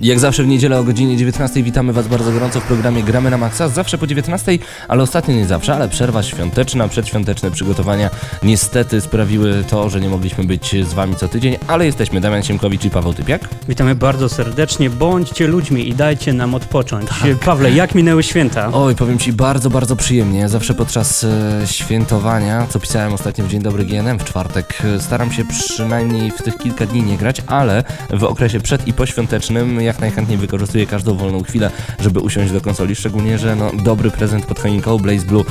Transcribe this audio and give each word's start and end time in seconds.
Jak 0.00 0.18
zawsze 0.18 0.42
w 0.42 0.46
niedzielę 0.46 0.78
o 0.78 0.84
godzinie 0.84 1.16
19 1.16 1.62
witamy 1.62 1.92
Was 1.92 2.08
bardzo 2.08 2.32
gorąco 2.32 2.60
w 2.60 2.64
programie 2.64 3.02
Gramy 3.02 3.30
na 3.30 3.38
Maxa. 3.38 3.68
Zawsze 3.68 3.98
po 3.98 4.06
19, 4.06 4.58
ale 4.88 5.02
ostatnio 5.02 5.34
nie 5.34 5.46
zawsze, 5.46 5.74
ale 5.74 5.88
przerwa 5.88 6.22
świąteczna, 6.22 6.88
przedświąteczne 6.88 7.50
przygotowania 7.50 8.10
niestety 8.42 9.00
sprawiły 9.00 9.64
to, 9.70 9.90
że 9.90 10.00
nie 10.00 10.08
mogliśmy 10.08 10.44
być 10.44 10.76
z 10.84 10.92
Wami 10.92 11.16
co 11.16 11.28
tydzień, 11.28 11.56
ale 11.66 11.86
jesteśmy 11.86 12.20
Damian 12.20 12.42
Siemkowicz 12.42 12.84
i 12.84 12.90
Paweł 12.90 13.14
Typiak. 13.14 13.48
Witamy 13.68 13.94
bardzo 13.94 14.28
serdecznie. 14.28 14.90
Bądźcie 14.90 15.46
ludźmi 15.46 15.88
i 15.88 15.94
dajcie 15.94 16.32
nam 16.32 16.54
odpocząć. 16.54 17.08
Pawle, 17.44 17.70
jak 17.70 17.94
minęły 17.94 18.22
święta? 18.22 18.70
Oj, 18.72 18.94
powiem 18.94 19.18
Ci 19.18 19.32
bardzo, 19.32 19.70
bardzo 19.70 19.96
przyjemnie. 19.96 20.48
Zawsze 20.48 20.74
podczas 20.74 21.24
e, 21.24 21.66
świętowania, 21.66 22.66
co 22.70 22.80
pisałem 22.80 23.12
ostatnio 23.12 23.44
w 23.44 23.48
Dzień 23.48 23.62
Dobry 23.62 23.84
GNM 23.84 24.18
w 24.18 24.24
czwartek, 24.24 24.82
e, 24.96 25.00
staram 25.00 25.32
się 25.32 25.44
przynajmniej 25.44 26.30
w 26.30 26.42
tych 26.42 26.58
kilka 26.58 26.86
dni 26.86 27.02
nie 27.02 27.16
grać, 27.16 27.42
ale 27.46 27.84
w 28.10 28.24
okresie 28.24 28.60
przed 28.60 28.88
i 28.88 28.92
poświątecznym 28.92 29.83
jak 29.84 30.00
najchętniej 30.00 30.38
wykorzystuję 30.38 30.86
każdą 30.86 31.14
wolną 31.14 31.42
chwilę, 31.42 31.70
żeby 32.00 32.20
usiąść 32.20 32.52
do 32.52 32.60
konsoli, 32.60 32.94
szczególnie, 32.94 33.38
że 33.38 33.56
no, 33.56 33.70
dobry 33.84 34.10
prezent 34.10 34.46
pod 34.46 34.60
choinką 34.60 34.98
Blaze 34.98 35.26
Blue 35.26 35.44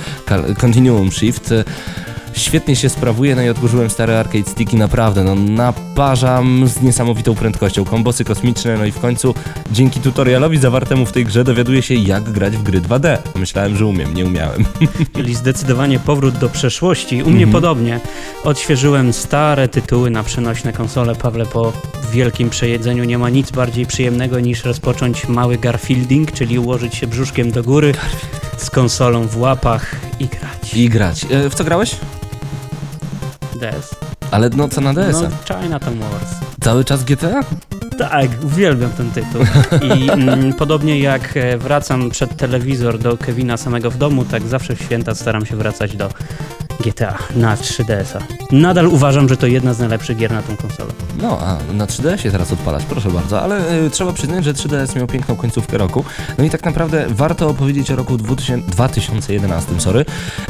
Continuum 0.60 1.12
Shift 1.12 1.54
świetnie 2.34 2.76
się 2.76 2.90
sprawuje, 2.90 3.36
no 3.36 3.42
i 3.42 3.50
odkurzyłem 3.50 3.90
stare 3.90 4.20
arcade 4.20 4.50
sticki, 4.50 4.78
naprawdę, 4.78 5.24
no 5.24 5.36
naparzam 5.36 6.68
z 6.68 6.82
niesamowitą 6.82 7.36
prędkością, 7.36 7.86
kombosy 7.86 8.26
kosmiczne, 8.26 8.78
no 8.78 8.86
i 8.86 8.92
w 8.92 9.00
końcu 9.00 9.36
dzięki 9.72 10.00
tutorialowi 10.00 10.58
zawartemu 10.58 11.06
w 11.06 11.12
tej 11.12 11.26
grze 11.26 11.44
dowiaduję 11.44 11.82
się 11.82 11.96
jak 11.96 12.24
grać 12.24 12.58
w 12.58 12.64
gry 12.64 12.82
2D. 12.82 13.18
Myślałem, 13.36 13.78
że 13.78 13.86
umiem, 13.86 14.14
nie 14.14 14.26
umiałem. 14.26 14.66
Czyli 15.16 15.36
zdecydowanie 15.36 16.00
powrót 16.00 16.38
do 16.38 16.50
przeszłości. 16.50 17.24
U 17.24 17.30
mnie 17.30 17.48
podobnie. 17.48 18.00
Odświeżyłem 18.44 19.14
stare 19.14 19.68
tytuły 19.68 20.10
na 20.10 20.24
przenośne 20.24 20.74
konsole. 20.74 21.16
Pawle, 21.16 21.46
po 21.46 21.74
wielkim 22.12 22.50
przejedzeniu 22.50 23.04
nie 23.04 23.18
ma 23.18 23.30
nic 23.30 23.52
bardziej 23.52 23.86
przyjemnego 23.86 24.40
niż 24.40 24.64
rozpocząć 24.64 25.28
mały 25.28 25.58
Garfielding, 25.58 26.32
czyli 26.32 26.60
ułożyć 26.60 26.96
się 26.96 27.08
brzuszkiem 27.08 27.52
do 27.52 27.64
góry 27.64 27.94
z 28.58 28.70
konsolą 28.70 29.28
w 29.28 29.38
łapach 29.38 29.96
i 30.20 30.28
grać. 30.28 30.74
I 30.76 30.90
grać. 30.90 31.26
E, 31.30 31.50
w 31.50 31.56
co 31.56 31.64
grałeś? 31.64 31.96
DS. 33.64 33.96
Ale 34.32 34.50
no 34.50 34.70
co 34.70 34.82
na 34.82 34.94
DS-a? 34.94 35.22
No, 35.22 35.62
Chinatown 35.62 36.00
Wars. 36.00 36.36
Cały 36.62 36.86
czas 36.86 37.04
GTA? 37.04 37.44
Tak, 37.98 38.30
uwielbiam 38.44 38.92
ten 38.92 39.12
tytuł. 39.12 39.42
I 39.98 40.10
mm, 40.10 40.54
podobnie 40.54 41.00
jak 41.00 41.38
e, 41.38 41.58
wracam 41.58 42.10
przed 42.10 42.38
telewizor 42.38 43.00
do 43.00 43.18
Kevina 43.18 43.58
samego 43.58 43.92
w 43.92 43.98
domu, 43.98 44.26
tak 44.26 44.44
zawsze 44.44 44.76
w 44.76 44.82
święta 44.82 45.16
staram 45.16 45.46
się 45.46 45.56
wracać 45.56 45.96
do 45.96 46.10
GTA 46.80 47.18
na 47.36 47.56
3DS-a. 47.56 48.20
Nadal 48.56 48.88
uważam, 48.88 49.30
że 49.30 49.38
to 49.38 49.48
jedna 49.48 49.74
z 49.74 49.80
najlepszych 49.80 50.18
gier 50.18 50.32
na 50.32 50.42
tą 50.42 50.56
konsolę. 50.58 50.92
No, 51.22 51.40
a 51.40 51.74
na 51.74 51.86
3DS-ie 51.86 52.32
teraz 52.32 52.54
odpalać, 52.54 52.84
proszę 52.86 53.10
bardzo, 53.10 53.42
ale 53.42 53.84
y, 53.86 53.90
trzeba 53.90 54.14
przyznać, 54.14 54.46
że 54.46 54.54
3DS 54.54 54.96
miał 54.96 55.08
piękną 55.08 55.36
końcówkę 55.36 55.78
roku. 55.78 56.06
No 56.38 56.44
i 56.44 56.50
tak 56.50 56.66
naprawdę 56.66 57.06
warto 57.10 57.50
opowiedzieć 57.50 57.92
o 57.92 57.96
roku 57.96 58.18
2000, 58.18 58.72
2011, 58.72 59.80
sorry. 59.80 60.06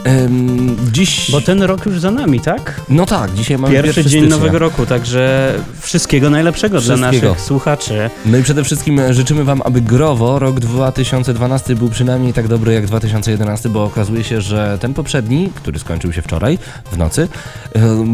Ym, 0.08 0.76
dziś... 0.94 1.32
Bo 1.32 1.42
ten 1.42 1.64
rok 1.64 1.86
już 1.86 2.00
za 2.00 2.12
nami, 2.12 2.40
tak? 2.40 2.82
No 2.90 3.06
tak, 3.06 3.34
dzisiaj 3.34 3.58
mamy 3.58 3.74
Pierwszy 3.74 3.94
pierwszy 3.96 4.10
dzień 4.12 4.22
stycznia. 4.22 4.38
nowego 4.38 4.60
roku, 4.60 4.86
także 4.86 5.54
wszystkiego 5.82 6.30
najlepszego 6.30 6.82
dla 6.82 6.96
Wszystkiego. 6.98 7.28
naszych 7.30 7.46
słuchaczy. 7.46 8.10
No 8.26 8.38
i 8.38 8.44
przede 8.44 8.64
wszystkim 8.64 9.00
e, 9.00 9.14
życzymy 9.14 9.44
Wam, 9.44 9.62
aby 9.66 9.82
growo 9.82 10.40
rok 10.40 10.60
2012 10.60 11.76
był 11.76 11.90
przynajmniej 11.90 12.34
tak 12.34 12.48
dobry 12.48 12.74
jak 12.74 12.86
2011, 12.86 13.70
bo 13.70 13.84
okazuje 13.84 14.24
się, 14.24 14.42
że 14.42 14.78
ten 14.82 14.94
poprzedni, 14.94 15.50
który 15.56 15.80
skończył 15.80 16.14
się 16.14 16.22
wczoraj 16.22 16.58
w 16.92 16.98
nocy, 16.98 17.28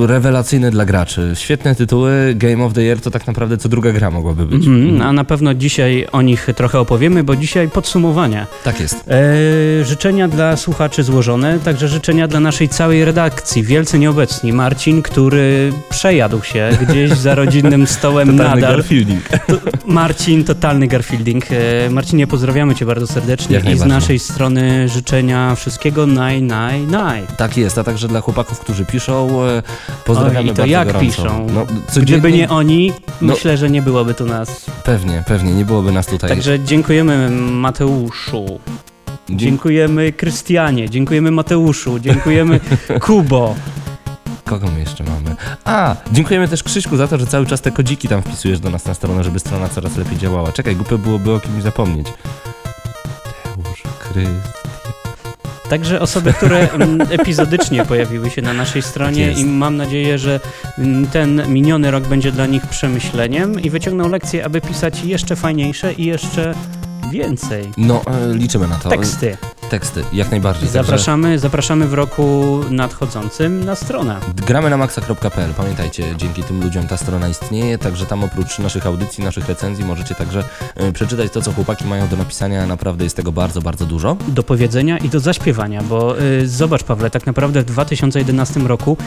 e, 0.02 0.08
rewelacyjny 0.08 0.72
dla 0.72 0.86
graczy. 0.86 1.32
Świetne 1.36 1.76
tytuły, 1.76 2.34
Game 2.36 2.66
of 2.66 2.74
the 2.74 2.82
Year 2.82 3.02
to 3.02 3.12
tak 3.12 3.28
naprawdę 3.28 3.58
co 3.58 3.70
druga 3.70 3.92
gra 3.92 4.12
mogłaby 4.12 4.46
być. 4.46 4.68
Mhm, 4.68 5.02
a 5.02 5.14
na 5.14 5.24
pewno 5.24 5.54
dzisiaj 5.54 6.08
o 6.12 6.22
nich 6.22 6.48
trochę 6.56 6.80
opowiemy, 6.80 7.24
bo 7.24 7.36
dzisiaj 7.36 7.70
podsumowania. 7.70 8.48
Tak 8.64 8.80
jest. 8.80 8.96
E, 9.08 9.86
życzenia 9.86 10.28
dla 10.28 10.58
słuchaczy 10.58 11.04
złożone, 11.04 11.60
także 11.60 11.88
życzenia 11.88 12.28
dla 12.28 12.40
naszej 12.40 12.69
całej 12.70 13.06
redakcji. 13.06 13.64
Wielce 13.64 14.00
nieobecni 14.00 14.54
Marcin, 14.54 15.02
który 15.02 15.74
przejadł 15.90 16.44
się 16.44 16.70
gdzieś 16.90 17.12
za 17.12 17.36
rodzinnym 17.36 17.88
stołem 17.98 18.38
Totalny 18.38 18.62
nadal. 18.62 18.76
Garfielding. 18.78 19.24
Marcin, 19.86 20.44
totalny 20.44 20.88
Garfielding. 20.88 21.46
E, 21.52 21.90
Marcinie, 21.90 22.28
pozdrawiamy 22.28 22.76
cię 22.76 22.86
bardzo 22.86 23.08
serdecznie 23.08 23.56
Jak 23.56 23.70
i 23.70 23.78
z 23.78 23.86
naj 23.86 24.20
strony 24.20 24.90
życzenia 24.90 25.56
wszystkiego 25.56 26.06
naj, 26.06 26.42
naj, 26.42 26.82
naj. 26.82 27.22
Tak 27.38 27.58
jest, 27.58 27.78
a 27.78 27.84
także 27.84 28.08
dla 28.08 28.22
chłopaków, 28.22 28.60
którzy 28.60 28.86
piszą, 28.86 29.44
e, 29.46 29.64
pozdrawiamy 30.06 30.40
Oj, 30.40 30.46
i 30.46 30.50
to 30.50 30.54
bardzo 30.56 30.72
jak 30.72 30.88
gorąco. 30.88 31.06
piszą? 31.06 31.48
No, 31.54 31.66
Gdyby 31.66 31.82
codziennie, 31.92 32.32
nie 32.32 32.50
oni, 32.50 32.94
No. 33.22 33.34
myślę, 33.34 33.58
że 33.58 33.70
nie 33.70 33.82
byłoby 33.82 34.14
tu 34.14 34.26
nas. 34.26 34.66
Pewnie, 34.84 35.24
pewnie, 35.28 35.54
nie 35.54 35.66
byłoby 35.66 35.92
nas 35.92 36.06
tutaj. 36.08 36.30
Także 36.30 36.60
dziękujemy 36.60 37.30
Mateuszu. 37.52 38.60
Dziękujemy 39.30 40.12
Krystianie, 40.14 40.90
dziękujemy 40.90 41.32
Mateuszu, 41.32 42.00
dziękujemy 42.00 42.60
Kubo. 43.06 43.56
Kogo 44.46 44.68
my 44.74 44.80
jeszcze 44.80 45.04
mamy? 45.04 45.36
A, 45.66 45.96
dziękujemy 46.12 46.48
też 46.48 46.64
Krzyśku 46.64 46.98
za 46.98 47.08
to, 47.08 47.18
że 47.18 47.28
cały 47.28 47.46
czas 47.46 47.62
te 47.62 47.72
kodziki 47.72 48.08
tam 48.08 48.22
wpisujesz 48.22 48.60
do 48.60 48.70
nas 48.70 48.86
na 48.86 48.94
stronę, 48.94 49.24
żeby 49.24 49.40
strona 49.40 49.70
coraz 49.70 49.98
lepiej 49.98 50.18
działała. 50.18 50.52
Czekaj, 50.52 50.76
głupio 50.76 50.98
byłoby 50.98 51.32
o 51.34 51.40
kimś 51.40 51.64
zapomnieć. 51.64 52.08
Teusz, 53.44 53.84
Kry... 54.00 54.26
Także 55.70 56.02
osoby, 56.02 56.34
które 56.34 56.72
mm, 56.72 57.02
epizodycznie 57.20 57.86
pojawiły 57.86 58.30
się 58.30 58.42
na 58.42 58.54
naszej 58.54 58.82
stronie 58.82 59.28
Tak 59.28 59.30
jest. 59.38 59.42
i 59.42 59.46
mam 59.46 59.78
nadzieję, 59.78 60.18
że 60.18 60.40
mm, 60.78 61.08
ten 61.08 61.44
miniony 61.48 61.92
rok 61.92 62.08
będzie 62.08 62.32
dla 62.32 62.46
nich 62.46 62.68
przemyśleniem 62.68 63.60
i 63.62 63.70
wyciągną 63.70 64.10
lekcje, 64.10 64.46
aby 64.46 64.62
pisać 64.62 65.04
jeszcze 65.04 65.36
fajniejsze 65.36 65.94
i 65.94 66.06
jeszcze 66.06 66.54
więcej. 67.10 67.72
No, 67.78 68.02
e, 68.06 68.34
liczymy 68.34 68.68
na 68.68 68.76
to. 68.76 68.90
Teksty. 68.90 69.38
Teksty, 69.70 70.04
jak 70.14 70.32
najbardziej. 70.32 70.70
Także 70.70 70.84
Zapraszamy, 70.84 71.40
zapraszamy 71.40 71.88
w 71.88 71.94
roku 71.94 72.60
nadchodzącym 72.70 73.64
na 73.64 73.76
stronę. 73.76 74.20
Gramy 74.48 74.70
na 74.70 74.78
maxa.pl. 74.78 75.54
Pamiętajcie, 75.58 76.04
dzięki 76.18 76.44
tym 76.44 76.64
ludziom 76.64 76.88
ta 76.88 76.98
strona 76.98 77.28
istnieje, 77.28 77.78
także 77.78 78.06
tam 78.06 78.24
oprócz 78.24 78.60
naszych 78.60 78.86
audycji, 78.88 79.24
naszych 79.24 79.48
recenzji 79.48 79.86
możecie 79.86 80.16
także 80.16 80.44
e, 80.76 80.92
przeczytać 80.92 81.32
to, 81.32 81.42
co 81.42 81.52
chłopaki 81.52 81.86
mają 81.86 82.08
do 82.08 82.18
napisania. 82.18 82.68
Naprawdę 82.68 83.04
jest 83.04 83.16
tego 83.16 83.32
bardzo, 83.32 83.62
bardzo 83.62 83.86
dużo. 83.86 84.18
do 84.28 84.44
powiedzenia 84.44 84.98
i 84.98 85.10
do 85.10 85.20
zaśpiewania, 85.20 85.84
bo 85.84 86.22
y, 86.22 86.48
zobacz 86.48 86.84
Pawle, 86.84 87.10
tak 87.10 87.26
naprawdę 87.26 87.62
w 87.62 87.66
2011 87.66 88.60
roku 88.60 88.98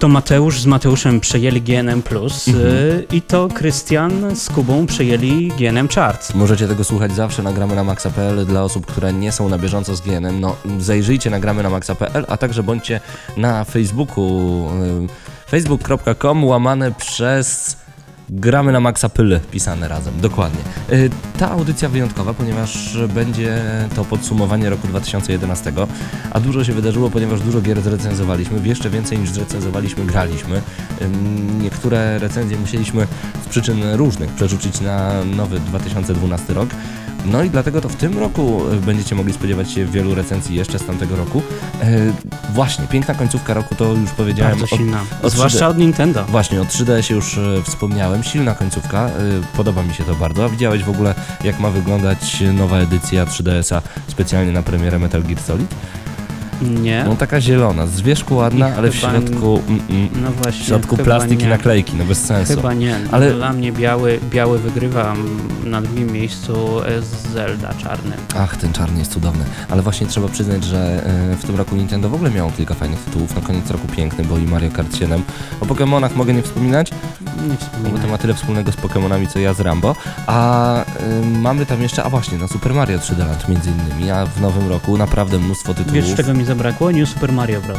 to 0.00 0.08
Mateusz 0.08 0.60
z 0.60 0.66
Mateuszem 0.66 1.20
przejęli 1.20 1.62
GNM 1.62 2.02
Plus 2.02 2.48
y, 2.48 3.06
i 3.12 3.22
to 3.22 3.48
Krystian 3.48 4.36
z 4.36 4.50
Kubą 4.50 4.86
przejęli 4.86 5.52
GNM 5.58 5.88
Charts. 5.88 6.34
Możecie 6.34 6.68
tego 6.68 6.84
słuchać 6.84 7.12
zawsze 7.12 7.42
na 7.42 7.52
gramy 7.52 7.76
na 7.76 7.84
maxa.pl 7.84 8.46
dla 8.46 8.62
osób, 8.62 8.86
które 8.86 9.12
nie 9.12 9.32
są 9.32 9.48
na 9.48 9.58
bieżąco 9.58 9.96
z 9.96 10.00
GNM. 10.00 10.40
No, 10.40 10.56
zajrzyjcie 10.78 11.30
na 11.30 11.40
gramy 11.40 11.62
na 11.62 11.70
maxa.pl, 11.70 12.24
a 12.28 12.36
także 12.36 12.62
bądźcie 12.62 13.00
na 13.36 13.64
Facebooku 13.64 14.68
y, 15.46 15.50
facebook.com 15.50 16.44
łamane 16.44 16.92
przez 16.92 17.76
gramy 18.30 18.72
na 18.72 18.80
maxa.pl 18.80 19.40
pisane 19.50 19.88
razem, 19.88 20.20
dokładnie. 20.20 20.60
Y, 20.92 21.10
Ta 21.38 21.50
audycja 21.50 21.88
wyjątkowa, 21.88 22.34
ponieważ 22.34 22.98
będzie 23.14 23.62
to 23.96 24.04
podsumowanie 24.04 24.70
roku 24.70 24.88
2011, 24.88 25.72
a 26.30 26.40
dużo 26.40 26.64
się 26.64 26.72
wydarzyło, 26.72 27.10
ponieważ 27.10 27.40
dużo 27.40 27.60
gier 27.60 27.80
zrecenzowaliśmy, 27.80 28.68
jeszcze 28.68 28.90
więcej 28.90 29.18
niż 29.18 29.30
zrecenzowaliśmy, 29.30 30.04
graliśmy. 30.04 30.62
Niektóre 31.60 32.18
recenzje 32.18 32.58
musieliśmy 32.58 33.06
z 33.44 33.48
przyczyn 33.48 33.94
różnych 33.94 34.30
przerzucić 34.30 34.80
na 34.80 35.24
nowy 35.24 35.60
2012 35.60 36.54
rok. 36.54 36.70
No 37.26 37.42
i 37.42 37.50
dlatego 37.50 37.80
to 37.80 37.88
w 37.88 37.96
tym 37.96 38.18
roku 38.18 38.62
y, 38.72 38.76
będziecie 38.76 39.14
mogli 39.14 39.32
spodziewać 39.32 39.70
się 39.72 39.86
wielu 39.86 40.14
recenzji 40.14 40.56
jeszcze 40.56 40.78
z 40.78 40.84
tamtego 40.86 41.16
roku. 41.16 41.42
E, 41.82 42.12
właśnie, 42.54 42.86
piękna 42.86 43.14
końcówka 43.14 43.54
roku, 43.54 43.74
to 43.74 43.92
już 43.92 44.10
powiedziałem. 44.10 44.58
Bardzo 44.58 44.76
silna, 44.76 45.00
od 45.22 45.32
zwłaszcza 45.32 45.68
od 45.68 45.78
Nintendo. 45.78 46.24
Właśnie, 46.24 46.60
o 46.60 46.64
3D 46.64 47.00
się 47.00 47.14
już 47.14 47.38
e, 47.38 47.62
wspomniałem, 47.64 48.22
silna 48.22 48.54
końcówka, 48.54 49.06
e, 49.06 49.10
podoba 49.56 49.82
mi 49.82 49.94
się 49.94 50.04
to 50.04 50.14
bardzo. 50.14 50.44
A 50.44 50.48
widziałeś 50.48 50.84
w 50.84 50.90
ogóle, 50.90 51.14
jak 51.44 51.60
ma 51.60 51.70
wyglądać 51.70 52.42
nowa 52.52 52.78
edycja 52.78 53.26
3DS-a 53.26 53.82
specjalnie 54.06 54.52
na 54.52 54.62
premierę 54.62 54.98
Metal 54.98 55.22
Gear 55.22 55.40
Solid? 55.40 55.74
Nie? 56.62 57.04
No 57.08 57.16
taka 57.16 57.40
zielona, 57.40 57.86
z 57.86 58.00
wierzchu 58.00 58.36
ładna, 58.36 58.68
I 58.68 58.72
ale 58.72 58.90
w 58.90 58.94
środku, 58.94 59.60
mm, 59.68 59.80
mm, 59.90 60.08
No 60.22 60.30
w 60.30 60.42
właśnie. 60.42 60.64
środku 60.64 60.96
chyba 60.96 61.04
plastik 61.04 61.40
i 61.40 61.42
nie. 61.42 61.48
naklejki, 61.48 61.92
no 61.96 62.04
bez 62.04 62.24
sensu. 62.24 62.54
Chyba 62.54 62.74
nie. 62.74 62.96
Ale- 63.12 63.32
Dla 63.34 63.52
mnie 63.52 63.72
biały, 63.72 64.20
biały 64.30 64.58
wygrywa 64.58 65.14
na 65.64 65.82
drugim 65.82 66.12
miejscu 66.12 66.80
z 67.00 67.32
Zelda 67.32 67.74
czarnym. 67.74 68.18
Ach, 68.38 68.56
ten 68.56 68.72
czarny 68.72 68.98
jest 68.98 69.12
cudowny. 69.12 69.44
Ale 69.70 69.82
właśnie 69.82 70.06
trzeba 70.06 70.28
przyznać, 70.28 70.64
że 70.64 71.06
e, 71.32 71.36
w 71.36 71.44
tym 71.44 71.56
roku 71.56 71.76
Nintendo 71.76 72.08
w 72.08 72.14
ogóle 72.14 72.30
miało 72.30 72.50
kilka 72.56 72.74
fajnych 72.74 72.98
tytułów. 73.00 73.34
Na 73.34 73.40
koniec 73.40 73.70
roku 73.70 73.88
piękny, 73.88 74.24
bo 74.24 74.38
i 74.38 74.42
Mario 74.44 74.70
Kart 74.70 74.96
7. 74.96 75.22
O 75.60 75.64
Pokémonach 75.66 76.16
mogę 76.16 76.34
nie 76.34 76.42
wspominać, 76.42 76.90
Nie 77.84 77.90
bo 77.90 77.98
to 77.98 78.08
ma 78.08 78.18
tyle 78.18 78.34
wspólnego 78.34 78.72
z 78.72 78.76
Pokémonami, 78.76 79.26
co 79.28 79.38
ja 79.38 79.54
z 79.54 79.60
Rambo. 79.60 79.96
A 80.26 80.80
y, 80.82 80.84
mamy 81.26 81.66
tam 81.66 81.82
jeszcze, 81.82 82.04
a 82.04 82.10
właśnie, 82.10 82.38
na 82.38 82.48
Super 82.48 82.74
Mario 82.74 82.98
3D 82.98 83.18
Land 83.18 83.48
między 83.48 83.70
innymi, 83.70 84.10
a 84.10 84.26
w 84.26 84.40
nowym 84.40 84.68
roku 84.68 84.96
naprawdę 84.96 85.38
mnóstwo 85.38 85.74
tytułów. 85.74 85.92
Wiesz 85.94 86.14
czego 86.14 86.34
mi 86.34 86.44
zabrakło? 86.54 86.90
New 86.90 87.08
Super 87.08 87.32
Mario 87.32 87.60
Bros. 87.60 87.78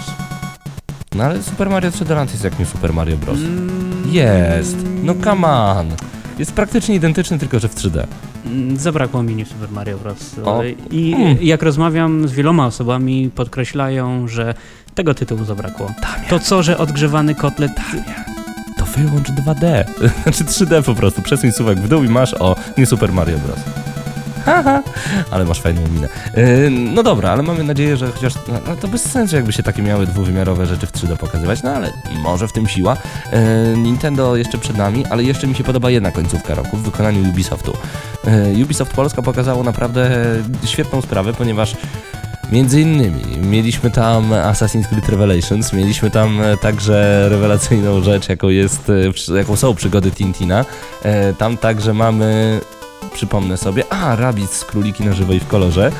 No 1.15 1.23
ale 1.23 1.44
Super 1.44 1.69
Mario 1.69 1.89
3D 1.91 2.09
Land 2.15 2.31
jest 2.31 2.44
jak 2.44 2.59
nie 2.59 2.65
Super 2.65 2.94
Mario 2.94 3.18
Bros. 3.18 3.39
Mm, 3.39 3.69
Jest! 4.06 4.77
No 5.03 5.13
come 5.23 5.47
on! 5.47 5.88
Jest 6.39 6.53
praktycznie 6.53 6.95
identyczny, 6.95 7.39
tylko 7.39 7.59
że 7.59 7.68
w 7.68 7.75
3D. 7.75 8.03
Mm, 8.45 8.77
Zabrakło 8.77 9.23
mi 9.23 9.35
New 9.35 9.47
Super 9.47 9.71
Mario 9.71 9.97
Bros. 9.97 10.35
O. 10.45 10.62
I 10.91 11.13
Mm. 11.13 11.38
jak 11.41 11.62
rozmawiam 11.63 12.27
z 12.27 12.31
wieloma 12.31 12.65
osobami, 12.65 13.29
podkreślają, 13.35 14.27
że 14.27 14.53
tego 14.95 15.13
tytułu 15.13 15.44
zabrakło. 15.45 15.91
To 16.29 16.39
co, 16.39 16.63
że 16.63 16.77
odgrzewany 16.77 17.35
kotlet... 17.35 17.71
To 18.77 18.85
wyłącz 18.85 19.29
2D. 19.29 19.83
Znaczy 20.23 20.44
3D 20.44 20.83
po 20.83 20.95
prostu. 20.95 21.21
Przesuń 21.21 21.51
suwak 21.51 21.79
w 21.79 21.88
dół 21.88 22.03
i 22.03 22.07
masz 22.09 22.33
o 22.33 22.56
nie 22.77 22.85
Super 22.85 23.13
Mario 23.13 23.38
Bros. 23.38 23.59
Haha, 24.46 24.84
ale 25.32 25.46
masz 25.46 25.62
fajną 25.62 25.82
minę. 25.88 26.08
Yy, 26.38 26.70
no 26.70 27.04
dobra, 27.04 27.32
ale 27.32 27.44
mamy 27.44 27.64
nadzieję, 27.64 27.98
że 27.98 28.12
chociaż. 28.12 28.34
No, 28.36 28.54
no 28.68 28.76
to 28.76 28.88
bez 28.88 29.12
sensu, 29.12 29.36
jakby 29.36 29.54
się 29.54 29.64
takie 29.64 29.82
miały 29.82 30.08
dwuwymiarowe 30.08 30.66
rzeczy 30.66 30.88
w 30.88 30.92
3D 30.92 31.18
pokazywać, 31.18 31.64
no 31.64 31.72
ale 31.72 31.92
może 32.24 32.48
w 32.48 32.52
tym 32.54 32.68
siła. 32.68 32.98
Yy, 33.32 33.78
Nintendo 33.78 34.36
jeszcze 34.36 34.58
przed 34.58 34.78
nami, 34.78 35.06
ale 35.06 35.24
jeszcze 35.24 35.48
mi 35.48 35.56
się 35.56 35.64
podoba 35.64 35.90
jedna 35.90 36.12
końcówka 36.12 36.56
roku 36.56 36.78
w 36.78 36.84
wykonaniu 36.84 37.30
Ubisoftu. 37.30 37.74
Yy, 38.56 38.64
Ubisoft 38.64 38.94
Polska 38.94 39.22
pokazało 39.22 39.64
naprawdę 39.64 40.12
świetną 40.66 41.02
sprawę, 41.02 41.34
ponieważ 41.34 41.76
Między 42.52 42.82
innymi 42.82 43.38
mieliśmy 43.38 43.92
tam 43.92 44.30
Assassin's 44.30 44.88
Creed 44.88 45.10
Revelations, 45.10 45.74
mieliśmy 45.74 46.12
tam 46.12 46.42
e, 46.42 46.58
także 46.58 47.28
rewelacyjną 47.30 48.02
rzecz, 48.04 48.30
jaką, 48.30 48.50
jest, 48.50 48.92
e, 49.30 49.38
jaką 49.38 49.56
są 49.56 49.76
przygody 49.76 50.12
Tintina. 50.12 50.66
E, 51.04 51.34
Tam 51.34 51.58
także 51.58 51.94
mamy, 51.94 52.60
przypomnę 53.13 53.57
sobie, 53.57 53.94
a, 53.94 54.15
Rabbids 54.15 54.57
z 54.57 54.65
Króliki 54.65 55.03
na 55.06 55.13
żywo 55.13 55.33
i 55.33 55.39
w 55.39 55.48
kolorze. 55.48 55.92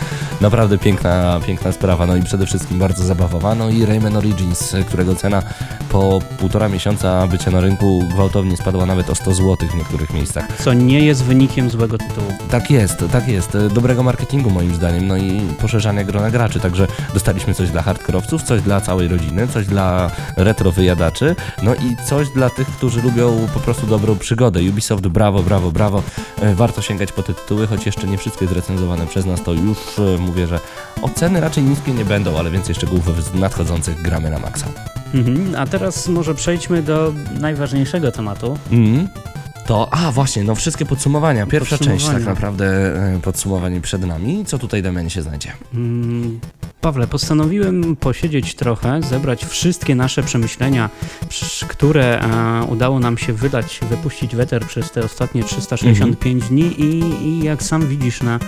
Naprawdę 0.42 0.77
piękna, 0.77 1.39
piękna 1.48 1.71
sprawa, 1.71 2.06
no 2.06 2.15
i 2.15 2.24
przede 2.24 2.45
wszystkim 2.45 2.80
bardzo 2.80 3.03
zabawowa. 3.03 3.56
No 3.56 3.69
i 3.69 3.86
Rayman 3.86 4.18
Origins, 4.18 4.75
którego 4.88 5.15
cena 5.15 5.44
po 5.89 6.19
półtora 6.39 6.69
miesiąca 6.69 7.27
bycia 7.27 7.51
na 7.51 7.62
rynku 7.62 8.03
gwałtownie 8.13 8.57
spadła 8.57 8.86
nawet 8.86 9.09
o 9.09 9.15
100 9.15 9.33
zł 9.33 9.69
w 9.71 9.75
niektórych 9.75 10.13
miejscach. 10.13 10.45
Co 10.59 10.74
nie 10.74 11.06
jest 11.06 11.24
wynikiem 11.24 11.69
złego 11.69 11.98
tytułu. 11.98 12.33
Tak 12.50 12.71
jest, 12.71 13.04
tak 13.12 13.27
jest. 13.27 13.57
Dobrego 13.74 14.04
marketingu 14.04 14.50
moim 14.50 14.75
zdaniem, 14.75 15.07
no 15.07 15.18
i 15.18 15.42
poszerzania 15.62 16.04
grona 16.04 16.31
graczy. 16.31 16.59
Także 16.59 16.88
dostaliśmy 17.13 17.54
coś 17.54 17.69
dla 17.69 17.81
hardkorowców, 17.81 18.44
coś 18.44 18.62
dla 18.62 18.81
całej 18.81 19.07
rodziny, 19.07 19.47
coś 19.47 19.65
dla 19.65 20.12
retro 20.38 20.71
wyjadaczy, 20.71 21.36
no 21.63 21.75
i 21.75 21.95
coś 22.06 22.30
dla 22.30 22.50
tych, 22.50 22.68
którzy 22.68 23.01
lubią 23.01 23.47
po 23.54 23.59
prostu 23.59 23.88
dobrą 23.88 24.15
przygodę. 24.18 24.59
Ubisoft, 24.59 25.07
brawo, 25.07 25.44
brawo, 25.44 25.71
brawo. 25.71 26.04
E, 26.42 26.56
Warto 26.56 26.81
sięgać 26.92 27.12
po 27.12 27.24
te 27.24 27.34
tytuły, 27.34 27.68
choć 27.68 27.86
jeszcze 27.86 28.08
nie 28.08 28.18
wszystkie 28.18 28.48
zrecenzowane 28.48 29.08
przez 29.08 29.26
nas, 29.26 29.44
to 29.44 29.54
już 29.54 30.00
e, 30.00 30.18
mówię, 30.18 30.48
że 30.48 30.60
oceny 31.02 31.40
raczej 31.40 31.64
niskie 31.64 31.94
nie 31.94 32.06
będą, 32.06 32.38
ale 32.38 32.52
więcej 32.52 32.76
szczegółów 32.76 33.06
w 33.06 33.40
nadchodzących 33.40 34.02
gramy 34.02 34.30
na 34.30 34.40
maksa. 34.40 34.66
Mhm. 35.14 35.56
A 35.58 35.68
teraz 35.68 36.08
może 36.08 36.36
przejdźmy 36.36 36.84
do 36.84 37.14
najważniejszego 37.40 38.12
tematu. 38.12 38.58
Mhm. 38.72 39.08
To, 39.66 39.88
a 39.92 40.12
właśnie, 40.12 40.44
no 40.44 40.56
wszystkie 40.56 40.86
podsumowania. 40.86 41.46
Pierwsza 41.46 41.78
część 41.78 41.88
tak 41.88 41.96
Podsumowania. 41.96 42.26
naprawdę 42.26 42.66
e, 43.16 43.20
podsumowanie 43.22 43.82
przed 43.82 44.06
nami. 44.06 44.46
Co 44.46 44.60
tutaj 44.60 44.82
Damianie 44.84 45.10
się 45.10 45.22
znajdzie? 45.22 45.52
Mm, 45.74 46.40
Pawle, 46.81 47.07
postanowiłem 47.07 47.95
posiedzieć 47.95 48.56
trochę, 48.56 49.01
zebrać 49.01 49.45
wszystkie 49.45 49.95
nasze 49.95 50.24
przemyślenia, 50.24 50.89
które 51.68 52.22
e, 52.22 52.66
udało 52.66 53.00
nam 53.00 53.18
się 53.18 53.33
wydać, 53.33 53.80
wypuścić 53.89 54.36
weter 54.36 54.66
przez 54.66 54.92
te 54.92 55.04
ostatnie 55.04 55.44
365 55.44 56.44
dni 56.44 56.81
i, 56.81 57.00
i 57.28 57.44
jak 57.44 57.63
sam 57.63 57.88
widzisz 57.88 58.22
na 58.22 58.39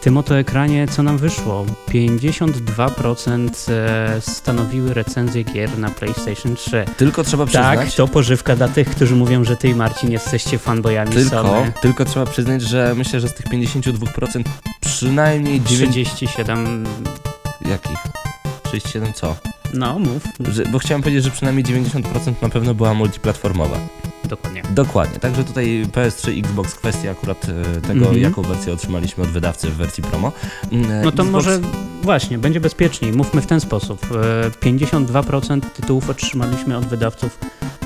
tym 0.00 0.16
oto 0.16 0.38
ekranie, 0.38 0.88
co 0.88 1.02
nam 1.02 1.18
wyszło. 1.18 1.66
52% 1.88 3.50
e, 3.70 4.20
stanowiły 4.20 4.94
recenzje 4.94 5.44
gier 5.44 5.78
na 5.78 5.90
PlayStation 5.90 6.56
3. 6.56 6.84
Tylko 6.96 7.24
trzeba 7.24 7.46
przyznać... 7.46 7.78
Tak, 7.78 7.92
to 7.92 8.08
pożywka 8.08 8.56
dla 8.56 8.68
tych, 8.68 8.90
którzy 8.90 9.16
mówią, 9.16 9.44
że 9.44 9.56
ty 9.56 9.68
i 9.68 9.74
Marcin 9.74 10.10
jesteście 10.10 10.58
fanboyami 10.58 11.12
Tylko, 11.12 11.42
Sony. 11.42 11.72
tylko 11.82 12.04
trzeba 12.04 12.26
przyznać, 12.26 12.62
że 12.62 12.94
myślę, 12.96 13.20
że 13.20 13.28
z 13.28 13.34
tych 13.34 13.46
52% 13.46 14.42
przynajmniej 14.80 15.60
9... 15.60 15.92
37, 15.92 16.86
Jakich? 17.60 17.98
37 18.62 19.12
co? 19.12 19.36
no 19.74 19.98
mów, 19.98 20.22
Że, 20.48 20.64
bo 20.64 20.78
chciałem 20.78 21.02
powiedzieć, 21.02 21.24
że 21.24 21.30
przynajmniej 21.30 21.64
90% 21.64 22.34
na 22.42 22.48
pewno 22.48 22.74
była 22.74 22.94
multiplatformowa. 22.94 23.78
Dokładnie. 24.28 24.62
Dokładnie, 24.70 25.18
także 25.20 25.44
tutaj 25.44 25.86
PS3, 25.92 26.38
Xbox, 26.40 26.74
kwestia 26.74 27.10
akurat 27.10 27.46
e, 27.76 27.80
tego, 27.80 28.04
Mhm. 28.04 28.22
jaką 28.22 28.42
wersję 28.42 28.72
otrzymaliśmy 28.72 29.24
od 29.24 29.30
wydawcy 29.30 29.68
w 29.70 29.74
wersji 29.76 30.02
promo. 30.02 30.32
Mm, 30.72 30.90
e, 30.90 31.02
No 31.04 31.12
to 31.12 31.22
Xbox- 31.22 31.30
może 31.30 31.60
właśnie, 32.02 32.38
będzie 32.38 32.60
bezpieczniej. 32.60 33.12
Mówmy 33.12 33.40
w 33.40 33.46
ten 33.46 33.60
sposób. 33.60 34.06
E, 34.46 34.50
52% 34.50 35.60
tytułów 35.76 36.10
otrzymaliśmy 36.10 36.76
od 36.76 36.84
wydawców 36.86 37.38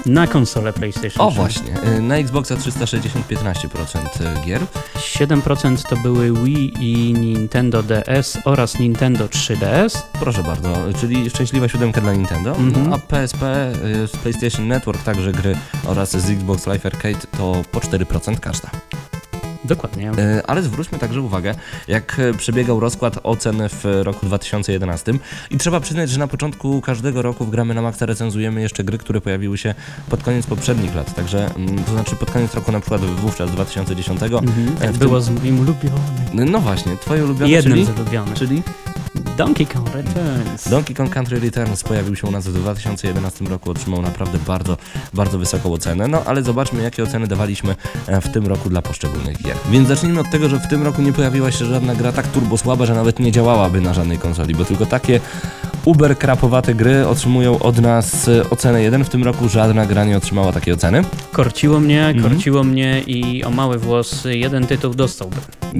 na 0.06 0.26
konsolę 0.26 0.72
PlayStation 0.72 1.26
O 1.26 1.30
3. 1.30 1.36
właśnie, 1.36 1.80
e, 1.80 2.00
na 2.00 2.16
Xboxa 2.16 2.56
360 2.56 3.26
15% 3.26 4.42
gier. 4.46 4.60
7% 4.98 5.82
to 5.88 5.96
były 5.96 6.32
Wii 6.32 6.72
i 6.80 7.12
Nintendo 7.12 7.82
DS 7.82 8.38
oraz 8.44 8.78
Nintendo 8.78 9.24
3DS. 9.28 10.02
Proszę 10.20 10.42
bardzo, 10.42 10.76
czyli 11.00 11.30
szczęśliwa 11.30 11.68
siódemka 11.68 12.00
dla 12.00 12.12
Nintendo, 12.14 12.56
Mhm. 12.56 12.92
a 12.92 12.98
PSP 12.98 13.72
z 14.06 14.10
PlayStation 14.16 14.68
Network, 14.68 15.02
także 15.02 15.32
gry 15.32 15.56
oraz 15.86 16.10
z 16.16 16.30
Xbox 16.32 16.66
Live 16.66 16.86
Arcade 16.86 17.26
to 17.38 17.62
po 17.72 17.80
4% 17.80 18.40
każda. 18.40 18.70
Dokładnie. 19.64 20.10
Y, 20.10 20.46
Ale 20.46 20.62
zwróćmy 20.62 20.98
także 20.98 21.20
uwagę, 21.20 21.54
jak 21.88 22.18
y, 22.18 22.34
przebiegał 22.34 22.80
rozkład 22.80 23.18
ocen 23.22 23.62
w 23.68 23.84
roku 24.02 24.26
2011 24.26 25.12
i 25.50 25.58
trzeba 25.58 25.80
przyznać, 25.80 26.10
że 26.10 26.18
na 26.18 26.26
początku 26.26 26.80
każdego 26.80 27.22
roku 27.22 27.44
w 27.44 27.50
Gramy 27.50 27.74
na 27.74 27.82
Maxa 27.82 28.06
recenzujemy 28.06 28.60
jeszcze 28.62 28.84
gry, 28.84 28.98
które 28.98 29.20
pojawiły 29.20 29.58
się 29.58 29.74
pod 30.08 30.22
koniec 30.22 30.46
poprzednich 30.46 30.94
lat, 30.94 31.14
także 31.14 31.54
mm, 31.56 31.84
to 31.84 31.92
znaczy 31.92 32.16
pod 32.16 32.30
koniec 32.30 32.54
roku 32.54 32.72
na 32.72 32.80
przykład 32.80 33.00
wówczas 33.00 33.50
2010. 33.50 34.22
Mhm, 34.22 34.76
e, 34.80 34.92
w 34.92 34.98
było 34.98 35.20
z 35.20 35.30
moim 35.30 35.60
ulubionym. 35.60 36.50
No 36.50 36.60
właśnie, 36.60 36.96
twoje 36.96 37.24
ulubione, 37.24 37.50
Jednym 37.50 37.74
czyli? 37.74 37.86
z 37.86 37.90
ulubionych. 37.90 38.34
czyli? 38.34 38.62
Donkey 39.42 39.66
Kong 39.66 39.94
Returns. 39.94 40.68
Donkey 40.68 40.94
Kong 40.94 41.10
Country 41.10 41.40
Returns 41.40 41.82
pojawił 41.82 42.16
się 42.16 42.26
u 42.26 42.30
nas 42.30 42.48
w 42.48 42.52
2011 42.52 43.44
roku, 43.44 43.70
otrzymał 43.70 44.02
naprawdę 44.02 44.38
bardzo, 44.46 44.76
bardzo 45.14 45.38
wysoką 45.38 45.72
ocenę. 45.72 46.08
No 46.08 46.22
ale 46.24 46.42
zobaczmy, 46.42 46.82
jakie 46.82 47.02
oceny 47.02 47.26
dawaliśmy 47.26 47.76
e, 48.06 48.20
w 48.20 48.32
tym 48.32 48.46
roku 48.46 48.70
dla 48.70 48.82
poszczególnych 48.82 49.42
gier. 49.42 49.56
Więc 49.70 49.88
zacznijmy 49.88 50.20
od 50.20 50.30
tego, 50.30 50.48
że 50.48 50.60
w 50.60 50.68
tym 50.68 50.82
roku 50.82 51.02
nie 51.02 51.12
pojawiła 51.12 51.50
się 51.50 51.64
żadna 51.64 51.94
gra 51.94 52.12
tak 52.12 52.26
turbo 52.26 52.58
słaba, 52.58 52.86
że 52.86 52.94
nawet 52.94 53.18
nie 53.18 53.32
działałaby 53.32 53.80
na 53.80 53.94
żadnej 53.94 54.18
konsoli, 54.18 54.54
bo 54.54 54.64
tylko 54.64 54.86
takie 54.86 55.20
uber 55.84 56.18
krapowate 56.18 56.74
gry 56.74 57.06
otrzymują 57.08 57.58
od 57.58 57.78
nas 57.80 58.28
e, 58.28 58.50
ocenę 58.50 58.82
1. 58.82 59.04
W 59.04 59.08
tym 59.08 59.24
roku 59.24 59.48
żadna 59.48 59.86
gra 59.86 60.04
nie 60.04 60.16
otrzymała 60.16 60.52
takiej 60.52 60.74
oceny. 60.74 61.04
Korciło 61.32 61.80
mnie, 61.80 62.06
Mhm. 62.06 62.30
korciło 62.34 62.64
mnie 62.64 63.00
i 63.06 63.44
o 63.44 63.50
mały 63.50 63.78
włos 63.78 64.24
jeden 64.24 64.66
tytuł 64.66 64.94
dostałby. 64.94 65.36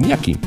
Jaki? 0.07 0.37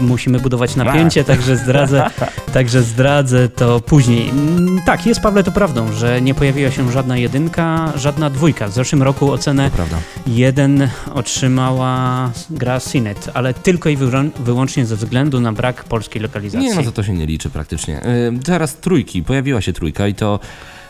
Musimy 0.00 0.38
budować 0.40 0.76
napięcie, 0.76 1.24
także 1.24 1.56
zdradzę, 1.56 2.10
także 2.54 2.82
zdradzę 2.82 3.48
to 3.48 3.80
później. 3.80 4.28
Mm, 4.30 4.80
Tak, 4.86 5.06
jest 5.06 5.20
Pawle 5.20 5.44
to 5.44 5.52
prawdą, 5.52 5.92
że 5.92 6.20
nie 6.22 6.34
pojawiła 6.34 6.70
się 6.70 6.92
żadna 6.92 7.16
jedynka, 7.16 7.92
żadna 7.96 8.30
dwójka. 8.30 8.68
W 8.68 8.72
zeszłym 8.72 9.02
roku 9.02 9.32
ocenę 9.32 9.70
To 9.70 9.76
prawda. 9.76 9.96
jeden 10.26 10.88
otrzymała 11.14 12.30
gra 12.50 12.80
Cinet, 12.80 13.30
ale 13.34 13.54
tylko 13.54 13.88
i 13.88 13.96
wyłą- 13.96 14.30
wyłącznie 14.40 14.86
ze 14.86 14.96
względu 14.96 15.40
na 15.40 15.52
brak 15.52 15.84
polskiej 15.84 16.22
lokalizacji. 16.22 16.68
Nie, 16.68 16.74
no 16.74 16.82
to 16.82 16.92
to 16.92 17.02
się 17.02 17.12
nie 17.12 17.26
liczy 17.26 17.50
praktycznie. 17.50 18.02
E, 18.02 18.32
Trójki, 18.76 19.22
pojawiła 19.22 19.60
się 19.60 19.72
trójka 19.72 20.06
i 20.08 20.14
to 20.14 20.40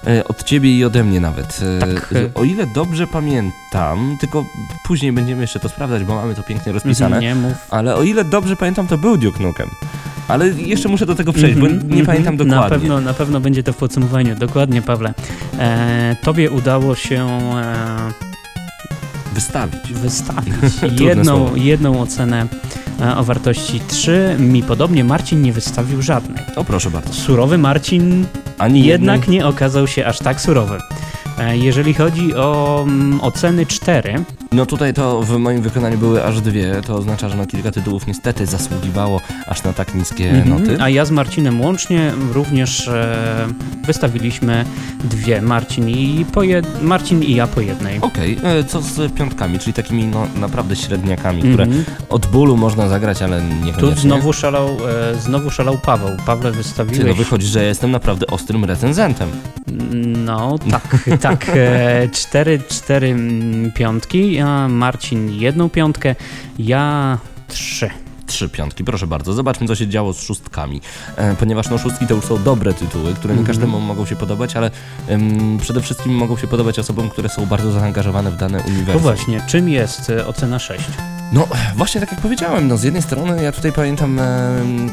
e, 0.07 0.25
od 0.29 0.45
ciebie 0.45 0.79
i 0.79 0.85
ode 0.85 1.05
mnie 1.05 1.21
nawet. 1.21 1.61
E, 1.63 1.79
Tak. 1.97 2.15
O 2.35 2.45
ile 2.45 2.67
dobrze 2.67 3.07
pamiętam, 3.07 4.17
tylko 4.21 4.45
później 4.87 5.13
będziemy 5.13 5.41
jeszcze 5.41 5.61
to 5.61 5.69
sprawdzać, 5.69 6.05
bo 6.05 6.15
mamy 6.15 6.35
to 6.35 6.43
pięknie 6.43 6.73
rozpisane, 6.73 7.17
Mhm, 7.17 7.43
Nie 7.43 7.49
mów. 7.49 7.57
ale 7.71 7.95
o 7.97 8.03
ile 8.03 8.25
dobrze 8.25 8.57
pamiętam, 8.57 8.87
to 8.87 8.99
był 8.99 9.17
Duke 9.17 9.43
Nukem. 9.43 9.69
Ale 10.29 10.49
jeszcze 10.49 10.89
muszę 10.89 11.07
do 11.07 11.15
tego 11.15 11.33
przejść, 11.33 11.59
bo 11.59 11.67
Mhm, 11.67 11.89
nie 11.89 12.01
mhm. 12.01 12.07
pamiętam 12.07 12.37
dokładnie. 12.37 12.61
Na 12.65 12.69
pewno, 12.71 13.01
na 13.01 13.15
pewno 13.15 13.41
będzie 13.41 13.63
to 13.63 13.73
w 13.73 13.77
podsumowaniu. 13.77 14.35
Dokładnie, 14.37 14.83
Pawle. 14.83 15.15
E, 15.59 16.17
tobie 16.23 16.51
udało 16.51 16.95
się 16.95 17.27
e, 17.57 18.13
Wystawić. 19.39 19.93
wystawić 19.93 20.55
jedną, 21.01 21.55
jedną 21.55 22.01
ocenę 22.01 22.47
e, 23.01 23.17
o 23.17 23.25
wartości 23.25 23.81
3. 23.89 24.37
Mi 24.39 24.63
podobnie 24.63 25.05
Marcin 25.05 25.43
nie 25.43 25.53
wystawił 25.53 26.03
żadnej. 26.03 26.45
O 26.57 26.65
proszę 26.65 26.91
bardzo. 26.91 27.13
Surowy 27.13 27.59
Marcin 27.59 28.27
Ani 28.59 28.85
jednak 28.85 29.21
jednej- 29.21 29.39
nie 29.39 29.47
okazał 29.47 29.87
się 29.87 30.07
aż 30.07 30.19
tak 30.19 30.41
surowy. 30.41 30.79
E, 31.39 31.57
Jeżeli 31.59 31.95
chodzi 31.95 32.35
o 32.35 32.81
mm, 32.89 33.21
oceny 33.21 33.67
4, 33.67 34.25
No 34.53 34.67
tutaj 34.67 34.95
to 34.95 35.23
w 35.23 35.39
moim 35.39 35.63
wykonaniu 35.63 35.99
były 35.99 36.25
aż 36.25 36.41
dwie, 36.41 36.81
to 36.87 36.95
oznacza, 36.95 37.29
że 37.29 37.37
no 37.37 37.47
kilka 37.47 37.71
tytułów 37.71 38.07
niestety 38.07 38.47
zasługiwało 38.47 39.21
aż 39.47 39.63
na 39.63 39.73
tak 39.73 39.95
niskie 39.95 40.31
mhm, 40.31 40.49
noty. 40.49 40.83
a 40.83 40.89
ja 40.89 41.05
z 41.05 41.11
Marcinem 41.11 41.61
łącznie 41.61 42.13
również 42.33 42.89
e, 42.89 43.47
wystawiliśmy 43.87 44.65
dwie. 45.05 45.43
Marcin 45.43 45.89
i, 45.89 46.27
po 46.33 46.43
jed... 46.43 46.83
Marcin 46.83 47.23
i 47.23 47.35
ja 47.35 47.47
po 47.47 47.61
jednej. 47.61 48.01
Okej, 48.01 48.39
e, 48.43 48.65
co 48.65 48.83
z 48.83 49.13
piątkami, 49.13 49.59
czyli 49.59 49.73
takimi 49.73 50.07
no 50.07 50.27
naprawdę 50.37 50.77
średniakami, 50.77 51.43
które 51.43 51.65
Mhm. 51.65 51.85
od 52.09 52.27
bólu 52.27 52.57
można 52.57 52.89
zagrać, 52.89 53.23
ale 53.23 53.43
niekoniecznie. 53.43 53.83
Tu 53.83 54.01
znowu 54.01 54.33
szalał, 54.33 54.69
e, 55.13 55.15
znowu 55.21 55.51
szalał 55.51 55.79
Paweł. 55.79 56.17
Pawle 56.27 56.51
Ty, 56.51 56.57
wystawiłeś... 56.57 57.07
no 57.09 57.15
wychodzi, 57.15 57.47
że 57.47 57.63
ja 57.63 57.69
jestem 57.69 57.91
naprawdę 57.91 58.27
ostrym 58.27 58.65
recenzentem. 58.65 59.29
No, 60.25 60.59
tak, 60.71 61.09
tak. 61.21 61.49
E, 61.49 62.09
cztery, 62.13 62.61
cztery 62.69 63.09
mm, 63.09 63.73
piątki, 63.73 64.39
Marcin 64.69 65.31
jedną 65.31 65.71
piątkę, 65.71 66.15
ja 66.59 67.19
trzy. 67.49 67.91
Trzy 68.29 68.49
piątki, 68.49 68.85
proszę 68.85 69.07
bardzo. 69.07 69.33
Zobaczmy, 69.33 69.67
co 69.67 69.75
się 69.75 69.89
działo 69.89 70.13
z 70.13 70.21
szóstkami. 70.23 70.81
E, 71.17 71.35
ponieważ 71.37 71.69
no, 71.71 71.79
szóstki 71.79 72.07
to 72.07 72.15
już 72.15 72.25
są 72.25 72.43
dobre 72.43 72.75
tytuły, 72.75 73.15
które 73.15 73.35
nie 73.35 73.41
Mhm. 73.41 73.47
każdemu 73.47 73.81
mogą 73.81 74.07
się 74.07 74.17
podobać, 74.17 74.57
ale 74.57 74.71
em, 75.09 75.59
przede 75.63 75.81
wszystkim 75.81 76.13
mogą 76.15 76.37
się 76.37 76.47
podobać 76.47 76.79
osobom, 76.79 77.11
które 77.11 77.29
są 77.29 77.47
bardzo 77.47 77.73
zaangażowane 77.73 78.31
w 78.31 78.37
dane 78.37 78.59
uniwersum. 78.59 78.95
No 78.95 78.99
właśnie, 78.99 79.41
czym 79.47 79.69
jest 79.69 80.11
e, 80.11 80.27
ocena 80.27 80.59
6? 80.59 80.85
No, 81.33 81.47
właśnie 81.77 82.01
tak 82.01 82.13
jak 82.13 82.21
powiedziałem, 82.21 82.69
no 82.69 82.77
z 82.77 82.83
jednej 82.83 83.03
strony 83.03 83.43
ja 83.43 83.53
tutaj 83.53 83.73
pamiętam 83.73 84.19
e, 84.19 84.25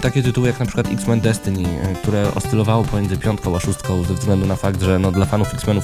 takie 0.01 0.23
tytuły 0.23 0.47
jak 0.47 0.59
na 0.59 0.65
przykład 0.65 0.87
X-Men 0.91 1.19
Destiny, 1.21 1.63
e, 1.83 1.95
które 1.95 2.35
oscylowało 2.35 2.83
pomiędzy 2.83 3.17
piątką 3.17 3.55
a 3.55 3.59
szóstką 3.59 4.03
ze 4.03 4.13
względu 4.13 4.45
na 4.45 4.55
fakt, 4.55 4.81
że 4.81 4.99
no 4.99 5.11
dla 5.11 5.25
fanów 5.25 5.53
X-Menów 5.53 5.83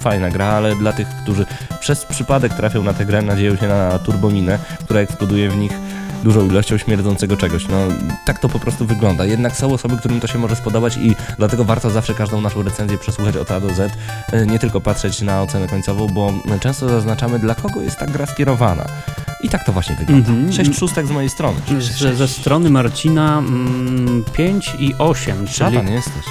fajna 0.00 0.30
gra, 0.30 0.46
ale 0.46 0.76
dla 0.76 0.92
tych, 0.92 1.08
którzy 1.22 1.46
przez 1.80 2.04
przypadek 2.04 2.54
trafią 2.54 2.82
na 2.82 2.92
tę 2.94 3.06
grę, 3.06 3.22
nadzieją 3.22 3.56
się 3.56 3.68
na 3.68 3.98
turbominę, 3.98 4.58
która 4.84 5.00
eksploduje 5.00 5.50
w 5.50 5.56
nich 5.56 5.72
dużą 6.22 6.46
ilością 6.46 6.78
śmierdzącego 6.78 7.36
czegoś. 7.36 7.68
No, 7.68 7.76
tak 8.24 8.38
to 8.38 8.48
po 8.48 8.58
prostu 8.58 8.86
wygląda. 8.86 9.24
Jednak 9.24 9.56
są 9.56 9.72
osoby, 9.72 9.96
którym 9.96 10.20
to 10.20 10.26
się 10.26 10.38
może 10.38 10.56
spodobać 10.56 10.96
i 10.96 11.16
dlatego 11.38 11.64
warto 11.64 11.90
zawsze 11.90 12.14
każdą 12.14 12.40
naszą 12.40 12.62
recenzję 12.62 12.98
przesłuchać 12.98 13.36
od 13.36 13.50
A 13.50 13.60
do 13.60 13.74
Z, 13.74 13.92
e, 14.32 14.46
nie 14.46 14.58
tylko 14.58 14.80
patrzeć 14.80 15.22
na 15.22 15.42
ocenę 15.42 15.68
końcową, 15.68 16.06
bo 16.06 16.32
często 16.60 16.88
zaznaczamy, 16.88 17.38
dla 17.38 17.54
kogo 17.54 17.80
jest 17.80 17.98
ta 17.98 18.06
gra 18.06 18.26
skierowana. 18.26 18.84
I 19.42 19.48
tak 19.48 19.64
to 19.64 19.72
właśnie 19.72 19.96
wygląda. 19.96 20.28
Mhm. 20.28 20.52
Sześć 20.52 20.78
szóstek 20.78 21.06
z 21.06 21.10
mojej 21.10 21.30
strony. 21.30 21.56
Ze, 21.98 22.14
ze 22.16 22.28
strony 22.28 22.70
Marcina 22.70 23.38
mm, 23.38 24.24
5 24.32 24.76
i 24.78 24.94
8, 24.98 25.36
czyli 25.36 25.54
Szatan 25.54 25.88
jesteś. 25.92 26.24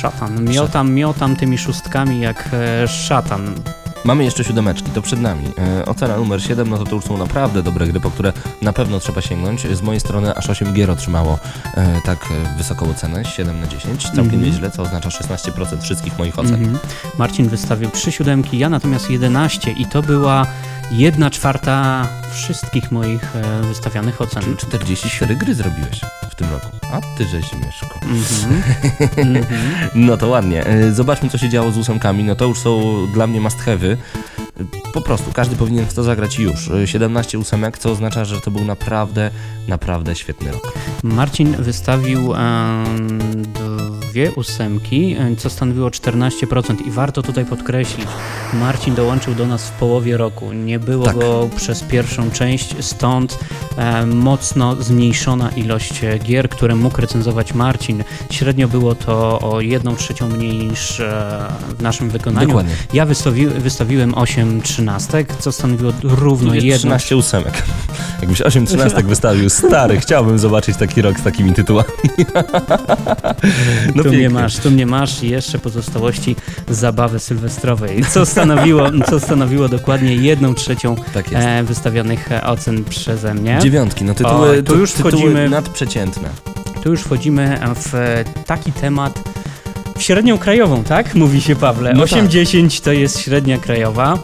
szatan. 0.00 0.44
Miotam, 0.44 0.92
miotam 0.92 1.36
tymi 1.36 1.58
szóstkami 1.58 2.20
jak 2.20 2.48
e, 2.52 2.88
szatan. 2.88 3.54
Mamy 4.04 4.24
jeszcze 4.24 4.44
siódemeczki, 4.44 4.90
to 4.90 5.02
przed 5.02 5.20
nami. 5.20 5.44
E, 5.80 5.84
ocena 5.86 6.16
numer 6.16 6.42
7, 6.42 6.68
no 6.70 6.78
to 6.78 6.84
to 6.84 6.94
już 6.96 7.04
są 7.04 7.18
naprawdę 7.18 7.62
dobre 7.62 7.86
gry, 7.86 8.00
po 8.00 8.10
które 8.10 8.32
na 8.62 8.72
pewno 8.72 9.00
trzeba 9.00 9.20
sięgnąć. 9.20 9.66
Z 9.66 9.82
mojej 9.82 10.00
strony 10.00 10.34
aż 10.34 10.50
8 10.50 10.72
gier 10.72 10.90
otrzymało 10.90 11.38
e, 11.74 12.00
tak 12.04 12.18
wysoką 12.58 12.90
ocenę, 12.90 13.24
7 13.24 13.60
na 13.60 13.66
10, 13.66 14.02
całkiem 14.02 14.24
Mhm. 14.24 14.42
nieźle, 14.44 14.70
co 14.70 14.82
oznacza 14.82 15.08
16% 15.08 15.80
wszystkich 15.82 16.18
moich 16.18 16.38
ocen. 16.38 16.54
Mhm. 16.54 16.78
Marcin 17.18 17.48
wystawił 17.48 17.90
3 17.90 18.12
siódemki, 18.12 18.58
ja 18.58 18.68
natomiast 18.68 19.10
11 19.10 19.70
i 19.72 19.86
to 19.86 20.02
była 20.02 20.46
jedna 20.90 21.30
czwarta 21.30 22.06
wszystkich 22.32 22.90
moich 22.92 23.36
e, 23.36 23.62
wystawianych 23.62 24.20
ocen. 24.20 24.42
Czyli 24.42 24.56
44 24.56 25.36
gry 25.36 25.54
zrobiłeś 25.54 26.00
w 26.30 26.34
tym 26.34 26.50
roku. 26.50 26.66
A 26.92 27.00
ty 27.18 27.24
żeś 27.24 27.44
Mieszko. 27.52 28.00
Mhm. 28.02 28.62
Mhm. 29.36 29.46
No 29.94 30.16
to 30.16 30.28
ładnie. 30.28 30.66
E, 30.66 30.92
Zobaczmy, 30.92 31.28
co 31.30 31.38
się 31.38 31.48
działo 31.48 31.70
z 31.70 31.78
ósemkami. 31.78 32.24
No 32.24 32.34
to 32.34 32.44
już 32.44 32.58
są 32.58 32.82
dla 33.14 33.26
mnie 33.26 33.40
must 33.40 33.58
have'y. 33.58 33.91
Po 34.92 35.00
prostu, 35.00 35.32
każdy 35.32 35.56
powinien 35.56 35.86
w 35.86 35.94
to 35.94 36.02
zagrać 36.02 36.38
już. 36.38 36.70
E, 36.70 36.86
17 36.86 37.38
ósemek, 37.38 37.78
co 37.78 37.90
oznacza, 37.90 38.24
że 38.24 38.40
to 38.40 38.50
był 38.50 38.64
naprawdę, 38.64 39.30
naprawdę 39.68 40.14
świetny 40.14 40.52
rok. 40.52 40.72
Marcin 41.02 41.56
wystawił 41.56 42.34
em, 42.34 43.18
dwie 44.12 44.32
ósemki, 44.32 45.14
em, 45.18 45.36
co 45.36 45.50
stanowiło 45.50 45.90
14% 45.90 46.86
i 46.86 46.90
warto 46.90 47.22
tutaj 47.22 47.44
podkreślić, 47.44 48.06
Marcin 48.54 48.94
dołączył 48.94 49.34
do 49.34 49.46
nas 49.46 49.68
w 49.68 49.70
połowie 49.70 50.16
roku. 50.16 50.52
Nie 50.52 50.78
było 50.78 51.04
Tak. 51.04 51.16
go 51.16 51.48
przez 51.56 51.82
pierwszą 51.82 52.30
część, 52.30 52.74
stąd 52.80 53.38
em, 53.76 54.16
mocno 54.16 54.82
zmniejszona 54.82 55.50
ilość 55.50 56.04
e, 56.04 56.18
gier, 56.18 56.48
które 56.48 56.74
mógł 56.74 57.00
recenzować 57.00 57.54
Marcin. 57.54 58.04
Średnio 58.30 58.68
było 58.68 58.94
to 58.94 59.40
o 59.40 59.60
1 59.60 59.96
trzecią 59.96 60.28
mniej 60.28 60.58
niż 60.58 61.00
e, 61.00 61.48
w 61.78 61.82
naszym 61.82 62.10
wykonaniu. 62.10 62.46
Dokładnie. 62.46 62.74
Ja 62.92 63.06
wystawi, 63.06 63.46
wystawiłem 63.46 64.14
8 64.14 64.62
trzynastek, 64.62 65.36
co 65.36 65.52
stanowiło 65.52 65.92
równo 66.02 66.48
Tu 66.48 66.54
jest 66.54 66.66
jedną 66.66 66.78
13 66.78 67.16
ósemek. 67.16 67.62
Jakbyś 68.20 68.42
8 68.42 68.66
13 68.66 69.02
wystawił, 69.02 69.50
stary, 69.50 70.00
chciałbym 70.00 70.38
zobaczyć 70.38 70.76
taki 70.76 71.02
rok 71.02 71.20
z 71.20 71.22
takimi 71.22 71.52
tytułami. 71.52 71.88
No 73.94 74.01
tu 74.04 74.12
mnie 74.12 74.30
masz, 74.30 74.56
tu 74.56 74.70
mnie 74.70 74.86
masz 74.86 75.22
i 75.22 75.28
jeszcze 75.30 75.58
pozostałości 75.58 76.36
zabawy 76.68 77.18
sylwestrowej, 77.18 78.04
co 78.10 78.26
stanowiło, 78.26 78.90
co 79.10 79.20
stanowiło 79.20 79.68
dokładnie 79.68 80.14
jedną 80.14 80.54
trzecią 80.54 80.96
Tak 81.14 81.26
e, 81.32 81.62
wystawionych 81.62 82.32
e, 82.32 82.46
ocen 82.46 82.84
przeze 82.84 83.34
mnie. 83.34 83.58
Dziewiątki, 83.62 84.04
no 84.04 84.14
tytuły, 84.14 84.50
Oj, 84.50 84.62
tu 84.62 84.78
już 84.78 84.92
tytuły 84.92 85.12
wchodzimy- 85.12 85.50
nadprzeciętne. 85.50 86.28
Tu 86.82 86.90
już 86.90 87.00
wchodzimy 87.00 87.58
w 87.76 87.94
e, 87.94 88.24
taki 88.46 88.72
temat, 88.72 89.22
w 89.98 90.02
średnią 90.02 90.38
krajową, 90.38 90.84
tak? 90.84 91.14
Mówi 91.14 91.40
się 91.40 91.56
Pawle. 91.56 91.92
No 91.94 92.04
8-10 92.04 92.84
to 92.84 92.92
jest 92.92 93.20
średnia 93.20 93.58
krajowa. 93.58 94.18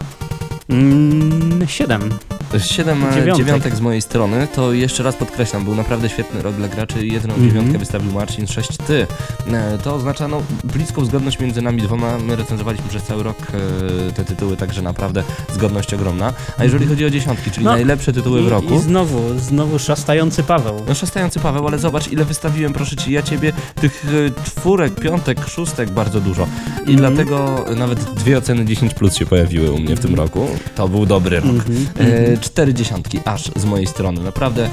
Mm, 0.69 1.67
7. 1.67 2.11
7 2.59 3.01
Dziewiątek. 3.15 3.37
dziewiątek 3.37 3.75
z 3.77 3.81
mojej 3.81 4.03
strony, 4.03 4.49
to 4.55 4.73
jeszcze 4.73 5.03
raz 5.03 5.17
podkreślam, 5.17 5.65
był 5.65 5.75
naprawdę 5.75 6.09
świetny 6.09 6.43
rok 6.43 6.55
dla 6.55 6.69
graczy. 6.69 7.07
Jedną 7.07 7.35
Mhm. 7.35 7.51
dziewiątkę 7.51 7.79
wystawił 7.79 8.13
Marcin, 8.13 8.47
6 8.47 8.69
ty. 8.87 9.07
E, 9.53 9.79
To 9.79 9.95
oznacza 9.95 10.29
no, 10.29 10.43
bliską 10.65 11.05
zgodność 11.05 11.39
między 11.41 11.63
nami 11.63 11.83
dwoma. 11.83 12.19
My 12.19 12.37
recenzowaliśmy 12.37 12.89
przez 12.89 13.03
cały 13.03 13.23
rok 13.23 13.37
e, 14.09 14.13
te 14.13 14.25
tytuły, 14.25 14.57
także 14.57 14.83
naprawdę 14.83 15.23
zgodność 15.55 15.95
ogromna. 15.95 16.33
A 16.59 16.65
jeżeli 16.65 16.87
chodzi 16.87 17.05
o 17.05 17.11
dziesiątki, 17.11 17.51
czyli 17.51 17.65
No, 17.67 17.73
najlepsze 17.73 18.13
tytuły 18.13 18.43
w 18.43 18.47
I, 18.47 18.49
roku. 18.49 18.75
I 18.75 18.79
znowu, 18.79 19.39
znowu 19.39 19.79
szastający 19.79 20.43
Paweł. 20.43 20.85
No 20.89 20.95
szastający 20.95 21.41
Paweł, 21.41 21.67
ale 21.69 21.79
zobacz 21.79 22.09
ile 22.09 22.25
wystawiłem, 22.25 22.73
proszę 22.73 22.97
Cię, 22.97 23.13
ja 23.13 23.23
Ciebie 23.23 23.53
tych 23.81 24.05
e, 24.39 24.45
czwórek, 24.45 24.95
piątek, 24.95 25.49
szóstek 25.49 25.91
bardzo 25.91 26.21
dużo. 26.21 26.47
I 26.87 26.93
Mhm. 26.95 26.97
dlatego 26.97 27.65
nawet 27.77 28.01
dwie 28.05 28.39
oceny 28.39 28.65
10 28.65 28.95
plus 28.95 29.15
się 29.15 29.27
pojawiły 29.27 29.73
u 29.73 29.79
mnie 29.79 29.97
w 29.97 30.01
tym 30.01 30.15
roku. 30.15 30.49
To 30.75 30.89
był 30.89 31.07
dobry 31.07 31.37
rok. 31.41 31.45
Mhm, 31.51 31.87
E, 31.99 32.38
cztery 32.41 32.75
dziesiątki 32.75 33.21
aż 33.25 33.51
z 33.57 33.65
mojej 33.65 33.87
strony. 33.87 34.21
Naprawdę 34.21 34.71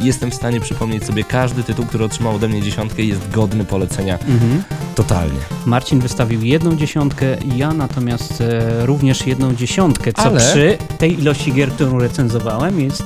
jestem 0.00 0.30
w 0.30 0.34
stanie 0.34 0.60
przypomnieć 0.60 1.04
sobie 1.04 1.24
każdy 1.24 1.62
tytuł, 1.62 1.86
który 1.86 2.04
otrzymał 2.04 2.34
ode 2.34 2.48
mnie 2.48 2.62
dziesiątkę 2.62 3.02
jest 3.02 3.30
godny 3.30 3.64
polecenia 3.64 4.18
Mhm. 4.18 4.62
totalnie. 4.94 5.38
Marcin 5.66 6.00
wystawił 6.00 6.42
jedną 6.42 6.76
dziesiątkę, 6.76 7.26
ja 7.56 7.72
natomiast 7.72 8.40
e, 8.40 8.86
również 8.86 9.26
jedną 9.26 9.54
dziesiątkę, 9.54 10.12
co 10.12 10.22
Ale- 10.22 10.40
przy 10.40 10.78
tej 10.98 11.20
ilości 11.20 11.52
gier, 11.52 11.72
którą 11.72 11.98
recenzowałem, 11.98 12.80
jest 12.80 13.02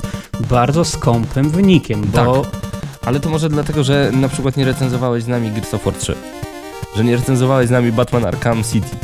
bardzo 0.51 0.85
skąpym 0.85 1.51
wynikiem, 1.51 2.03
bo 2.15 2.43
Ale 3.07 3.21
to 3.21 3.29
może 3.31 3.49
dlatego, 3.49 3.85
że 3.85 4.11
na 4.15 4.29
przykład 4.29 4.57
nie 4.57 4.65
recenzowałeś 4.65 5.25
z 5.25 5.29
nami 5.29 5.51
Gears 5.51 5.75
of 5.75 5.85
War 5.85 5.95
3. 5.95 6.15
Że 6.97 7.05
nie 7.05 7.17
recenzowałeś 7.17 7.69
z 7.69 7.71
nami 7.71 7.93
Batman 7.93 8.25
Arkham 8.25 8.65
City. 8.65 8.97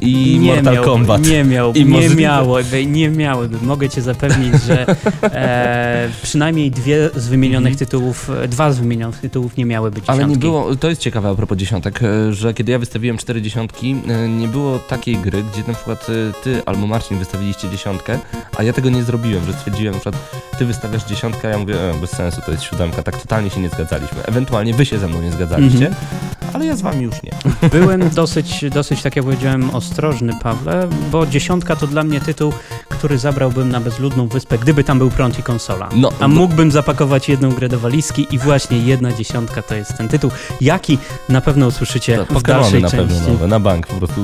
I 0.00 0.38
nie 0.38 0.54
Mortal 0.54 0.74
miał, 0.74 0.84
Kombat. 0.84 1.26
Nie 1.26 1.44
miał, 1.44 1.72
I 1.72 1.84
nie 1.84 2.08
miałyby, 2.08 2.86
nie 2.86 3.10
miałyby. 3.10 3.66
Mogę 3.66 3.88
cię 3.88 4.02
zapewnić, 4.02 4.54
że 4.62 4.86
e, 5.22 6.08
przynajmniej 6.22 6.70
dwie 6.70 7.10
z 7.14 7.28
wymienionych 7.28 7.76
tytułów, 7.76 8.30
e, 8.42 8.48
dwa 8.48 8.72
z 8.72 8.78
wymienionych 8.78 9.18
tytułów 9.20 9.56
nie 9.56 9.64
miałyby 9.64 10.00
dziesiątki. 10.00 10.12
Mhm. 10.12 10.30
Ale 10.30 10.36
nie 10.36 10.40
było, 10.40 10.76
to 10.76 10.88
jest 10.88 11.00
ciekawe 11.00 11.28
a 11.28 11.34
propos 11.34 11.58
dziesiątek, 11.58 12.00
e, 12.02 12.32
że 12.32 12.54
kiedy 12.54 12.72
ja 12.72 12.78
wystawiłem 12.78 13.18
cztery 13.18 13.42
dziesiątki, 13.42 13.96
e, 14.08 14.28
nie 14.28 14.48
było 14.48 14.78
takiej 14.78 15.16
gry, 15.16 15.42
gdzie 15.52 15.62
na 15.68 15.74
przykład 15.74 16.06
ty 16.44 16.62
albo 16.66 16.86
Marcin 16.86 17.18
wystawiliście 17.18 17.70
dziesiątkę, 17.70 18.18
a 18.56 18.62
ja 18.62 18.72
tego 18.72 18.90
nie 18.90 19.02
zrobiłem, 19.02 19.44
że 19.46 19.52
stwierdziłem 19.52 19.94
przykład 19.94 20.16
ty 20.58 20.66
wystawiasz 20.66 21.04
dziesiątkę, 21.04 21.48
a 21.48 21.50
ja 21.50 21.58
mówię, 21.58 21.74
e, 21.90 22.00
bez 22.00 22.10
sensu, 22.10 22.40
to 22.46 22.52
jest 22.52 22.64
siódemka, 22.64 23.02
tak 23.02 23.20
totalnie 23.22 23.50
się 23.50 23.60
nie 23.60 23.68
zgadzaliśmy. 23.68 24.22
Ewentualnie 24.26 24.74
wy 24.74 24.86
się 24.86 24.98
ze 24.98 25.08
mną 25.08 25.22
nie 25.22 25.32
zgadzaliście, 25.32 25.86
Mhm. 25.86 25.94
Ale 26.52 26.66
ja 26.66 26.76
z 26.76 26.82
wami 26.82 27.02
już 27.02 27.14
nie. 27.22 27.30
Byłem 27.70 28.10
dosyć, 28.10 28.64
dosyć, 28.70 29.02
tak 29.02 29.16
jak 29.16 29.24
powiedziałem, 29.24 29.70
ostrożny, 29.70 30.32
Pawle, 30.42 30.88
bo 31.12 31.26
dziesiątka 31.26 31.76
to 31.76 31.86
dla 31.86 32.02
mnie 32.04 32.20
tytuł, 32.20 32.52
który 32.88 33.18
zabrałbym 33.18 33.68
na 33.68 33.80
bezludną 33.80 34.28
wyspę, 34.28 34.58
gdyby 34.58 34.84
tam 34.84 34.98
był 34.98 35.10
prąd 35.10 35.38
i 35.38 35.42
konsola. 35.42 35.88
No, 35.96 36.12
A 36.20 36.28
mógłbym 36.28 36.70
zapakować 36.70 37.28
jedną 37.28 37.50
grę 37.50 37.68
do 37.68 37.78
walizki 37.78 38.26
i 38.30 38.38
właśnie 38.38 38.78
jedna 38.78 39.12
dziesiątka 39.12 39.62
to 39.62 39.74
jest 39.74 39.96
ten 39.96 40.08
tytuł, 40.08 40.30
jaki 40.60 40.98
na 41.28 41.40
pewno 41.40 41.66
usłyszycie 41.66 42.16
To 42.16 42.24
w 42.24 42.28
Pokemony 42.28 42.62
dalszej 42.62 42.82
na 42.82 42.90
części. 42.90 43.14
pewno 43.14 43.32
nowe, 43.32 43.46
na 43.46 43.60
bank 43.60 43.86
po 43.86 43.94
prostu, 43.94 44.20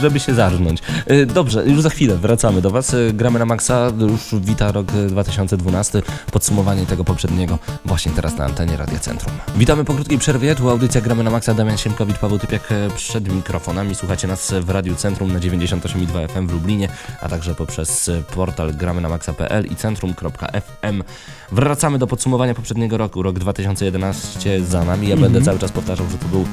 żeby 0.00 0.20
się 0.20 0.34
zarżnąć. 0.34 0.80
E, 1.06 1.26
Dobrze, 1.26 1.64
już 1.66 1.80
za 1.80 1.90
chwilę 1.90 2.16
wracamy 2.16 2.62
do 2.62 2.70
Was. 2.70 2.94
E, 2.94 3.12
Gramy 3.12 3.38
na 3.38 3.44
maksa, 3.44 3.90
już 3.98 4.40
wita 4.44 4.72
rok 4.72 4.86
e, 5.04 5.06
2012, 5.06 6.02
podsumowanie 6.32 6.86
tego 6.86 7.04
poprzedniego 7.04 7.58
właśnie 7.84 8.12
teraz 8.12 8.36
na 8.36 8.44
antenie 8.44 8.76
Radia 8.76 8.98
Centrum. 8.98 9.32
Witamy 9.56 9.84
po 9.84 9.94
krótkiej 9.94 10.18
przerwie, 10.18 10.54
tu 10.54 10.70
audycja 10.70 11.00
Gramy 11.00 11.24
na 11.24 11.30
maksa, 11.30 11.54
Damian 11.60 11.78
Siemkowicz, 11.78 12.18
Paweł 12.18 12.38
Typiak 12.38 12.72
e, 12.72 12.88
przed 12.96 13.32
mikrofonami. 13.34 13.94
Słuchacie 13.94 14.28
nas 14.28 14.54
w 14.60 14.70
Radiu 14.70 14.94
Centrum 14.94 15.32
na 15.32 15.38
98,2 15.38 16.28
FM 16.28 16.46
w 16.46 16.52
Lublinie, 16.52 16.88
a 17.20 17.28
także 17.28 17.54
poprzez 17.54 18.10
portal 18.34 18.74
gramy 18.74 19.00
na 19.00 19.08
maxa.pl 19.08 19.66
i 19.66 19.76
centrum.fm. 19.76 21.02
Wracamy 21.52 21.98
do 21.98 22.06
podsumowania 22.06 22.54
poprzedniego 22.54 22.96
roku, 22.96 23.22
rok 23.22 23.38
2011 23.38 24.64
za 24.64 24.84
nami. 24.84 25.08
Ja 25.08 25.14
Mhm. 25.14 25.32
będę 25.32 25.46
cały 25.46 25.58
czas 25.58 25.72
powtarzał, 25.72 26.06
że 26.10 26.18
to 26.18 26.28
był 26.28 26.44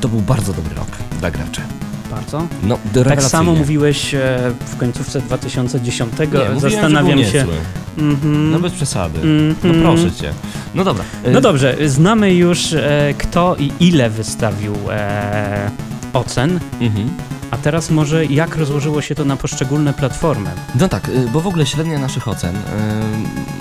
to 0.00 0.08
był 0.08 0.20
bardzo 0.20 0.52
dobry 0.52 0.74
rok 0.74 0.88
dla 1.20 1.30
graczy. 1.30 1.60
Bardzo. 2.10 2.46
No, 2.62 2.78
Tak 3.04 3.22
samo 3.22 3.54
mówiłeś 3.54 4.14
e, 4.14 4.18
w 4.66 4.76
końcówce 4.76 5.20
2010. 5.20 6.12
Nie, 6.18 6.26
mówiłem, 6.26 6.60
Zastanawiam 6.60 7.18
był 7.18 7.24
się. 7.24 7.38
niezły. 7.38 7.54
Mhm. 7.98 8.50
No 8.50 8.60
bez 8.60 8.72
przesady. 8.72 9.18
Mhm. 9.20 9.82
No 9.82 9.92
proszę 9.92 10.12
cię. 10.12 10.32
No 10.74 10.84
dobra. 10.84 11.04
e, 11.24 11.30
No 11.30 11.40
dobrze, 11.40 11.76
znamy 11.86 12.34
już 12.34 12.72
e, 12.72 13.14
kto 13.18 13.56
i 13.58 13.72
ile 13.80 14.10
wystawił 14.10 14.74
e, 14.90 15.70
ocen. 16.12 16.60
Mhm. 16.80 17.10
A 17.50 17.56
teraz 17.56 17.90
może 17.90 18.26
jak 18.26 18.56
rozłożyło 18.56 19.02
się 19.02 19.14
to 19.14 19.24
na 19.24 19.36
poszczególne 19.36 19.92
platformy? 19.92 20.50
No 20.80 20.88
tak, 20.88 21.08
y, 21.08 21.28
bo 21.32 21.40
w 21.40 21.46
ogóle 21.46 21.66
średnia 21.66 21.98
naszych 21.98 22.28
ocen, 22.28 22.56
y, 22.56 22.60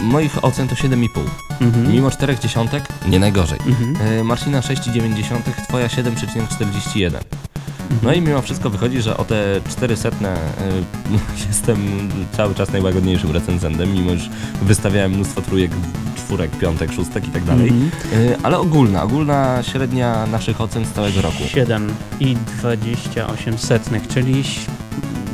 moich 0.04 0.44
ocen 0.46 0.68
to 0.68 0.76
7,5. 0.76 1.08
Mhm. 1.62 1.92
Mimo 1.92 2.12
czterech 2.12 2.40
dziesiątek, 2.40 2.84
nie 3.08 3.20
najgorzej. 3.20 3.60
Mhm. 3.68 4.08
Y, 4.20 4.24
Marcina 4.24 4.62
6,9, 4.62 5.52
twoja 5.68 5.88
7,41. 5.88 7.12
No 8.04 8.14
i 8.14 8.22
mimo 8.22 8.42
wszystko 8.42 8.70
wychodzi, 8.70 9.02
że 9.02 9.18
o 9.18 9.26
te 9.26 9.62
400 9.70 10.10
y, 10.10 10.14
jestem 11.48 12.10
cały 12.32 12.56
czas 12.56 12.72
najłagodniejszym 12.72 13.32
recenzentem, 13.32 13.94
mimo 13.94 14.16
że 14.16 14.30
wystawiałem 14.62 15.12
mnóstwo 15.12 15.42
trójek, 15.42 15.72
czwórek, 16.16 16.52
piątek, 16.52 16.92
szóstek 16.92 17.28
i 17.28 17.32
tak 17.32 17.44
dalej. 17.44 17.74
Y, 18.14 18.38
Ale 18.44 18.60
ogólna, 18.60 19.04
ogólna 19.04 19.64
średnia 19.64 20.26
naszych 20.26 20.62
ocen 20.62 20.86
z 20.86 20.92
całego 20.92 21.22
roku. 21.22 21.44
7 21.48 21.94
i 22.20 22.36
28 22.36 23.58
setnych, 23.58 24.08
czyli 24.08 24.44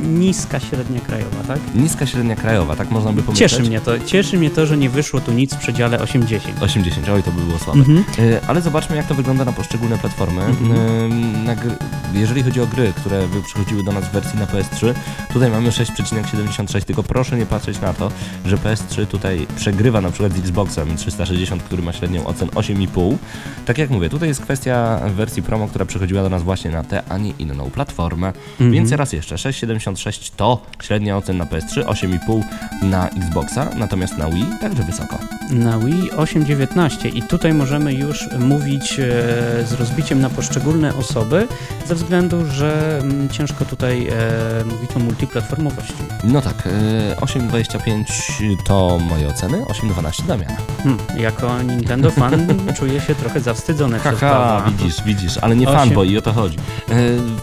niska 0.06 0.60
średnia 0.60 1.02
krajowa, 1.02 1.44
tak? 1.48 1.60
Niska 1.76 2.06
średnia 2.06 2.36
krajowa, 2.36 2.76
tak 2.76 2.92
można 2.92 3.14
by 3.14 3.24
pomyśleć. 3.24 3.52
Cieszy 3.52 3.64
mnie 3.64 3.82
to, 3.82 4.00
cieszy 4.00 4.38
mnie 4.38 4.50
to, 4.50 4.66
że 4.66 4.78
nie 4.78 4.90
wyszło 4.90 5.22
tu 5.22 5.32
nic 5.32 5.54
w 5.54 5.58
przedziale 5.58 6.00
80. 6.00 6.64
80, 6.64 7.10
oj 7.10 7.24
to 7.24 7.32
by 7.32 7.42
było 7.42 7.60
słabe. 7.60 7.80
Mhm. 7.80 8.04
Y, 8.20 8.40
Ale 8.48 8.62
zobaczmy, 8.62 8.96
jak 8.96 9.08
to 9.08 9.16
wygląda 9.16 9.46
na 9.46 9.54
poszczególne 9.54 9.98
platformy. 9.98 10.42
Mhm. 10.44 11.46
Gry, 11.56 11.76
jeżeli 12.14 12.44
chodzi 12.44 12.62
o 12.62 12.68
gry, 12.68 12.94
które 12.98 13.28
przychodziły 13.46 13.84
do 13.84 13.92
nas 13.92 14.04
w 14.04 14.12
wersji 14.12 14.40
na 14.40 14.46
PS3, 14.46 14.94
tutaj 15.34 15.52
mamy 15.52 15.70
6,76, 15.70 16.84
tylko 16.84 17.04
proszę 17.04 17.38
nie 17.38 17.46
patrzeć 17.46 17.82
na 17.82 17.94
to, 17.94 18.12
że 18.46 18.58
PS3 18.58 19.06
tutaj 19.06 19.48
przegrywa 19.56 20.02
na 20.02 20.12
przykład 20.12 20.34
z 20.34 20.40
Xboxem 20.40 20.98
360, 20.98 21.64
który 21.64 21.84
ma 21.84 21.94
średnią 21.94 22.26
ocen 22.26 22.50
8,5. 22.50 23.18
Tak 23.66 23.78
jak 23.78 23.90
mówię, 23.90 24.10
tutaj 24.10 24.30
jest 24.30 24.42
kwestia 24.42 25.00
wersji 25.16 25.44
promo, 25.44 25.68
która 25.68 25.86
przychodziła 25.86 26.24
do 26.24 26.30
nas 26.30 26.44
właśnie 26.44 26.72
na 26.72 26.84
tę, 26.84 27.04
a 27.10 27.18
nie 27.18 27.30
inną 27.40 27.72
platformę. 27.72 28.28
Mhm. 28.52 28.72
Więc 28.72 28.92
raz 28.92 29.14
jeszcze, 29.14 29.36
6,76 29.36 29.95
to 30.36 30.62
średnia 30.82 31.18
ocen 31.18 31.38
na 31.38 31.46
PS3, 31.46 31.84
8,5 31.84 32.44
na 32.82 33.10
Xboxa, 33.10 33.70
natomiast 33.76 34.18
na 34.18 34.30
Wii 34.30 34.46
także 34.62 34.84
wysoko. 34.84 35.18
Na 35.50 35.80
Wii 35.80 36.12
8.19 36.12 37.16
i 37.16 37.22
tutaj 37.22 37.54
możemy 37.54 37.94
już 37.94 38.30
mówić 38.40 39.00
e, 39.00 39.04
z 39.66 39.74
rozbiciem 39.80 40.22
na 40.22 40.30
poszczególne 40.30 40.96
osoby, 40.96 41.48
ze 41.88 41.96
względu, 41.96 42.46
że 42.46 43.00
mm, 43.02 43.30
ciężko 43.30 43.66
tutaj 43.66 44.08
e, 44.08 44.66
mówić 44.66 44.92
o 44.96 45.00
multiplatformowości. 45.00 45.94
No 46.24 46.42
tak, 46.42 46.68
y, 46.68 47.16
8,25 47.22 48.56
to 48.66 49.00
moje 49.10 49.28
oceny, 49.28 49.66
8,12 49.66 50.26
Damiana. 50.26 50.58
Hmm, 50.84 51.00
jako 51.18 51.62
Nintendo 51.64 52.12
fan 52.12 52.48
czuję 52.78 53.02
się 53.02 53.16
trochę 53.16 53.40
zawstydzony 53.40 54.00
Haha, 54.00 54.64
widzisz, 54.68 55.04
widzisz, 55.04 55.38
ale 55.38 55.56
nie 55.56 55.68
Osiem. 55.68 55.80
fanboy 55.80 56.08
i 56.08 56.18
o 56.18 56.22
to 56.22 56.34
chodzi. 56.34 56.58
E, 56.90 56.94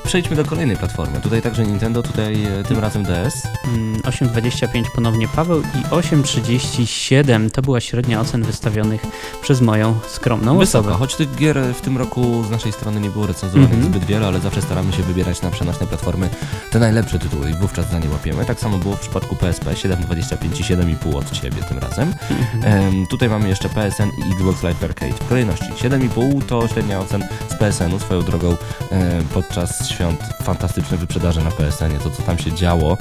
przejdźmy 0.04 0.37
do 0.37 0.44
kolejnej 0.44 0.76
platformy. 0.76 1.21
Tutaj 1.21 1.42
także 1.42 1.66
Nintendo, 1.66 2.02
tutaj 2.02 2.41
e, 2.41 2.41
tym 2.68 2.78
razem 2.78 3.02
DS. 3.02 3.42
Mm, 3.64 4.00
8.25 4.00 4.84
ponownie 4.94 5.28
Paweł 5.28 5.61
i 5.61 5.84
8.37 5.90 7.50
to 7.50 7.62
była 7.62 7.80
średnia 7.80 8.20
ocen 8.20 8.42
wystawionych 8.42 9.02
przez 9.42 9.61
moją 9.61 9.94
skromną 10.08 10.58
Wysoko, 10.58 10.88
osobę. 10.88 10.99
choć 10.99 11.14
tych 11.16 11.34
gier 11.37 11.58
w 11.75 11.80
tym 11.80 11.99
roku 11.99 12.44
z 12.44 12.50
naszej 12.50 12.72
strony 12.72 13.00
nie 13.00 13.11
było 13.11 13.26
recenzowanych 13.26 13.72
Mhm. 13.72 13.92
zbyt 13.92 14.04
wiele, 14.04 14.26
ale 14.26 14.40
zawsze 14.40 14.62
staramy 14.62 14.92
się 14.92 15.02
wybierać 15.02 15.42
na 15.42 15.50
przenośne 15.50 15.87
platformy 15.87 16.28
te 16.70 16.78
najlepsze 16.78 17.18
tytuły 17.18 17.50
i 17.50 17.54
wówczas 17.54 17.90
za 17.90 17.99
nie 17.99 18.11
łapiemy. 18.11 18.44
Tak 18.44 18.61
samo 18.61 18.78
było 18.78 18.96
w 18.96 19.00
przypadku 19.00 19.37
PSP, 19.37 19.75
7,25 19.75 20.61
i 20.61 20.64
7,5 20.64 21.16
od 21.16 21.30
Ciebie 21.30 21.62
tym 21.62 21.78
razem. 21.78 22.14
Mhm. 22.30 22.64
Em, 22.84 23.06
tutaj 23.06 23.28
mamy 23.28 23.49
jeszcze 23.49 23.68
PSN 23.68 24.08
i 24.18 24.32
Xbox 24.32 24.62
Live 24.62 24.84
Arcade. 24.84 25.12
W 25.12 25.28
kolejności 25.28 25.64
7,5 25.72 26.42
to 26.42 26.68
średnia 26.68 27.00
ocen 27.00 27.25
z 27.49 27.54
PSN-u. 27.54 27.99
Swoją 27.99 28.22
drogą 28.22 28.56
e, 28.92 29.22
podczas 29.34 29.88
świąt 29.88 30.20
fantastyczne 30.42 30.96
wyprzedaże 30.96 31.44
na 31.44 31.50
PSN-ie, 31.50 31.99
to 32.00 32.11
co 32.11 32.21
tam 32.22 32.38
się 32.38 32.52
działo. 32.52 32.96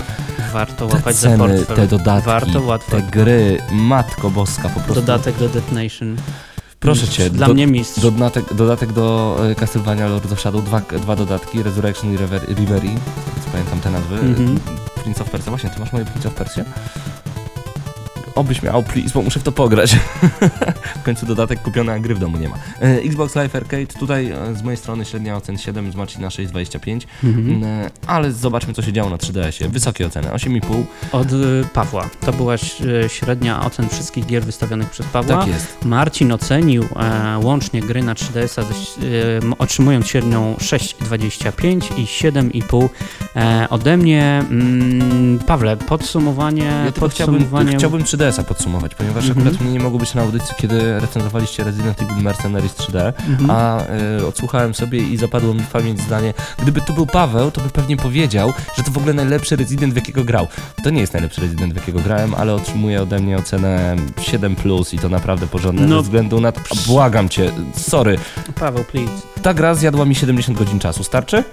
Warto 0.54 0.88
Te 0.88 0.96
łapać 0.96 1.16
za 1.16 1.30
ceny, 1.30 1.38
portfel. 1.58 1.76
te 1.76 1.88
dodatki, 1.88 2.26
Warto 2.28 2.62
łatwo. 2.62 2.92
te 2.92 3.02
gry, 3.02 3.58
matko 3.72 4.30
boska 4.30 4.70
po 4.70 4.80
prostu. 4.80 4.94
Dodatek 4.94 5.38
do 5.38 5.50
Death 5.50 5.72
Nation. 5.72 6.16
Proszę 6.80 7.08
Cię, 7.08 7.30
Dla 7.30 7.48
do, 7.48 7.54
mnie 7.54 7.68
mistrz. 7.68 8.00
dodatek, 8.00 8.54
dodatek 8.54 8.92
do 8.94 9.38
e, 9.52 9.56
Castlevania 9.56 10.08
Lord 10.08 10.32
of 10.32 10.40
Shadow, 10.42 10.64
dwa, 10.64 10.82
dwa 11.02 11.16
dodatki, 11.16 11.64
Resurrection 11.64 12.14
i 12.14 12.18
Rever, 12.18 12.42
Reverie, 12.50 12.96
co 13.46 13.52
pamiętam 13.52 13.80
te 13.80 13.90
nazwy. 13.92 14.16
Mhm. 14.20 14.60
Prince 15.04 15.22
of 15.22 15.30
Persia, 15.30 15.50
właśnie, 15.52 15.70
Ty 15.70 15.80
masz 15.80 15.92
moje 15.94 16.06
Prince 16.06 16.26
of 16.28 16.34
Persia? 16.34 16.64
Obyś 18.36 18.64
miał, 18.64 18.84
please, 18.84 19.10
bo 19.14 19.22
muszę 19.22 19.40
w 19.40 19.44
to 19.44 19.52
pograć. 19.52 19.96
w 21.02 21.04
końcu 21.04 21.26
dodatek 21.26 21.62
kupiony, 21.62 21.92
a 21.92 22.00
gry 22.00 22.16
w 22.16 22.20
domu 22.20 22.38
nie 22.38 22.50
ma. 22.50 22.56
E, 22.82 23.02
Xbox 23.02 23.36
Live 23.36 23.56
Arcade, 23.56 23.88
tutaj 23.88 24.32
e, 24.32 24.56
z 24.56 24.64
mojej 24.64 24.78
strony 24.78 25.06
średnia 25.06 25.38
ocen 25.38 25.58
7, 25.58 25.92
z 25.92 25.96
Marcina 25.96 26.28
6,25. 26.28 27.02
Mhm. 27.24 27.64
E, 27.64 27.90
ale 28.08 28.32
zobaczmy, 28.32 28.74
co 28.74 28.82
się 28.82 28.94
działo 28.94 29.10
na 29.10 29.18
3DS-ie. 29.18 29.70
Wysokie 29.70 30.08
oceny, 30.08 30.28
8,5. 30.28 30.84
Od 31.12 31.28
Pawła. 31.74 32.10
To 32.26 32.34
była 32.34 32.56
średnia 33.08 33.66
ocen 33.66 33.90
wszystkich 33.90 34.26
gier 34.26 34.44
wystawionych 34.44 34.90
przez 34.90 35.06
Pawła. 35.06 35.38
Tak 35.38 35.48
jest. 35.48 35.86
Marcin 35.86 36.32
ocenił 36.32 36.84
e, 36.96 37.40
łącznie 37.44 37.82
gry 37.82 38.04
na 38.04 38.14
3DS-a, 38.14 38.64
ze, 38.64 38.74
e, 38.74 39.58
otrzymując 39.58 40.08
średnią 40.08 40.56
6,25 40.60 42.00
i 42.00 42.06
7,5 42.06 42.90
e, 43.36 43.68
ode 43.70 43.98
mnie. 43.98 44.44
Mm, 44.50 45.40
Pawle, 45.40 45.78
podsumowanie. 45.78 46.64
Ja 46.86 46.92
tylko 46.92 47.10
chciałbym, 47.10 47.36
podsumowanie 47.36 47.78
chciałbym 47.78 48.04
3DS-a 48.22 48.44
podsumować, 48.44 48.96
ponieważ 48.96 49.28
Mhm. 49.30 49.48
akurat 49.48 49.62
mnie 49.62 49.72
nie 49.74 49.80
mogło 49.80 50.00
być 50.00 50.14
na 50.14 50.22
audycji, 50.22 50.56
kiedy 50.58 51.00
recenzowaliście 51.00 51.64
Resident 51.64 52.02
Evil 52.02 52.24
Mercenaries 52.24 52.74
3D, 52.76 53.14
Mhm. 53.30 53.50
a 53.52 53.82
y, 54.20 54.28
odsłuchałem 54.28 54.74
sobie 54.74 55.00
i 55.00 55.18
zapadło 55.18 55.54
mi 55.54 55.60
w 55.60 55.68
pamięć 55.68 56.02
zdanie, 56.02 56.34
gdyby 56.60 56.82
tu 56.82 56.94
był 56.94 57.06
Paweł, 57.06 57.52
to 57.52 57.62
by 57.62 57.70
pewnie 57.70 57.98
powiedział, 57.98 58.54
że 58.78 58.84
to 58.84 58.92
w 58.92 58.98
ogóle 58.98 59.14
najlepszy 59.14 59.56
Resident, 59.56 59.94
w 59.94 59.96
jakiego 59.96 60.24
grał. 60.24 60.48
To 60.84 60.90
nie 60.90 61.02
jest 61.02 61.14
najlepszy 61.14 61.42
Resident, 61.42 61.74
w 61.74 61.76
jakiego 61.76 62.00
grałem, 62.00 62.34
ale 62.34 62.54
otrzymuje 62.54 63.02
ode 63.02 63.20
mnie 63.20 63.38
ocenę 63.38 63.96
7+, 64.22 64.56
plus 64.56 64.94
i 64.94 65.00
to 65.00 65.10
naprawdę 65.10 65.48
porządne, 65.48 65.88
No. 65.88 65.96
ze 65.96 66.02
względu 66.02 66.42
na... 66.42 66.48
A, 66.50 66.88
błagam 66.88 67.30
cię, 67.30 67.52
sorry, 67.78 68.18
Paweł, 68.60 68.84
please. 68.84 69.12
ta 69.42 69.54
gra 69.54 69.76
zjadła 69.76 70.06
mi 70.06 70.16
70 70.16 70.58
godzin 70.58 70.80
czasu, 70.80 71.04
starczy? 71.04 71.44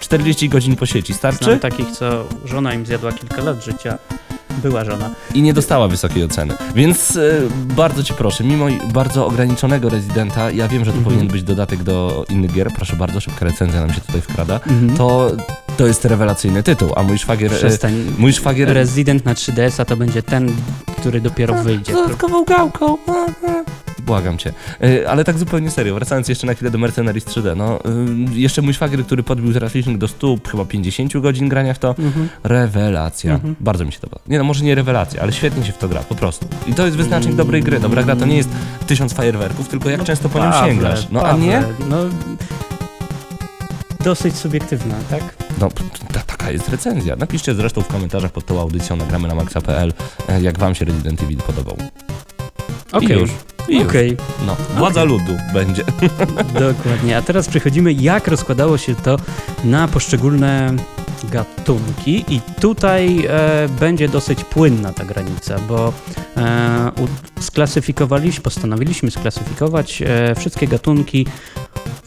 40 0.00 0.48
godzin 0.48 0.76
po 0.76 0.86
sieci, 0.86 1.14
starczy? 1.14 1.44
Znam 1.44 1.58
takich, 1.58 1.90
co 1.90 2.24
żona 2.44 2.74
im 2.74 2.86
zjadła 2.86 3.12
kilka 3.12 3.42
lat 3.42 3.64
życia. 3.64 3.98
Była 4.62 4.84
żona. 4.84 5.10
i 5.34 5.42
nie 5.42 5.54
dostała 5.54 5.88
wysokiej 5.88 6.24
oceny. 6.24 6.54
Więc 6.74 7.16
e, 7.16 7.20
bardzo 7.76 8.02
cię 8.02 8.14
proszę, 8.14 8.44
mimo 8.44 8.66
bardzo 8.92 9.26
ograniczonego 9.26 9.88
rezydenta, 9.88 10.50
ja 10.50 10.68
wiem, 10.68 10.84
że 10.84 10.90
to 10.92 10.96
Mhm. 10.98 11.04
powinien 11.04 11.28
być 11.32 11.42
dodatek 11.42 11.82
do 11.82 12.24
innych 12.28 12.52
gier, 12.52 12.70
proszę 12.76 12.96
bardzo, 12.96 13.20
szybka 13.20 13.44
recenzja 13.44 13.80
nam 13.80 13.92
się 13.94 14.00
tutaj 14.00 14.20
wkrada, 14.20 14.54
Mhm. 14.66 14.96
to, 14.98 15.30
to 15.76 15.86
jest 15.86 16.04
rewelacyjny 16.04 16.62
tytuł, 16.62 16.92
a 16.96 17.02
mój 17.02 17.18
szwagier... 17.18 17.52
e, 17.52 17.56
Przestań. 17.56 17.92
Mój 18.18 18.32
szwagier... 18.32 18.68
Resident 18.74 19.24
na 19.24 19.34
3DS-a 19.34 19.84
to 19.84 19.96
będzie 19.96 20.22
ten, 20.22 20.52
który 21.00 21.20
dopiero 21.20 21.54
wyjdzie. 21.62 21.92
Dodatkową 21.92 22.44
gałką. 22.44 22.96
Błagam 24.06 24.38
cię. 24.38 24.52
E, 24.82 25.10
Ale 25.10 25.24
tak 25.24 25.38
zupełnie 25.38 25.70
serio, 25.70 25.94
wracając 25.94 26.28
jeszcze 26.28 26.46
na 26.46 26.54
chwilę 26.54 26.70
do 26.70 26.78
Mercenaries 26.78 27.24
3D, 27.24 27.56
no 27.56 27.78
y, 28.34 28.38
jeszcze 28.40 28.62
mój 28.62 28.74
szwagier, 28.74 29.04
który 29.06 29.22
podbił 29.22 29.52
teraz 29.52 29.74
licznik 29.74 29.98
do 29.98 30.08
100, 30.08 30.36
chyba 30.50 30.64
50 30.64 31.18
godzin 31.20 31.48
grania 31.48 31.74
w 31.74 31.78
to, 31.78 31.88
Mhm. 31.98 32.28
Rewelacja. 32.44 33.34
Mhm. 33.34 33.56
Bardzo 33.60 33.84
mi 33.84 33.92
się 33.92 33.98
to 33.98 34.06
podoba. 34.08 34.24
Nie 34.28 34.38
no, 34.38 34.44
może 34.44 34.64
nie 34.64 34.74
rewelacja, 34.74 35.22
ale 35.22 35.32
świetnie 35.32 35.64
się 35.64 35.72
w 35.72 35.78
to 35.78 35.88
gra, 35.88 36.00
po 36.00 36.14
prostu. 36.14 36.48
I 36.66 36.74
to 36.74 36.84
jest 36.84 36.96
wyznacznik 36.96 37.34
dobrej 37.34 37.62
gry. 37.62 37.80
Dobra 37.80 38.02
gra 38.02 38.16
to 38.16 38.26
nie 38.26 38.36
jest 38.36 38.48
tysiąc 38.86 39.12
fajerwerków, 39.12 39.68
tylko 39.68 39.90
jak 39.90 40.04
często 40.04 40.28
po 40.28 40.38
nią 40.38 40.52
sięgasz. 40.66 41.06
No 41.10 41.20
a 41.20 41.22
Pawle, 41.30 41.46
nie? 41.46 41.62
No, 41.88 41.96
dosyć 44.04 44.36
subiektywna, 44.36 44.94
tak? 45.10 45.22
No, 45.60 45.68
ta, 46.12 46.20
taka 46.20 46.50
jest 46.50 46.68
recenzja. 46.68 47.16
Napiszcie 47.16 47.54
zresztą 47.54 47.80
w 47.82 47.86
komentarzach 47.88 48.32
pod 48.32 48.46
tą 48.46 48.60
audycją, 48.60 48.96
nagramy 48.96 49.28
na 49.28 49.34
maxa.pl, 49.34 49.92
e, 50.28 50.42
jak 50.42 50.58
wam 50.58 50.74
się 50.74 50.84
Resident 50.84 51.22
Evil 51.22 51.38
podobał. 51.38 51.76
Okej. 52.92 53.16
I 53.16 53.20
już. 53.20 53.30
Okej, 53.88 54.16
No, 54.46 54.56
władza 54.76 55.04
ludu 55.04 55.32
będzie. 55.54 55.84
dokładnie. 56.68 57.16
A 57.16 57.22
teraz 57.22 57.48
przechodzimy, 57.48 57.92
jak 57.92 58.28
rozkładało 58.28 58.78
się 58.78 58.94
to 58.94 59.16
na 59.64 59.88
poszczególne 59.88 60.74
gatunki 61.32 62.24
i 62.28 62.40
tutaj 62.60 63.26
e, 63.28 63.68
będzie 63.80 64.08
dosyć 64.08 64.44
płynna 64.44 64.92
ta 64.92 65.04
granica, 65.04 65.58
bo 65.68 65.92
e, 66.36 66.92
sklasyfikowaliśmy, 67.40 68.42
postanowiliśmy 68.42 69.10
sklasyfikować 69.10 70.02
e, 70.02 70.34
wszystkie 70.34 70.66
gatunki 70.66 71.26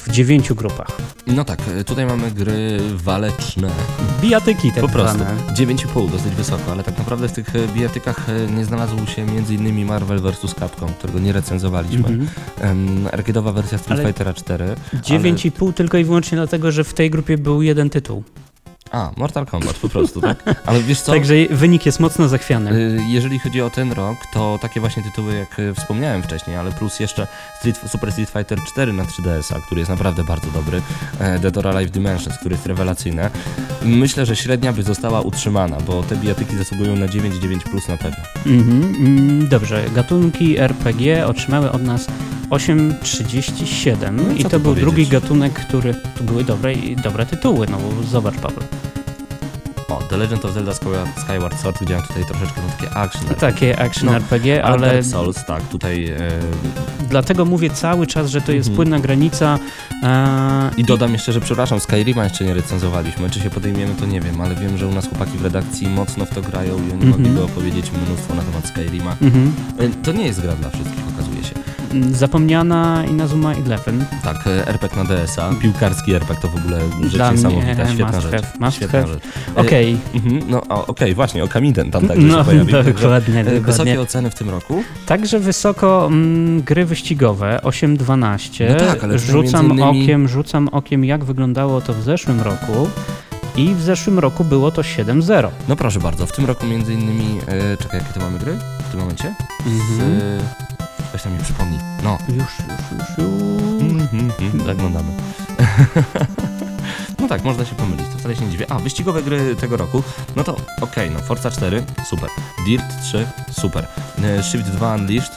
w 0.10 0.12
dziewięciu 0.12 0.56
grupach. 0.56 0.88
No 1.28 1.46
tak, 1.46 1.60
e, 1.80 1.84
tutaj 1.84 2.06
mamy 2.06 2.32
gry 2.32 2.80
waleczne. 2.96 3.70
Bijatyki 4.22 4.72
tak 4.72 4.82
Po 4.82 4.88
prostu. 4.90 5.18
zwane. 5.18 5.36
9,5, 5.54 6.12
dosyć 6.12 6.34
wysoko, 6.36 6.72
ale 6.72 6.84
tak 6.84 6.98
naprawdę 6.98 7.28
w 7.28 7.32
tych 7.32 7.56
e, 7.56 7.68
bijatykach 7.68 8.30
e, 8.30 8.52
nie 8.52 8.66
znalazł 8.66 8.96
się 9.08 9.22
m.in. 9.22 9.86
Marvel 9.86 10.20
vs. 10.20 10.56
Capcom, 10.60 10.90
którego 10.94 11.20
nie 11.20 11.32
recenzowaliśmy. 11.32 11.98
Mhm. 12.08 12.28
Em, 12.62 13.06
arcade'owa 13.06 13.54
wersja 13.54 13.78
Street 13.78 14.00
Ale- 14.00 14.08
Fightera 14.08 14.34
4. 14.34 14.76
9,5 14.94 15.74
tylko 15.74 15.98
i 15.98 16.04
wyłącznie 16.04 16.36
dlatego, 16.38 16.72
że 16.72 16.84
w 16.84 16.94
tej 16.94 17.10
grupie 17.10 17.38
był 17.38 17.62
jeden 17.62 17.90
tytuł. 17.90 18.24
A, 18.92 19.12
Mortal 19.18 19.46
Kombat 19.46 19.74
po 19.78 19.90
prostu, 19.90 20.22
tak? 20.22 20.44
Ale 20.66 20.82
wiesz 20.82 21.02
co? 21.02 21.12
Także 21.12 21.34
wynik 21.50 21.86
jest 21.86 22.00
mocno 22.00 22.28
zachwiany. 22.28 22.72
Y, 22.72 23.00
Jeżeli 23.08 23.40
chodzi 23.40 23.62
o 23.62 23.70
ten 23.70 23.92
rok, 23.92 24.18
to 24.34 24.60
takie 24.62 24.80
właśnie 24.80 25.04
tytuły, 25.04 25.36
jak 25.36 25.60
y, 25.60 25.74
wspomniałem 25.74 26.24
wcześniej, 26.24 26.56
ale 26.56 26.72
plus 26.72 27.00
jeszcze 27.00 27.28
Street, 27.60 27.80
Super 27.88 28.12
Street 28.12 28.30
Fighter 28.30 28.60
4 28.68 28.94
na 28.94 29.04
3DS-a, 29.04 29.60
który 29.66 29.80
jest 29.82 29.90
naprawdę 29.90 30.24
bardzo 30.24 30.52
dobry, 30.52 30.82
e, 31.20 31.40
Dead 31.40 31.58
or 31.58 31.68
Alive 31.68 31.92
Dimensions, 31.92 32.38
który 32.38 32.56
jest 32.56 32.66
rewelacyjny. 32.66 33.30
Myślę, 33.82 34.26
że 34.26 34.36
średnia 34.36 34.74
by 34.74 34.84
została 34.84 35.22
utrzymana, 35.22 35.78
bo 35.88 36.04
te 36.04 36.16
bijatyki 36.16 36.58
zasługują 36.58 36.96
na 36.96 37.06
9,9 37.08 37.60
plus 37.60 37.88
na 37.88 37.98
pewno. 37.98 38.18
Mhm, 38.46 38.96
mm, 38.96 39.48
dobrze, 39.48 39.84
gatunki 39.96 40.58
RPG 40.60 41.28
otrzymały 41.28 41.72
od 41.72 41.84
nas 41.84 42.08
8,37 42.50 44.12
No 44.28 44.34
i 44.34 44.42
i 44.42 44.44
to 44.44 44.50
tu 44.50 44.60
był 44.60 44.76
drugi 44.76 45.08
gatunek, 45.08 45.54
który... 45.54 45.94
To 46.18 46.24
były 46.24 46.44
dobre, 46.44 46.74
i- 46.74 46.96
dobre 46.96 47.26
tytuły, 47.26 47.68
no 47.72 47.78
bo 47.78 48.04
zobacz 48.08 48.36
Paweł. 48.36 48.64
The 50.10 50.18
Legend 50.18 50.46
of 50.46 50.52
Zelda 50.54 50.74
Skyward, 50.74 51.60
Sword, 51.62 51.80
widziałem 51.80 52.04
tutaj 52.08 52.26
troszeczkę 52.26 52.62
no, 52.62 52.74
takie 52.80 52.98
action. 52.98 53.22
Takie 53.40 53.80
action 53.80 54.06
No, 54.10 54.16
RPG, 54.16 54.64
ale 54.66 54.94
Dark 54.94 55.06
Souls, 55.06 55.46
tak, 55.46 55.64
tutaj... 55.68 56.06
E, 56.10 56.18
dlatego 57.10 57.46
mówię 57.46 57.70
cały 57.70 58.08
czas, 58.08 58.30
że 58.30 58.42
to 58.42 58.52
jest 58.52 58.70
Mhm. 58.70 58.76
płynna 58.76 59.00
granica. 59.00 59.60
E, 60.04 60.72
I 60.78 60.84
dodam 60.84 61.14
jeszcze, 61.14 61.34
że 61.34 61.42
przepraszam, 61.42 61.80
Skyrima 61.80 62.24
jeszcze 62.24 62.44
nie 62.46 62.54
recenzowaliśmy. 62.54 63.30
Czy 63.30 63.40
się 63.40 63.50
podejmiemy, 63.50 63.96
to 63.96 64.06
nie 64.06 64.22
wiem, 64.22 64.42
ale 64.42 64.56
wiem, 64.56 64.78
że 64.78 64.88
u 64.88 64.92
nas 64.92 65.08
chłopaki 65.10 65.38
w 65.38 65.42
redakcji 65.44 65.88
mocno 65.88 66.26
w 66.26 66.30
to 66.30 66.42
grają 66.42 66.70
i 66.78 66.82
oni 66.82 66.92
Mhm. 66.94 67.10
mogliby 67.10 67.44
opowiedzieć 67.44 67.92
mnóstwo 68.08 68.36
na 68.36 68.42
temat 68.42 68.68
Skyrima. 68.68 69.16
mhm. 69.22 69.54
E, 69.80 69.90
To 70.04 70.12
nie 70.12 70.24
jest 70.26 70.42
gra 70.42 70.54
dla 70.56 70.70
wszystkich, 70.70 71.04
okazuje 71.16 71.44
się. 71.44 71.56
Mm, 71.94 72.16
Zapomniana 72.16 73.06
Inazuma 73.10 73.54
Eleven. 73.54 74.06
Tak, 74.24 74.48
e, 74.48 74.68
RPG 74.68 74.98
na 74.98 75.04
DS-a, 75.04 75.50
piłkarski 75.62 76.14
RPG 76.14 76.42
to 76.42 76.48
w 76.48 76.56
ogóle 76.56 76.80
rzecz 77.04 77.12
Dla 77.14 77.32
mnie 77.32 77.36
niesamowita, 77.38 77.88
świetna 77.88 78.06
must 78.12 78.22
rzecz. 78.22 78.32
have, 78.44 78.48
must 78.60 78.78
świetna 78.78 79.02
have. 79.02 79.14
rzecz. 79.14 79.24
E, 79.58 79.62
Okej, 79.62 79.98
mhm, 80.16 80.42
no 80.50 80.62
o, 80.70 80.86
okej, 80.88 81.16
właśnie, 81.16 81.44
Okamiden 81.44 81.92
tam 81.92 82.08
także 82.08 82.28
no 82.28 82.38
się 82.40 82.44
pojawił. 82.46 82.74
także, 82.84 82.94
dokładnie, 82.94 83.40
e, 83.40 83.44
dokładnie. 83.44 83.62
Wysokie 83.62 84.02
oceny 84.02 84.30
w 84.30 84.36
tym 84.36 84.50
roku. 84.50 84.84
Także 85.06 85.40
wysoko 85.40 86.06
mm, 86.08 86.62
gry 86.62 86.86
wyścigowe 86.86 87.60
8-12. 87.64 88.66
No 88.70 88.76
tak, 88.88 89.04
ale 89.04 89.20
rzucam 89.20 89.70
innymi- 89.70 90.04
okiem, 90.04 90.28
rzucam 90.28 90.68
okiem, 90.68 91.06
jak 91.06 91.24
wyglądało 91.26 91.82
to 91.82 91.94
w 91.94 92.02
zeszłym 92.04 92.42
roku. 92.42 92.90
I 93.56 93.74
w 93.76 93.82
zeszłym 93.82 94.20
roku 94.20 94.44
było 94.44 94.72
to 94.72 94.82
7-0. 94.82 95.48
No 95.68 95.76
proszę 95.76 96.00
bardzo, 96.00 96.26
w 96.26 96.32
tym 96.32 96.46
roku 96.46 96.66
między 96.66 96.94
innymi, 96.94 97.38
e, 97.48 97.78
czekaj, 97.78 98.00
jakie 98.00 98.14
to 98.14 98.20
mamy 98.20 98.40
gry 98.40 98.58
w 98.88 98.92
tym 98.92 99.00
momencie? 99.00 99.36
Z, 99.66 100.00
Mhm. 100.00 100.12
e, 100.22 100.79
weź 101.14 101.22
tam 101.22 101.34
mi 101.34 101.40
przypomnij. 101.40 101.80
No, 102.04 102.18
Już, 102.30 102.38
już, 102.38 103.00
już, 103.00 103.18
już. 103.18 103.20
Mhm, 103.82 104.32
mhm, 104.40 104.66
Zaglądamy. 104.66 105.12
No 107.20 107.28
tak, 107.28 107.44
można 107.44 107.66
się 107.66 107.76
pomylić, 107.76 108.06
to 108.14 108.18
wcale 108.20 108.36
się 108.36 108.46
nie 108.46 108.52
dziwię. 108.52 108.66
A, 108.72 108.80
wyścigowe 108.80 109.24
gry 109.24 109.56
tego 109.56 109.78
roku, 109.78 110.04
no 110.36 110.44
to 110.44 110.56
okej, 110.82 111.12
no 111.12 111.20
Forza 111.20 111.52
4, 111.52 111.84
super. 112.10 112.30
Dirt 112.66 112.84
3, 113.04 113.28
super. 113.52 113.88
E, 114.24 114.44
Shift 114.44 114.66
2 114.66 114.96
Unleashed, 114.96 115.32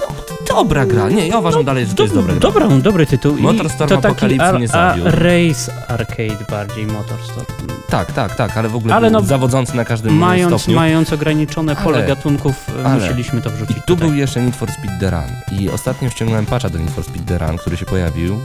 no, 0.00 0.06
dobra 0.48 0.86
gra. 0.86 1.08
Nie, 1.10 1.28
ja 1.28 1.38
uważam 1.38 1.64
dalej, 1.64 1.86
że 1.86 1.94
to 1.94 2.02
jest 2.02 2.14
dobra 2.14 2.32
gra. 2.32 2.40
Dobra, 2.40 2.68
dobry 2.68 3.06
tytuł. 3.06 3.36
I 3.36 3.42
Motorstorm 3.42 3.88
to 4.02 4.08
a 4.38 4.66
zawiódł. 4.66 5.10
Race 5.10 5.72
Arcade 5.88 6.44
bardziej 6.50 6.86
Motorstorm. 6.86 7.71
Tak, 7.92 8.12
tak, 8.12 8.34
tak, 8.36 8.56
ale 8.56 8.68
w 8.68 8.76
ogóle 8.76 8.94
Ale 8.94 9.10
no, 9.10 9.20
zawodzący 9.20 9.76
na 9.76 9.84
każdym 9.84 10.14
Mając, 10.14 10.60
stopniu. 10.62 10.76
mając 10.76 11.12
ograniczone 11.12 11.76
pole 11.76 11.98
Ale- 11.98 12.06
gatunków, 12.06 12.54
e, 12.82 12.86
ale- 12.86 13.00
musieliśmy 13.00 13.42
to 13.42 13.50
wrzucić 13.50 13.76
I 13.76 13.80
tu 13.80 13.86
tutaj. 13.86 14.08
był 14.08 14.16
jeszcze 14.16 14.42
Need 14.42 14.56
for 14.56 14.70
Speed 14.72 14.98
The 15.00 15.10
Run. 15.10 15.58
I 15.60 15.70
ostatnio 15.70 16.10
ściągnąłem 16.10 16.46
patcha 16.46 16.70
do 16.70 16.78
Need 16.78 16.90
for 16.90 17.04
Speed 17.04 17.38
The 17.38 17.46
Run, 17.46 17.58
który 17.58 17.76
się 17.76 17.86
pojawił. 17.86 18.38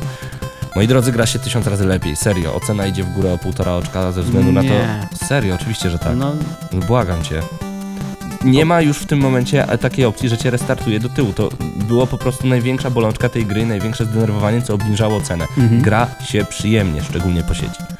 Moi 0.75 0.87
drodzy, 0.87 1.11
gra 1.11 1.25
się 1.25 1.39
tysiąc 1.39 1.67
razy 1.67 1.85
lepiej, 1.85 2.15
serio. 2.15 2.55
Ocena 2.55 2.85
idzie 2.85 3.03
w 3.03 3.09
górę 3.13 3.33
o 3.33 3.37
półtora 3.37 3.71
oczka 3.73 4.11
ze 4.11 4.21
względu 4.23 4.51
na 4.51 4.61
Nie. 4.61 4.69
to... 5.19 5.25
Serio, 5.25 5.55
oczywiście, 5.55 5.89
że 5.89 5.99
tak. 5.99 6.15
No, 6.15 6.31
Błagam 6.87 7.23
cię. 7.23 7.41
Nie 8.43 8.65
ma 8.65 8.81
już 8.81 8.97
w 8.97 9.05
tym 9.05 9.19
momencie 9.19 9.69
e, 9.69 9.77
takiej 9.77 10.05
opcji, 10.05 10.29
że 10.29 10.37
cię 10.37 10.49
restartuje 10.49 10.99
do 10.99 11.09
tyłu. 11.09 11.33
To 11.33 11.49
było 11.87 12.07
po 12.07 12.17
prostu 12.17 12.47
największa 12.47 12.89
bolączka 12.89 13.29
tej 13.29 13.45
gry, 13.45 13.65
największe 13.65 14.05
zdenerwowanie, 14.05 14.61
co 14.61 14.73
obniżało 14.73 15.21
cenę. 15.21 15.45
mhm. 15.57 15.81
Gra 15.81 16.07
się 16.25 16.45
przyjemnie, 16.45 17.01
szczególnie 17.03 17.43
po 17.43 17.53
sieci. 17.53 17.96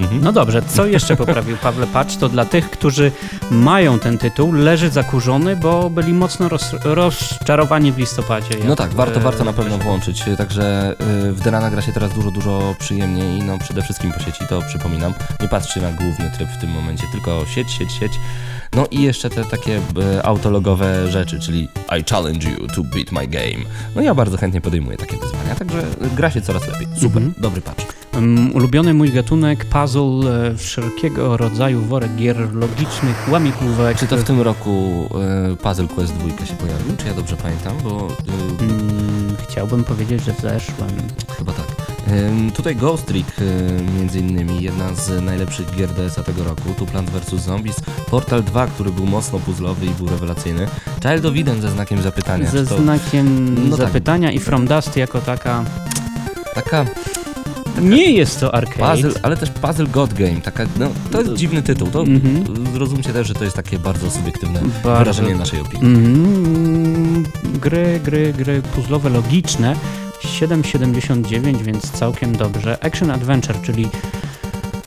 Mhm. 0.00 0.20
No 0.24 0.32
dobrze, 0.32 0.62
co 0.62 0.86
jeszcze 0.86 1.16
poprawił 1.16 1.56
Pawle 1.56 1.86
Patch? 1.86 2.16
To 2.16 2.28
dla 2.28 2.44
tych, 2.44 2.70
którzy 2.70 3.12
mają 3.50 3.98
ten 3.98 4.18
tytuł, 4.18 4.52
leży 4.52 4.90
zakurzony, 4.90 5.56
bo 5.56 5.90
byli 5.90 6.12
mocno 6.12 6.48
roz, 6.48 6.74
rozczarowani 6.84 7.92
w 7.92 7.98
listopadzie. 7.98 8.54
No 8.64 8.76
tak, 8.76 8.94
warto, 8.94 9.20
e, 9.20 9.22
warto 9.22 9.44
na 9.44 9.52
pewno 9.52 9.78
włączyć, 9.78 10.24
także 10.38 10.94
y, 11.28 11.32
w 11.32 11.40
Derana 11.40 11.70
gra 11.70 11.82
się 11.82 11.92
teraz 11.92 12.12
dużo, 12.14 12.30
dużo 12.30 12.74
przyjemniej 12.78 13.38
i 13.38 13.42
no 13.42 13.58
przede 13.58 13.82
wszystkim 13.82 14.12
po 14.12 14.20
sieci, 14.20 14.44
to 14.48 14.62
przypominam. 14.68 15.14
Nie 15.40 15.48
patrzcie 15.48 15.80
na 15.80 15.92
główny 15.92 16.30
tryb 16.36 16.48
w 16.48 16.60
tym 16.60 16.70
momencie, 16.70 17.04
tylko 17.12 17.46
sieć, 17.46 17.72
sieć, 17.72 17.92
sieć. 17.92 18.12
No 18.76 18.86
i 18.90 19.02
jeszcze 19.02 19.30
te 19.30 19.44
takie 19.44 19.76
y, 19.76 20.22
autologowe 20.24 21.10
rzeczy, 21.10 21.40
czyli 21.40 21.68
I 22.00 22.04
challenge 22.10 22.50
you 22.50 22.66
to 22.68 22.82
beat 22.82 23.12
my 23.12 23.26
game. 23.28 23.64
No 23.96 24.02
ja 24.02 24.14
bardzo 24.14 24.36
chętnie 24.36 24.60
podejmuję 24.60 24.96
takie 24.96 25.16
wyzwania, 25.16 25.54
także 25.54 25.82
gra 26.16 26.30
się 26.30 26.40
coraz 26.40 26.66
lepiej. 26.68 26.86
Super, 27.00 27.22
Mhm. 27.22 27.34
dobry 27.38 27.60
patch. 27.60 27.99
Um, 28.20 28.50
ulubiony 28.54 28.94
mój 28.94 29.10
gatunek 29.12 29.64
puzzle, 29.64 30.48
e, 30.50 30.56
wszelkiego 30.56 31.36
rodzaju 31.36 31.80
worek 31.80 32.16
gier 32.16 32.54
logicznych, 32.54 33.28
łamigłówek. 33.30 33.98
Czy 33.98 34.06
to 34.06 34.16
w 34.16 34.24
tym 34.24 34.40
roku 34.40 35.04
y, 35.52 35.56
Puzzle 35.56 35.88
Quest 35.88 36.12
2 36.14 36.46
się 36.46 36.54
pojawił, 36.54 36.96
czy 36.96 37.06
ja 37.06 37.14
dobrze 37.14 37.36
pamiętam, 37.36 37.76
bo 37.84 38.08
y, 38.08 38.60
Mm, 38.64 39.36
chciałbym 39.48 39.84
powiedzieć, 39.84 40.24
że 40.24 40.32
w 40.34 40.40
zeszłym. 40.40 40.88
Chyba 41.38 41.52
tak. 41.52 41.66
Tutaj 42.54 42.76
Ghost 42.76 43.06
Trick 43.06 43.36
między 43.98 44.18
innymi, 44.18 44.62
jedna 44.62 44.94
z 44.94 45.24
najlepszych 45.24 45.76
gier 45.76 45.88
DS-a 45.88 46.22
tego 46.22 46.44
roku, 46.44 46.62
tu 46.78 46.86
Plant 46.86 47.10
vs. 47.10 47.34
Zombies, 47.44 47.76
Portal 48.10 48.42
2, 48.42 48.66
który 48.66 48.90
był 48.90 49.06
mocno 49.06 49.38
puzzlowy 49.38 49.86
i 49.86 49.90
był 49.90 50.08
rewelacyjny, 50.08 50.68
Child 51.02 51.24
of 51.24 51.36
Eden 51.36 51.60
ze 51.62 51.70
znakiem 51.70 52.02
zapytania. 52.02 52.50
Ze 52.50 52.66
to 52.66 52.78
znakiem 52.82 53.54
No 53.70 53.76
tak. 53.76 53.86
zapytania 53.86 54.32
i 54.32 54.38
From 54.38 54.66
Dust 54.66 54.96
jako 54.96 55.20
taka... 55.20 55.64
taka 56.54 56.84
Nie 57.80 58.12
jest 58.12 58.40
to 58.40 58.54
arcade. 58.54 58.92
puzzle, 58.94 59.20
ale 59.22 59.36
też 59.36 59.50
puzzle 59.50 59.86
god 59.86 60.14
game, 60.14 60.40
taka, 60.40 60.64
no, 60.78 60.88
to 61.12 61.20
jest 61.20 61.32
dziwny 61.34 61.62
tytuł, 61.62 61.88
to 61.88 62.00
Mhm. 62.00 62.44
zrozumcie 62.72 63.12
też, 63.12 63.26
że 63.28 63.34
to 63.34 63.44
jest 63.44 63.56
takie 63.56 63.78
bardzo 63.78 64.10
subiektywne 64.10 64.60
Bardzo. 64.84 64.98
wyrażenie 64.98 65.34
naszej 65.34 65.60
opinii. 65.60 65.86
Mm, 65.86 67.24
gry, 67.60 68.00
gry, 68.04 68.32
gry 68.32 68.62
puzzlowe 68.62 69.10
logiczne 69.10 69.76
7,79, 70.24 71.62
więc 71.62 71.90
całkiem 71.90 72.36
dobrze. 72.36 72.84
Action 72.84 73.10
Adventure, 73.10 73.56
czyli 73.62 73.88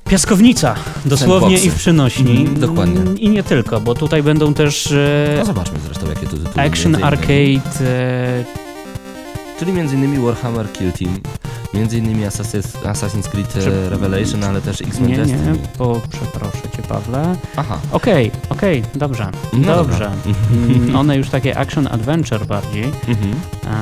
piaskownica, 0.10 0.76
dosłownie 1.06 1.58
i 1.60 1.70
w 1.70 1.76
przynośni. 1.76 2.38
Mhm, 2.42 2.60
dokładnie. 2.60 3.00
Mm, 3.02 3.20
I 3.20 3.30
nie 3.30 3.44
tylko, 3.44 3.82
bo 3.82 3.96
tutaj 3.96 4.24
będą 4.24 4.54
też 4.54 4.92
e, 4.92 5.36
No 5.40 5.46
zobaczmy 5.46 5.80
zresztą, 5.86 6.10
jakie 6.10 6.28
to 6.28 6.38
tytuły. 6.38 6.66
Action. 6.66 6.96
Arcade, 7.04 7.82
e, 7.82 8.44
Czyli 9.60 9.74
między 9.74 9.96
innymi 9.96 10.18
Warhammer 10.26 10.72
Kill 10.74 10.92
Team, 10.92 11.20
między 11.74 11.98
innymi 11.98 12.24
Assassin's, 12.26 12.78
Assassin's 12.84 13.28
Creed 13.30 13.56
e, 13.56 13.60
Prze- 13.60 13.90
Revelation, 13.90 14.44
ale 14.44 14.62
też 14.62 14.82
X-Men 14.82 15.10
nie, 15.10 15.18
Destiny. 15.18 15.52
nie, 15.52 15.58
bo 15.78 16.02
przeproszę 16.12 16.62
cię 16.78 16.82
Pawle. 16.84 17.36
Aha. 17.56 17.80
Okej, 17.92 18.32
okej, 18.50 18.84
dobrze, 18.96 19.32
No 19.54 19.76
dobrze. 19.76 20.00
dobra. 20.00 20.12
Mm, 20.52 20.96
One 20.96 21.18
już 21.18 21.30
takie 21.30 21.58
action 21.58 21.88
adventure 21.92 22.46
bardziej. 22.46 22.84
Mhm. 23.08 23.34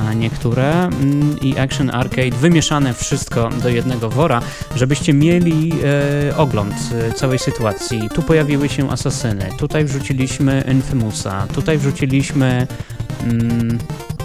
a 0.08 0.14
niektóre 0.14 0.72
mm, 0.84 1.40
i 1.40 1.58
Action 1.58 1.90
Arcade, 1.90 2.30
wymieszane 2.40 2.94
wszystko 2.94 3.48
do 3.62 3.68
jednego 3.68 4.10
wora, 4.10 4.42
żebyście 4.76 5.12
mieli 5.14 5.72
e, 6.30 6.36
ogląd 6.36 6.74
e, 7.08 7.12
całej 7.12 7.38
sytuacji. 7.38 8.08
Tu 8.14 8.22
pojawiły 8.22 8.68
się 8.68 8.90
asasyny, 8.90 9.48
tutaj 9.58 9.84
wrzuciliśmy 9.84 10.64
Infamousa, 10.72 11.46
tutaj 11.54 11.78
wrzuciliśmy... 11.78 12.66
Mm, 13.22 13.78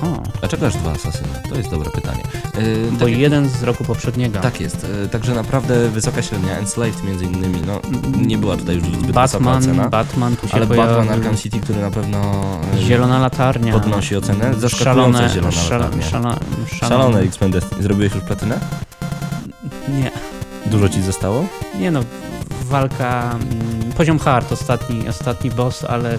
o, 0.03 0.23
Dlaczego 0.39 0.67
aż 0.67 0.75
dwa 0.75 0.91
asasyny? 0.91 1.27
To 1.49 1.55
jest 1.55 1.69
dobre 1.69 1.91
pytanie. 1.91 2.23
E, 2.53 2.91
bo 2.91 2.99
tak, 2.99 3.09
jeden 3.17 3.49
z 3.49 3.63
roku 3.63 3.83
poprzedniego. 3.83 4.39
tak 4.39 4.61
jest. 4.61 4.87
E, 5.05 5.07
także 5.09 5.33
naprawdę 5.35 5.89
wysoka 5.89 6.21
średnia. 6.21 6.57
Enslaved 6.57 7.03
między 7.03 7.25
innymi. 7.25 7.61
No, 7.67 7.79
nie 8.17 8.37
była 8.37 8.57
tutaj 8.57 8.75
już 8.75 8.83
zbyt 8.83 8.97
wysoka 8.99 9.13
Batman, 9.13 9.57
ocena. 9.57 9.89
Batman 9.89 10.35
tu 10.35 10.47
się 10.47 10.53
ale 10.53 10.67
pojawił. 10.67 10.95
Batman 10.95 11.17
Arkham 11.17 11.37
City, 11.37 11.59
który 11.59 11.81
na 11.81 11.91
pewno 11.91 12.19
e, 12.75 12.81
Zielona 12.81 13.19
latarnia. 13.19 13.73
podnosi 13.73 14.15
ocenę. 14.15 14.53
Zaskakująco 14.53 15.17
Szalone, 15.17 15.29
zielona 15.33 15.51
szala, 15.51 15.85
latarnia. 15.85 16.37
Szalone 16.79 17.19
X-Men. 17.19 17.51
Zrobiłeś 17.79 18.15
już 18.15 18.23
platynę? 18.23 18.59
Nie, 19.89 20.11
Dużo 20.65 20.89
ci 20.89 21.01
zostało? 21.01 21.45
nie 21.79 21.91
no, 21.91 21.99
walka, 22.63 23.31
mm, 23.31 23.91
poziom 23.93 24.19
hard, 24.19 24.51
ostatni, 24.51 25.07
ostatni 25.09 25.51
boss, 25.51 25.83
ale 25.83 26.17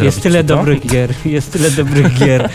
Jest 0.00 0.22
tyle 0.22 0.44
to? 0.44 0.56
dobrych 0.56 0.86
gier, 0.86 1.14
jest 1.24 1.52
tyle 1.52 1.70
dobrych 1.70 2.18
gier, 2.18 2.50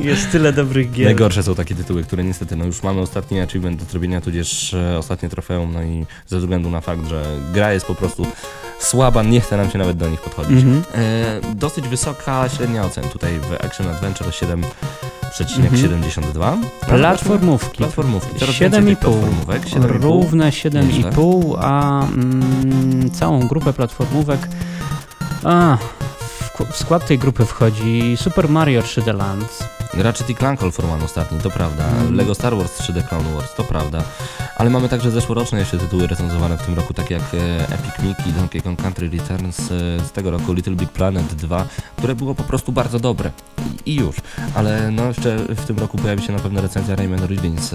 jest 0.00 0.32
tyle 0.32 0.52
dobrych 0.52 0.90
gier. 0.90 1.04
Najgorsze 1.04 1.42
są 1.42 1.54
takie 1.54 1.74
tytuły, 1.74 2.02
które 2.02 2.24
niestety, 2.24 2.56
no 2.56 2.64
już 2.64 2.82
mamy 2.82 3.00
ostatni 3.00 3.40
achievement 3.40 3.84
do 3.84 3.90
zrobienia, 3.90 4.20
tudzież 4.20 4.74
e, 4.74 4.98
ostatnie 4.98 5.28
trofeum, 5.28 5.72
no 5.72 5.82
i 5.82 6.06
ze 6.26 6.38
względu 6.38 6.70
na 6.70 6.80
fakt, 6.80 7.08
że 7.08 7.24
gra 7.52 7.72
jest 7.72 7.86
po 7.86 7.94
prostu 7.94 8.26
słaba, 8.78 9.22
nie 9.22 9.40
chce 9.40 9.56
nam 9.56 9.70
się 9.70 9.78
nawet 9.78 9.96
do 9.96 10.08
nich 10.08 10.20
podchodzić. 10.20 10.62
Mhm. 10.62 10.82
E, 10.94 11.54
dosyć 11.54 11.88
wysoka 11.88 12.48
średnia 12.48 12.84
ocen 12.84 13.04
tutaj 13.04 13.32
w 13.38 13.64
Action 13.64 13.88
Adventure 13.88 14.34
7, 14.34 14.62
przecinek 15.30 15.76
72. 15.76 16.52
Mhm. 16.52 16.70
Platformówki. 16.86 17.78
Platformówki. 17.78 18.38
Coraz 18.38 18.54
7,5. 18.54 18.60
więcej 18.60 18.84
tych 18.84 18.98
platformówek. 18.98 19.62
7,5. 19.62 19.86
Równe 19.86 20.50
7,5, 20.50 21.56
a 21.60 22.04
mm, 22.04 23.10
całą 23.10 23.48
grupę 23.48 23.72
platformówek. 23.72 24.48
A, 25.44 25.78
w, 26.64 26.76
skład 26.76 27.06
tej 27.06 27.18
grupy 27.18 27.44
wchodzi 27.44 28.16
Super 28.16 28.48
Mario 28.48 28.80
3D 28.80 29.16
Land, 29.16 29.58
Ratchet 29.94 30.30
i 30.30 30.34
Clank 30.34 30.62
All 30.62 30.72
for 30.72 30.84
One 30.84 31.04
ostatni, 31.04 31.38
to 31.38 31.50
prawda. 31.50 31.88
Mm. 31.88 32.16
Lego 32.16 32.34
Star 32.34 32.56
Wars 32.56 32.80
3D 32.80 33.08
Clone 33.08 33.34
Wars, 33.34 33.54
to 33.54 33.64
prawda. 33.64 34.02
Ale 34.56 34.70
mamy 34.70 34.88
także 34.88 35.10
zeszłoroczne 35.10 35.58
jeszcze 35.58 35.78
tytuły 35.78 36.06
recenzowane 36.06 36.58
w 36.58 36.62
tym 36.62 36.74
roku, 36.74 36.94
takie 36.94 37.14
jak 37.14 37.22
e, 37.34 37.62
Epic 37.62 37.98
Mickey, 38.02 38.32
Donkey 38.32 38.62
Kong 38.62 38.82
Country 38.82 39.08
Returns 39.08 39.60
e, 39.60 39.64
z 40.04 40.12
tego 40.12 40.30
roku, 40.30 40.52
Little 40.52 40.74
Big 40.74 40.90
Planet 40.90 41.34
2, 41.34 41.66
które 41.96 42.14
było 42.14 42.34
po 42.34 42.44
prostu 42.44 42.72
bardzo 42.72 42.98
dobre. 42.98 43.30
I, 43.86 43.90
i 43.90 43.94
już. 43.94 44.16
Ale 44.54 44.90
no 44.90 45.04
jeszcze 45.04 45.36
w 45.38 45.66
tym 45.66 45.78
roku 45.78 45.98
pojawi 45.98 46.22
się 46.22 46.32
na 46.32 46.38
pewno 46.38 46.60
recenzja 46.60 46.96
Rayman 46.96 47.22
Origins. 47.22 47.74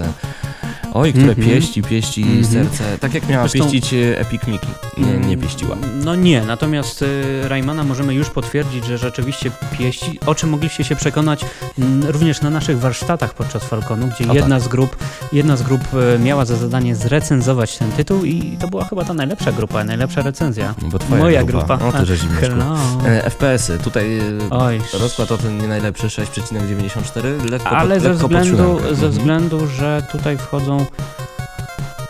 Oj, 0.96 1.12
które 1.12 1.28
Mhm. 1.28 1.48
pieści, 1.48 1.82
pieści 1.82 2.22
Mhm. 2.22 2.44
serce. 2.44 2.98
Tak 2.98 3.14
jak 3.14 3.28
miała 3.28 3.48
Zresztą- 3.48 3.70
pieścić 3.70 3.94
Epic 4.16 4.42
Mickey. 4.46 4.68
Nie, 4.98 5.12
nie 5.28 5.36
pieściła. 5.36 5.76
No 6.04 6.14
nie, 6.14 6.42
natomiast 6.42 7.02
y, 7.02 7.48
Raymana 7.48 7.84
możemy 7.84 8.14
już 8.14 8.30
potwierdzić, 8.30 8.84
że 8.84 8.98
rzeczywiście 8.98 9.50
pieści, 9.78 10.18
o 10.26 10.34
czym 10.34 10.50
mogliście 10.50 10.84
się 10.84 10.96
przekonać 10.96 11.44
mm, 11.78 12.04
również 12.10 12.42
na 12.42 12.50
naszych 12.50 12.78
warsztatach 12.78 13.34
podczas 13.34 13.64
Falconu, 13.64 14.06
gdzie 14.06 14.30
O 14.30 14.34
jedna 14.34 14.60
z 14.60 14.68
grup, 14.68 14.96
jedna 15.32 15.56
z 15.56 15.62
grup 15.62 15.80
y, 16.16 16.18
miała 16.18 16.44
za 16.44 16.56
zadanie 16.56 16.96
zrecenzować 16.96 17.78
ten 17.78 17.92
tytuł 17.92 18.24
i 18.24 18.56
to 18.60 18.68
była 18.68 18.84
chyba 18.84 19.04
ta 19.04 19.14
najlepsza 19.14 19.52
grupa, 19.52 19.84
najlepsza 19.84 20.22
recenzja. 20.22 20.74
No 21.10 21.16
Moja 21.16 21.44
grupa. 21.44 21.76
grupa. 21.76 21.98
O, 21.98 22.04
ty. 22.04 22.16
Hello. 22.40 22.76
E, 23.06 23.30
FPS-y, 23.30 23.78
tutaj 23.78 24.18
e, 24.18 24.22
Oj, 24.50 24.80
rozkład 25.00 25.32
o 25.32 25.38
ten 25.38 25.58
nie 25.58 25.68
najlepszy 25.68 26.06
6,94, 26.06 27.50
lekko 27.50 27.68
ale 27.70 27.94
pod, 27.94 28.02
ze 28.02 28.08
lekko 28.08 28.28
pod 28.28 28.38
względu, 28.38 28.56
siódemkę. 28.64 28.82
ze 28.84 29.06
Mhm. 29.06 29.12
względu, 29.12 29.66
że 29.66 30.02
tutaj 30.12 30.38
wchodzą 30.38 30.85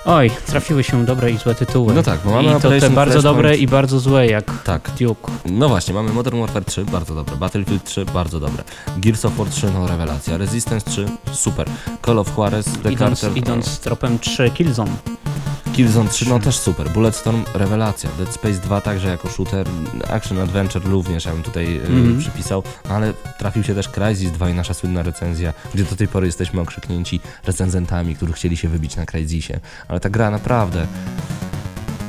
Oj, 0.08 0.30
trafiły 0.46 0.84
się 0.84 1.04
dobre 1.04 1.30
i 1.30 1.38
złe 1.38 1.54
tytuły. 1.54 1.94
No 1.94 2.02
tak, 2.02 2.20
bo 2.24 2.30
mamy 2.30 2.48
I 2.58 2.60
to 2.60 2.60
te 2.60 2.68
bardzo 2.68 2.90
Flashpoint. 2.90 3.22
dobre 3.22 3.56
i 3.56 3.66
bardzo 3.66 4.00
złe, 4.00 4.26
jak 4.26 4.62
Tak. 4.62 4.90
Duke. 4.98 5.32
No 5.44 5.68
właśnie, 5.68 5.94
mamy 5.94 6.12
Modern 6.12 6.40
Warfare 6.40 6.64
3, 6.64 6.84
bardzo 6.84 7.14
dobre, 7.14 7.36
Battlefield 7.36 7.84
3, 7.84 8.04
bardzo 8.04 8.40
dobre, 8.40 8.64
Gears 8.98 9.24
of 9.24 9.36
War 9.36 9.48
3, 9.48 9.70
no 9.70 9.86
rewelacja, 9.86 10.36
Resistance 10.38 10.90
3, 10.90 11.06
super, 11.32 11.68
Call 12.06 12.18
of 12.18 12.36
Juarez, 12.36 12.66
The 12.82 12.92
Idąc, 12.92 13.20
Carter, 13.20 13.38
idąc 13.38 13.78
tropem 13.78 14.18
3 14.18 14.50
Killzone. 14.50 14.90
Killzone 15.76 16.08
3, 16.10 16.28
no 16.28 16.38
też 16.40 16.58
super, 16.58 16.90
Bulletstorm, 16.90 17.44
rewelacja, 17.54 18.10
Dead 18.18 18.32
Space 18.34 18.54
2 18.60 18.80
także 18.80 19.08
jako 19.08 19.28
shooter, 19.28 19.66
Action 20.10 20.38
Adventure 20.40 20.84
również, 20.84 21.24
ja 21.24 21.32
bym 21.32 21.42
tutaj 21.42 21.76
e, 21.76 21.80
Mhm. 21.86 22.18
przypisał, 22.18 22.62
no 22.88 22.94
ale 22.94 23.12
trafił 23.38 23.62
się 23.62 23.74
też 23.74 23.88
Crysis 23.88 24.30
2 24.30 24.50
i 24.50 24.54
nasza 24.54 24.74
słynna 24.74 25.02
recenzja, 25.02 25.52
gdzie 25.74 25.84
do 25.84 25.96
tej 25.96 26.08
pory 26.08 26.26
jesteśmy 26.26 26.60
okrzyknięci 26.60 27.20
recenzentami, 27.46 28.16
którzy 28.16 28.32
chcieli 28.32 28.56
się 28.56 28.68
wybić 28.68 28.96
na 28.96 29.06
Crysisie, 29.06 29.60
ale 29.88 30.00
ta 30.00 30.10
gra 30.10 30.30
naprawdę 30.30 30.86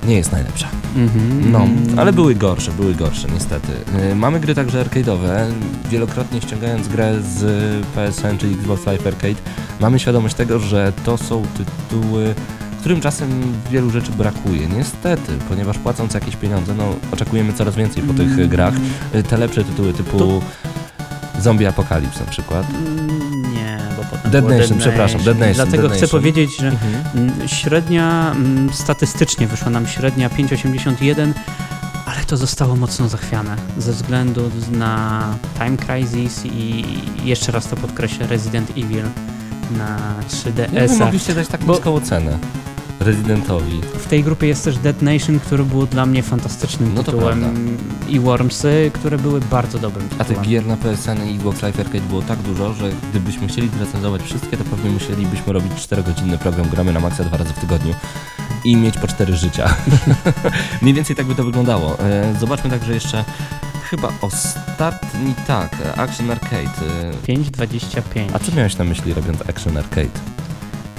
nie 0.08 0.16
jest 0.16 0.32
najlepsza. 0.32 0.68
Mhm. 0.96 1.52
No, 1.52 1.68
ale 2.02 2.14
były 2.14 2.36
gorsze, 2.36 2.72
były 2.72 2.94
gorsze 2.96 3.28
niestety. 3.34 3.72
Yy, 4.10 4.16
Mamy 4.16 4.40
gry 4.40 4.56
także 4.56 4.86
arcade'owe. 4.86 5.52
Wielokrotnie 5.90 6.42
ściągając 6.42 6.88
grę 6.88 7.16
z 7.22 7.46
PSN 7.96 8.38
czy 8.38 8.48
Xbox 8.48 8.86
Live 8.86 9.08
Arcade, 9.08 9.36
mamy 9.80 10.00
świadomość 10.00 10.36
tego, 10.36 10.60
że 10.60 10.94
to 11.06 11.18
są 11.18 11.44
tytuły, 11.58 12.36
którym 12.80 13.02
czasem 13.02 13.30
wielu 13.72 13.90
rzeczy 13.90 14.12
brakuje. 14.12 14.68
Niestety, 14.68 15.32
ponieważ 15.50 15.78
płacąc 15.78 16.14
jakieś 16.14 16.36
pieniądze, 16.36 16.74
no 16.78 16.84
oczekujemy 17.12 17.54
coraz 17.54 17.76
więcej 17.76 18.04
po 18.04 18.14
tych 18.14 18.32
Mm. 18.34 18.50
grach. 18.50 18.74
Yy, 19.14 19.24
Te 19.24 19.38
lepsze 19.38 19.64
tytuły 19.64 19.94
typu 19.94 20.18
To- 20.20 20.42
Zombie 21.42 21.66
Apocalypse 21.66 22.20
na 22.26 22.32
przykład. 22.32 22.68
Mm, 22.70 23.54
Nie, 23.54 23.78
bo 23.98 24.04
potem 24.12 24.32
Dead 24.32 24.50
Nation, 24.60 24.78
przepraszam, 24.78 25.22
Dead 25.24 25.40
Nation, 25.40 25.54
Dlatego 25.56 25.84
Dead 25.84 25.92
chcę 25.98 26.02
Nation. 26.06 26.20
powiedzieć, 26.20 26.58
że 26.60 26.68
mm, 27.16 27.48
średnia, 27.48 28.32
mm, 28.32 28.74
statystycznie 28.74 29.48
wyszła 29.48 29.70
nam 29.70 29.88
średnia 29.88 30.30
5,81, 30.30 31.34
ale 32.06 32.24
to 32.28 32.38
zostało 32.38 32.76
mocno 32.76 33.10
zachwiane 33.10 33.56
ze 33.78 33.92
względu 33.94 34.52
na 34.72 35.22
Time 35.58 35.78
Crisis 35.78 36.46
i 36.46 36.86
jeszcze 37.24 37.52
raz 37.52 37.68
to 37.68 37.76
podkreślę, 37.76 38.28
Resident 38.28 38.70
Evil 38.72 39.04
na 39.78 39.88
Jak 39.88 40.30
wy 40.32 40.52
3DS-a. 40.52 41.06
mogliście 41.06 41.36
dać 41.36 41.48
tak 41.48 41.64
Bo- 41.64 41.74
niską 41.74 41.96
ocenę 41.96 42.38
Residentowi? 43.00 43.82
W 44.00 44.08
tej 44.08 44.24
grupie 44.24 44.48
jest 44.48 44.64
też 44.64 44.78
Dead 44.78 45.02
Nation, 45.02 45.40
który 45.40 45.64
był 45.64 45.86
dla 45.88 46.06
mnie 46.06 46.24
fantastycznym 46.24 46.94
No 46.94 47.04
tytułem 47.04 47.78
i 48.10 48.20
Wormsy, 48.20 48.92
które 48.94 49.18
były 49.18 49.40
bardzo 49.42 49.80
dobrym 49.80 50.06
A 50.06 50.24
tytułem. 50.24 50.44
tych 50.44 50.50
gier 50.52 50.66
na 50.66 50.78
PSN 50.78 51.30
i 51.30 51.36
Xbox 51.36 51.62
Live 51.62 51.80
Arcade 51.80 52.02
było 52.02 52.22
tak 52.22 52.40
dużo, 52.40 52.74
że 52.74 52.92
gdybyśmy 53.10 53.48
chcieli 53.48 53.70
recenzować 53.80 54.22
wszystkie, 54.22 54.58
to 54.58 54.64
pewnie 54.64 54.90
musielibyśmy 54.90 55.54
robić 55.54 55.72
4-godzinny 55.74 56.38
program 56.38 56.70
Gramy 56.70 56.94
na 56.94 57.00
maksa 57.00 57.24
dwa 57.24 57.38
razy 57.38 57.54
w 57.54 57.60
tygodniu 57.60 57.94
i 58.64 58.76
mieć 58.76 58.98
po 58.98 59.08
4 59.08 59.36
życia. 59.36 59.76
Mniej 60.82 60.94
więcej 60.94 61.16
tak 61.16 61.26
by 61.26 61.36
to 61.36 61.44
wyglądało. 61.44 62.00
E, 62.00 62.36
Zobaczmy 62.40 62.70
także 62.70 62.94
jeszcze 62.94 63.26
chyba 63.90 64.12
ostatni, 64.22 65.34
tak, 65.48 65.72
e, 65.86 66.00
Action 66.00 66.32
Arcade. 66.32 66.72
E, 67.28 67.34
5,25. 67.34 68.02
A 68.34 68.40
co 68.40 68.52
miałeś 68.56 68.78
na 68.78 68.86
myśli 68.86 69.14
robiąc 69.14 69.42
Action 69.50 69.78
Arcade? 69.78 70.20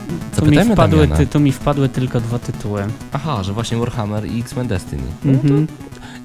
Tu 0.08 0.46
mi, 0.46 0.56
Zapytajmy 0.56 0.74
wpadły, 0.74 1.08
ty, 1.08 1.26
tu 1.26 1.40
mi 1.40 1.52
wpadły 1.52 1.88
tylko 1.88 2.20
dwa 2.20 2.38
tytuły. 2.38 2.84
Aha, 3.12 3.42
że 3.42 3.52
właśnie 3.52 3.78
Warhammer 3.78 4.26
i 4.26 4.40
X-Men 4.40 4.66
Destiny. 4.66 5.02
Mhm. 5.24 5.66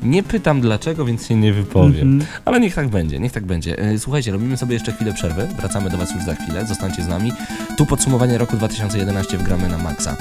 Nie 0.03 0.23
pytam 0.23 0.61
dlaczego, 0.61 1.05
więc 1.05 1.27
się 1.27 1.35
nie 1.35 1.53
wypowiem. 1.53 2.13
Mhm. 2.13 2.31
Ale 2.45 2.59
niech 2.59 2.75
tak 2.75 2.87
będzie, 2.87 3.19
niech 3.19 3.31
tak 3.31 3.45
będzie. 3.45 3.79
E, 3.79 3.99
Słuchajcie, 3.99 4.31
robimy 4.31 4.57
sobie 4.57 4.73
jeszcze 4.73 4.91
chwilę 4.91 5.13
przerwy. 5.13 5.47
Wracamy 5.59 5.89
do 5.89 5.97
Was 5.97 6.15
już 6.15 6.23
za 6.23 6.35
chwilę. 6.35 6.65
Zostańcie 6.65 7.03
z 7.03 7.07
nami. 7.07 7.31
Tu 7.77 7.85
podsumowanie 7.85 8.37
roku 8.37 8.57
2011 8.57 9.37
w 9.37 9.43
Gramy 9.43 9.69
na 9.69 9.77
Maxa. 9.77 10.15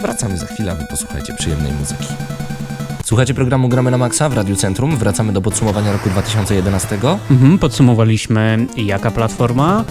Wracamy 0.00 0.36
za 0.36 0.46
chwilę, 0.46 0.72
a 0.72 0.74
Wy 0.74 0.84
posłuchajcie 0.90 1.34
przyjemnej 1.34 1.72
muzyki. 1.72 2.06
Słuchajcie 3.04 3.34
programu 3.34 3.68
Gramy 3.68 3.90
na 3.90 3.98
Maxa 3.98 4.28
w 4.28 4.32
Radiu 4.32 4.56
Centrum. 4.56 4.96
Wracamy 4.96 5.32
do 5.32 5.40
podsumowania 5.40 5.92
roku 5.92 6.10
2011. 6.10 6.98
Mhm, 7.30 7.58
podsumowaliśmy 7.58 8.66
jaka 8.76 9.10
platforma, 9.10 9.84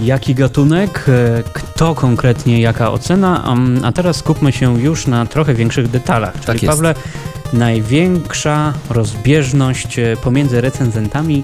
jaki 0.00 0.34
gatunek, 0.34 1.04
e, 1.08 1.42
kto 1.52 1.94
konkretnie, 1.94 2.60
jaka 2.60 2.90
ocena, 2.90 3.56
a 3.82 3.92
teraz 3.92 4.16
skupmy 4.16 4.52
się 4.52 4.80
już 4.80 5.06
na 5.06 5.26
trochę 5.26 5.54
większych 5.54 5.88
detalach. 5.88 6.34
Czyli 6.46 6.60
Tak. 6.60 6.68
Pawle, 6.68 6.94
największa 7.52 8.72
rozbieżność 8.90 9.98
e, 9.98 10.16
pomiędzy 10.22 10.60
recenzentami 10.60 11.42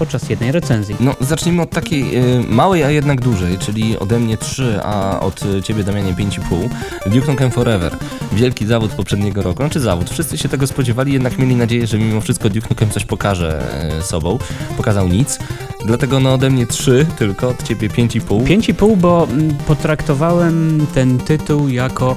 podczas 0.00 0.28
jednej 0.28 0.52
recenzji. 0.52 0.96
No, 1.00 1.14
zacznijmy 1.20 1.62
od 1.62 1.70
takiej 1.70 2.16
e, 2.16 2.22
małej, 2.48 2.84
a 2.84 2.90
jednak 2.90 3.20
dużej, 3.20 3.58
czyli 3.58 3.98
ode 3.98 4.18
mnie 4.18 4.36
3, 4.36 4.80
a 4.82 5.20
od 5.20 5.42
e, 5.42 5.62
Ciebie, 5.62 5.84
Damianie, 5.84 6.14
5,5. 6.14 6.68
Duke 7.06 7.26
Nukem 7.26 7.50
Forever. 7.50 7.96
Wielki 8.32 8.66
zawód 8.66 8.92
poprzedniego 8.92 9.42
roku. 9.42 9.56
Znaczy 9.56 9.80
zawód. 9.80 10.10
Wszyscy 10.10 10.38
się 10.38 10.48
tego 10.48 10.66
spodziewali, 10.66 11.12
jednak 11.12 11.38
mieli 11.38 11.56
nadzieję, 11.56 11.86
że 11.86 11.98
mimo 11.98 12.20
wszystko 12.20 12.50
Duke 12.50 12.66
Nukem 12.70 12.90
coś 12.90 13.04
pokaże 13.04 13.72
e, 13.98 14.02
sobą. 14.02 14.38
Pokazał 14.76 15.08
nic. 15.08 15.38
Dlatego 15.84 16.20
no 16.20 16.34
ode 16.34 16.50
mnie 16.50 16.66
3 16.66 17.06
tylko, 17.18 17.48
od 17.48 17.62
Ciebie 17.62 17.88
5,5. 17.88 18.44
5,5, 18.44 18.96
bo 18.96 19.28
mm, 19.30 19.56
potraktowałem 19.66 20.86
ten 20.94 21.18
tytuł 21.18 21.68
jako 21.68 22.16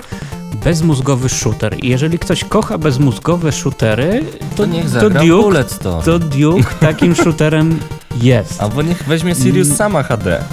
bezmózgowy 0.55 1.29
shooter. 1.29 1.75
I 1.83 1.89
jeżeli 1.89 2.19
ktoś 2.19 2.43
kocha 2.43 2.77
bezmózgowe 2.77 3.51
shootery, 3.51 4.23
to, 4.39 4.57
To 4.57 4.65
niech 4.65 4.91
to 4.91 5.09
Duke, 5.09 5.63
to 6.05 6.19
Duke 6.19 6.73
takim 6.87 7.15
shooterem 7.15 7.79
jest. 8.21 8.61
Albo 8.61 8.81
niech 8.81 9.03
weźmie 9.03 9.35
Sirius 9.35 9.67
Mm. 9.67 9.77
sama 9.77 10.03
HD. 10.03 10.43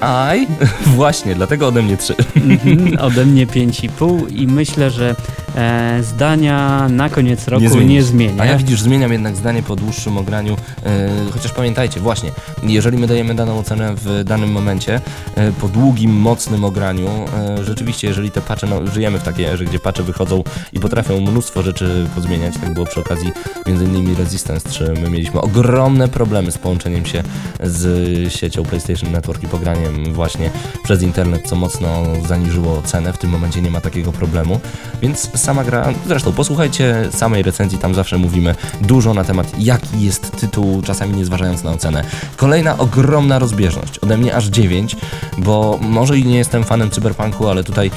Aj, 0.00 0.46
właśnie, 0.96 1.34
dlatego 1.34 1.66
ode 1.68 1.82
mnie 1.82 1.96
3. 1.96 2.14
Mhm, 2.36 2.98
ode 3.06 3.26
mnie 3.26 3.46
5,5 3.46 4.22
i 4.36 4.46
myślę, 4.46 4.90
że 4.90 5.16
e, 5.56 6.02
zdania 6.02 6.88
na 6.88 7.08
koniec 7.10 7.48
roku 7.48 7.62
nie, 7.62 7.70
zmienisz. 7.70 8.04
zmienia. 8.04 8.42
A 8.42 8.46
ja 8.46 8.58
widzisz, 8.58 8.80
zmieniam 8.80 9.12
jednak 9.12 9.36
zdanie 9.36 9.62
po 9.62 9.76
dłuższym 9.76 10.18
ograniu, 10.18 10.56
e, 10.86 11.10
chociaż 11.32 11.52
pamiętajcie, 11.52 12.00
właśnie, 12.00 12.30
jeżeli 12.62 12.98
my 12.98 13.06
dajemy 13.06 13.34
daną 13.34 13.58
ocenę 13.58 13.94
w 13.96 14.24
danym 14.24 14.52
momencie, 14.52 15.00
e, 15.34 15.52
po 15.52 15.68
długim, 15.68 16.10
mocnym 16.10 16.64
ograniu, 16.64 17.08
e, 17.08 17.64
rzeczywiście, 17.64 18.08
jeżeli 18.08 18.30
te 18.30 18.40
patche, 18.40 18.66
no, 18.66 18.86
żyjemy 18.86 19.18
w 19.18 19.22
takiej 19.22 19.44
erze, 19.44 19.64
gdzie 19.64 19.78
patche 19.78 20.02
wychodzą 20.02 20.44
i 20.72 20.80
potrafią 20.80 21.20
mnóstwo 21.20 21.62
rzeczy 21.62 22.06
pozmieniać, 22.14 22.54
tak 22.58 22.74
było 22.74 22.86
przy 22.86 23.00
okazji 23.00 23.32
m.in. 23.66 24.16
Resistance 24.16 24.68
3, 24.68 24.94
my 25.02 25.10
mieliśmy 25.10 25.40
ogromne 25.40 26.08
problemy 26.08 26.52
z 26.52 26.58
połączeniem 26.58 27.06
się 27.06 27.22
z 27.60 28.32
siecią 28.32 28.62
PlayStation 28.62 29.12
Network 29.12 29.42
i 29.42 29.46
pograniem 29.46 30.12
właśnie 30.12 30.50
przez 30.84 31.02
internet, 31.02 31.48
co 31.48 31.56
mocno 31.56 32.02
zaniżyło 32.28 32.82
cenę, 32.82 33.12
w 33.12 33.18
tym 33.18 33.30
momencie 33.30 33.62
nie 33.62 33.70
ma 33.70 33.80
takiego 33.80 34.12
problemu, 34.12 34.60
więc 35.02 35.30
sama 35.42 35.64
gra, 35.64 35.88
zresztą 36.06 36.32
posłuchajcie 36.32 37.08
samej 37.10 37.42
recenzji, 37.42 37.78
tam 37.78 37.94
zawsze 37.94 38.18
mówimy 38.18 38.54
dużo 38.80 39.14
na 39.14 39.24
temat 39.24 39.52
jaki 39.58 40.00
jest 40.00 40.40
tytuł, 40.40 40.82
czasami 40.82 41.16
nie 41.16 41.24
zważając 41.24 41.64
na 41.64 41.70
ocenę. 41.70 42.04
Kolejna 42.36 42.78
ogromna 42.78 43.38
rozbieżność, 43.38 43.98
ode 43.98 44.18
mnie 44.18 44.36
aż 44.36 44.46
9, 44.46 44.96
bo 45.38 45.78
może 45.80 46.18
i 46.18 46.24
nie 46.24 46.38
jestem 46.38 46.64
fanem 46.64 46.90
cyberpunku, 46.90 47.48
ale 47.48 47.64
tutaj 47.64 47.90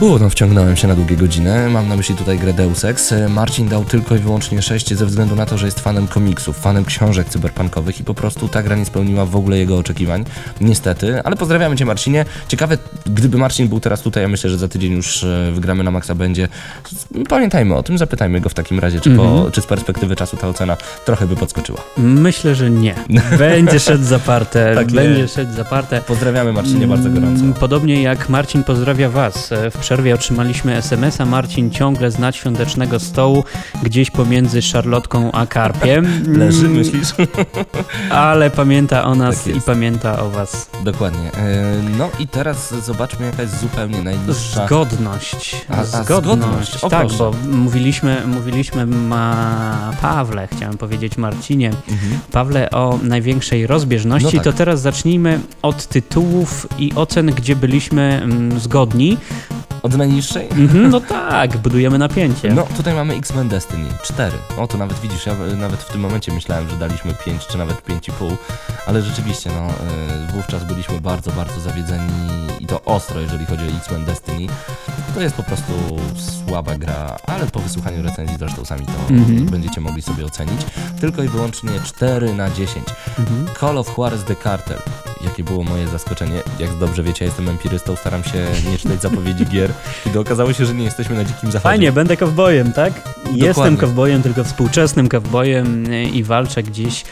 U, 0.00 0.18
no 0.18 0.30
wciągnąłem 0.30 0.76
się 0.76 0.88
na 0.88 0.94
długie 0.94 1.16
godziny. 1.16 1.68
Mam 1.68 1.88
na 1.88 1.96
myśli 1.96 2.14
tutaj 2.14 2.38
grę 2.38 2.52
Deus 2.52 2.84
Ex. 2.84 3.14
Marcin 3.28 3.68
dał 3.68 3.84
tylko 3.84 4.16
i 4.16 4.18
wyłącznie 4.18 4.62
6 4.62 4.94
ze 4.94 5.06
względu 5.06 5.36
na 5.36 5.46
to, 5.46 5.58
że 5.58 5.66
jest 5.66 5.80
fanem 5.80 6.06
komiksów, 6.08 6.58
fanem 6.58 6.84
książek 6.84 7.28
cyberpunkowych 7.28 8.00
i 8.00 8.04
po 8.04 8.14
prostu 8.14 8.48
ta 8.48 8.62
gra 8.62 8.76
nie 8.76 8.84
spełniła 8.84 9.26
w 9.26 9.36
ogóle 9.36 9.58
jego 9.58 9.78
oczekiwań. 9.78 10.24
Niestety, 10.60 11.22
ale 11.24 11.36
pozdrawiamy 11.36 11.76
Cię 11.76 11.84
Marcinie. 11.84 12.24
Ciekawe, 12.48 12.78
gdyby 13.06 13.38
Marcin 13.38 13.68
był 13.68 13.80
teraz 13.80 14.02
tutaj, 14.02 14.22
ja 14.22 14.28
myślę, 14.28 14.50
że 14.50 14.58
za 14.58 14.68
tydzień 14.68 14.92
już 14.92 15.24
e, 15.24 15.50
wygramy 15.54 15.84
na 15.84 15.90
maksa 15.90 16.14
będzie. 16.14 16.48
Pamiętajmy 17.28 17.74
o 17.74 17.82
tym, 17.82 17.98
zapytajmy 17.98 18.40
go 18.40 18.48
w 18.48 18.54
takim 18.54 18.78
razie, 18.78 19.00
czy, 19.00 19.10
po, 19.16 19.22
Mhm. 19.22 19.52
czy 19.52 19.60
z 19.60 19.66
perspektywy 19.66 20.16
czasu 20.16 20.36
ta 20.36 20.48
ocena 20.48 20.76
trochę 21.04 21.26
by 21.26 21.36
podskoczyła. 21.36 21.80
Myślę, 21.96 22.54
że 22.54 22.70
nie. 22.70 22.94
Będzie 23.38 23.80
szedł 23.80 24.04
zaparte. 24.04 24.72
Tak 24.74 24.92
będzie 24.92 25.28
szedł 25.28 25.54
zaparte. 25.56 26.00
Pozdrawiamy 26.02 26.52
Marcinie 26.52 26.86
bardzo 26.86 27.10
gorąco. 27.10 27.40
Mm, 27.42 27.54
Podobnie 27.54 28.02
jak 28.02 28.28
Marcin 28.28 28.64
pozdrawia 28.64 29.08
Was. 29.10 29.52
E, 29.52 29.70
W 29.70 29.87
przerwie 29.88 30.14
otrzymaliśmy 30.14 30.76
SMS-a. 30.76 31.24
Marcin 31.26 31.70
ciągle 31.70 32.10
z 32.10 32.18
nadświątecznego 32.18 33.00
stołu, 33.00 33.44
gdzieś 33.82 34.10
pomiędzy 34.10 34.62
szarlotką 34.62 35.32
a 35.32 35.46
karpiem. 35.46 36.06
Leży, 36.38 36.66
Mm, 36.66 36.72
myślisz? 36.78 37.08
Ale 38.10 38.50
pamięta 38.50 39.04
o 39.04 39.14
nas 39.14 39.44
Tak 39.44 39.56
i 39.56 39.60
pamięta 39.60 40.18
o 40.22 40.30
Was. 40.30 40.70
Dokładnie. 40.84 41.32
E, 41.32 41.72
No 41.98 42.08
i 42.18 42.26
teraz 42.28 42.74
zobaczmy 42.86 43.26
jaka 43.26 43.42
jest 43.42 43.60
zupełnie 43.60 44.02
najniższa. 44.02 44.66
Zgodność. 44.66 45.56
A- 45.68 45.76
a 45.78 45.84
zgodność, 45.84 46.76
o 46.84 46.88
Tak, 46.90 47.00
proszę. 47.00 47.16
bo 47.18 47.32
mówiliśmy, 47.56 48.22
mówiliśmy 48.26 48.86
ma 48.86 49.92
Pawle, 50.02 50.48
chciałem 50.56 50.78
powiedzieć 50.78 51.16
Marcinie, 51.18 51.68
Mhm. 51.88 52.18
Pawle 52.32 52.70
o 52.70 52.98
największej 53.02 53.66
rozbieżności, 53.66 54.36
No 54.36 54.42
tak. 54.42 54.52
to 54.52 54.58
teraz 54.58 54.80
zacznijmy 54.80 55.40
od 55.62 55.86
tytułów 55.86 56.66
i 56.78 56.92
ocen, 56.94 57.26
gdzie 57.26 57.56
byliśmy 57.56 58.20
mm, 58.22 58.60
zgodni. 58.60 59.16
Od 59.82 59.94
najniższej? 59.96 60.48
Mhm, 60.50 60.90
no 60.90 61.00
tak, 61.00 61.56
budujemy 61.56 61.98
napięcie. 61.98 62.54
No, 62.54 62.66
tutaj 62.76 62.94
mamy 62.94 63.14
X-Men 63.14 63.48
Destiny 63.48 63.88
4. 64.02 64.36
O, 64.58 64.66
to 64.66 64.78
nawet 64.78 65.00
widzisz, 65.00 65.26
ja 65.26 65.34
nawet 65.56 65.80
w 65.80 65.92
tym 65.92 66.00
momencie 66.00 66.32
myślałem, 66.32 66.68
że 66.68 66.76
daliśmy 66.76 67.14
5 67.24 67.46
czy 67.46 67.58
nawet 67.58 67.86
5,5, 67.88 68.36
ale 68.86 69.02
rzeczywiście, 69.02 69.50
no, 69.50 69.66
e, 69.66 70.32
wówczas 70.36 70.64
byliśmy 70.64 71.00
bardzo, 71.00 71.30
bardzo 71.30 71.60
zawiedzeni 71.60 72.12
i 72.60 72.66
to 72.66 72.84
ostro, 72.84 73.20
jeżeli 73.20 73.46
chodzi 73.46 73.64
o 73.64 73.76
X-Men 73.78 74.04
Destiny. 74.04 74.52
To 75.14 75.20
jest 75.20 75.34
po 75.36 75.42
prostu 75.42 75.72
słaba 76.16 76.76
gra, 76.78 77.16
ale 77.26 77.46
po 77.46 77.60
wysłuchaniu 77.60 78.02
recenzji 78.02 78.36
zresztą 78.38 78.64
sami 78.64 78.86
to 78.86 78.92
Mhm. 79.14 79.46
będziecie 79.46 79.80
mogli 79.80 80.02
sobie 80.02 80.24
ocenić. 80.26 80.60
Tylko 81.00 81.22
i 81.22 81.28
wyłącznie 81.28 81.70
4 81.84 82.34
na 82.34 82.50
10. 82.50 82.86
Mhm. 83.18 83.46
Call 83.60 83.78
of 83.78 83.96
Juarez 83.98 84.24
The 84.24 84.36
Cartel. 84.36 84.78
Jakie 85.24 85.44
było 85.44 85.64
moje 85.64 85.88
zaskoczenie. 85.88 86.42
Jak 86.58 86.78
dobrze 86.78 87.02
wiecie, 87.02 87.24
ja 87.24 87.26
jestem 87.26 87.48
empirystą, 87.48 87.96
staram 87.96 88.24
się 88.24 88.46
nie 88.70 88.78
czytać 88.78 89.02
zapowiedzi 89.02 89.46
gier. 89.46 89.72
Kiedy 90.04 90.20
okazało 90.20 90.52
się, 90.52 90.66
że 90.66 90.74
nie 90.74 90.84
jesteśmy 90.84 91.16
na 91.16 91.24
dzikim 91.24 91.50
zachodzie. 91.50 91.60
Fajnie, 91.60 91.92
będę 91.92 92.16
kowbojem, 92.16 92.72
tak? 92.72 92.92
Jestem 93.26 93.48
Dokładnie. 93.48 93.78
kowbojem, 93.78 94.22
tylko 94.22 94.44
współczesnym 94.44 95.08
kowbojem 95.08 95.92
y, 95.92 96.04
i 96.04 96.24
walczę 96.24 96.62
gdzieś 96.62 97.04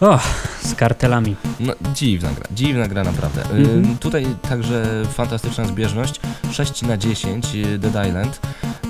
o, 0.00 0.18
z 0.62 0.74
kartelami. 0.74 1.36
No, 1.60 1.72
dziwna 1.94 2.30
gra, 2.32 2.44
dziwna 2.50 2.88
gra 2.88 3.04
naprawdę. 3.04 3.42
Y. 3.42 3.96
Tutaj 4.00 4.26
także 4.48 5.02
fantastyczna 5.12 5.64
zbieżność, 5.64 6.20
6 6.52 6.82
na 6.82 6.96
10 6.96 7.54
y, 7.54 7.78
Dead 7.78 8.08
Island. 8.08 8.40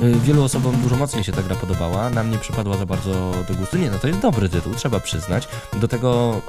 Y, 0.03 0.15
Wielu 0.25 0.45
osobom 0.45 0.77
dużo 0.83 0.97
mocniej 0.97 1.25
się 1.25 1.33
ta 1.33 1.43
gra 1.43 1.57
podobała, 1.57 2.11
nam 2.11 2.31
nie 2.31 2.39
przypadła 2.39 2.77
za 2.77 2.87
bardzo 2.87 3.33
do 3.49 3.55
gustu. 3.55 3.79
Nie, 3.79 3.91
no 3.91 3.99
to 3.99 4.09
jest 4.09 4.21
dobry 4.21 4.49
tytuł, 4.49 4.75
trzeba 4.75 5.01
przyznać. 5.01 5.49
Do 5.81 5.89
tego 5.89 6.41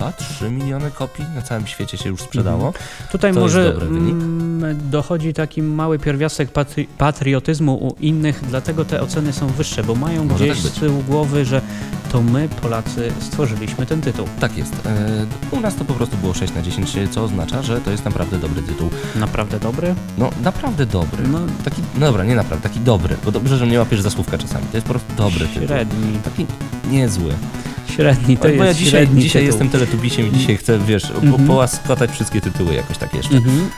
2-3 0.00 0.50
miliony 0.50 0.90
kopii 0.90 1.24
na 1.34 1.42
całym 1.42 1.66
świecie 1.66 1.96
się 1.98 2.08
już 2.08 2.20
sprzedało. 2.20 2.72
Tutaj 3.12 3.34
To 3.34 3.40
może 3.40 3.74
mm, 3.74 4.90
dochodzi 4.90 5.34
taki 5.34 5.62
mały 5.62 5.98
pierwiastek 5.98 6.50
patri 6.50 6.88
patriotyzmu 6.98 7.74
u 7.74 7.96
innych, 8.00 8.42
dlatego 8.48 8.84
te 8.84 9.02
oceny 9.02 9.32
są 9.32 9.46
wyższe, 9.46 9.84
bo 9.84 9.94
mają 9.94 10.24
Może 10.24 10.44
gdzieś 10.44 10.62
tak 10.62 10.72
z 10.72 10.74
tyłu 10.74 11.02
głowy, 11.02 11.44
że 11.44 11.60
to 12.12 12.22
my, 12.22 12.48
Polacy, 12.62 13.12
stworzyliśmy 13.20 13.86
ten 13.86 14.00
tytuł. 14.00 14.26
Tak 14.40 14.58
jest. 14.58 14.72
Y, 14.72 15.56
U 15.56 15.60
nas 15.60 15.74
to 15.74 15.84
po 15.84 15.94
prostu 15.94 16.16
było 16.16 16.34
6 16.34 16.54
na 16.54 16.62
10, 16.62 16.96
co 17.10 17.24
oznacza, 17.24 17.62
że 17.62 17.80
to 17.80 17.90
jest 17.90 18.04
naprawdę 18.04 18.38
dobry 18.38 18.62
tytuł. 18.62 18.90
Naprawdę 19.16 19.60
dobry? 19.60 19.94
No, 20.18 20.30
naprawdę 20.42 20.86
dobry. 20.86 21.28
No, 21.28 21.38
Taki, 21.64 21.82
no 21.98 22.06
dobra, 22.06 22.24
nie 22.24 22.34
naprawdę, 22.34 22.68
taki 22.68 22.80
dobry, 22.80 23.16
bo 23.24 23.32
dobrze, 23.32 23.58
że 23.58 23.66
mnie 23.66 23.78
łapiesz 23.78 24.00
za 24.00 24.10
słówka 24.10 24.38
czasami. 24.38 24.66
To 24.70 24.76
jest 24.76 24.86
po 24.86 24.92
prostu 24.92 25.12
dobry 25.16 25.46
tytuł. 25.48 25.66
średni. 25.66 26.18
Taki 26.24 26.46
niezły. 26.90 27.32
Średni, 27.88 28.36
to 28.36 28.42
Oj, 28.44 28.48
jest 28.48 28.58
bo 28.58 28.64
ja 28.64 28.74
dzisiaj, 28.74 28.90
średni 28.90 29.22
dzisiaj 29.22 29.44
jestem 29.46 29.68
teletubisiem 29.68 30.26
i 30.26 30.32
dzisiaj 30.32 30.56
chcę, 30.56 30.78
wiesz, 30.78 31.06
po, 31.12 31.18
Mhm. 31.26 31.46
połaskotać 31.46 32.10
wszystkie 32.10 32.40
tytuły 32.40 32.74
jakoś 32.74 32.98
tak 32.98 33.14
jeszcze. 33.14 33.36
Mhm. 33.36 33.70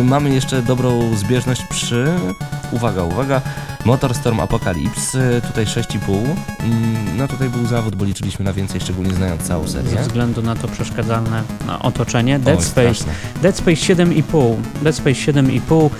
Y, 0.00 0.04
Mamy 0.04 0.30
jeszcze 0.34 0.62
dobrą 0.62 1.16
zbieżność 1.16 1.62
przy, 1.70 2.06
uwaga, 2.72 3.02
uwaga, 3.02 3.40
Motorstorm 3.84 4.40
Apocalypse, 4.40 5.40
tutaj 5.46 5.64
6,5. 5.66 6.14
Mm, 6.60 7.16
No 7.16 7.28
tutaj 7.28 7.48
był 7.48 7.66
zawód, 7.66 7.94
bo 7.96 8.04
liczyliśmy 8.04 8.44
na 8.44 8.52
więcej, 8.52 8.80
szczególnie 8.80 9.14
znając 9.14 9.42
całą 9.42 9.66
Ze 9.68 9.82
serię. 9.82 10.02
względu 10.02 10.42
na 10.42 10.56
to 10.56 10.68
przeszkadzalne 10.68 11.42
otoczenie. 11.80 12.38
Dead 12.38 12.64
Space, 12.64 12.94
straszne. 12.94 13.12
Dead 13.42 13.56
Space 13.56 13.76
7,5. 13.76 14.56
Dead 14.82 14.96
Space 14.96 15.32
7,5 15.32 15.90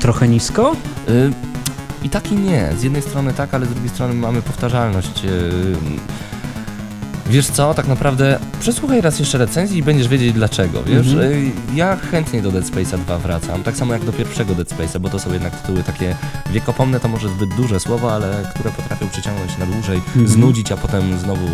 trochę 0.00 0.28
nisko? 0.28 0.76
Y, 1.08 1.32
I 2.02 2.10
tak 2.10 2.32
i 2.32 2.34
nie. 2.36 2.68
Z 2.78 2.82
jednej 2.82 3.02
strony 3.02 3.32
tak, 3.32 3.54
ale 3.54 3.66
z 3.66 3.68
drugiej 3.68 3.88
strony 3.90 4.14
mamy 4.14 4.42
powtarzalność. 4.42 5.24
y, 5.24 5.74
Wiesz 7.26 7.46
co, 7.46 7.74
tak 7.74 7.88
naprawdę 7.88 8.38
przesłuchaj 8.60 9.00
raz 9.00 9.18
jeszcze 9.18 9.38
recenzji 9.38 9.78
i 9.78 9.82
będziesz 9.82 10.08
wiedzieć 10.08 10.32
dlaczego, 10.32 10.82
wiesz? 10.82 11.06
Mhm. 11.12 11.32
Y, 11.32 11.50
Ja 11.74 11.96
chętnie 11.96 12.42
do 12.42 12.50
Dead 12.52 12.64
Space'a 12.64 12.98
2 12.98 13.18
wracam, 13.18 13.62
tak 13.62 13.76
samo 13.76 13.92
jak 13.92 14.04
do 14.04 14.12
pierwszego 14.12 14.54
Dead 14.54 14.68
Space'a, 14.68 14.98
bo 15.00 15.08
to 15.08 15.18
są 15.18 15.32
jednak 15.32 15.60
tytuły 15.60 15.82
takie 15.82 16.16
wiekopomne, 16.50 17.00
to 17.00 17.08
może 17.08 17.28
zbyt 17.28 17.54
duże 17.54 17.80
słowo, 17.80 18.12
ale 18.12 18.50
które 18.54 18.70
potrafią 18.70 19.08
przyciągnąć 19.08 19.58
na 19.58 19.66
dłużej, 19.66 19.96
Mhm. 19.96 20.28
znudzić, 20.28 20.72
a 20.72 20.76
potem 20.76 21.18
znowu 21.18 21.46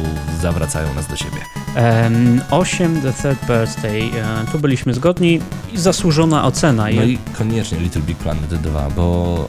zawracają 0.42 0.94
nas 0.94 1.06
do 1.06 1.16
siebie. 1.16 1.38
Em, 1.74 2.40
8 2.50 3.00
The 3.00 3.12
Third 3.12 3.46
Birthday. 3.46 4.02
E, 4.02 4.52
tu 4.52 4.58
byliśmy 4.58 4.94
zgodni 4.94 5.40
i 5.72 5.78
zasłużona 5.78 6.44
ocena. 6.44 6.82
No 6.94 7.02
i 7.02 7.18
koniecznie 7.38 7.78
Little 7.78 8.02
Big 8.02 8.18
Planet 8.18 8.54
2, 8.54 8.88
bo 8.96 9.46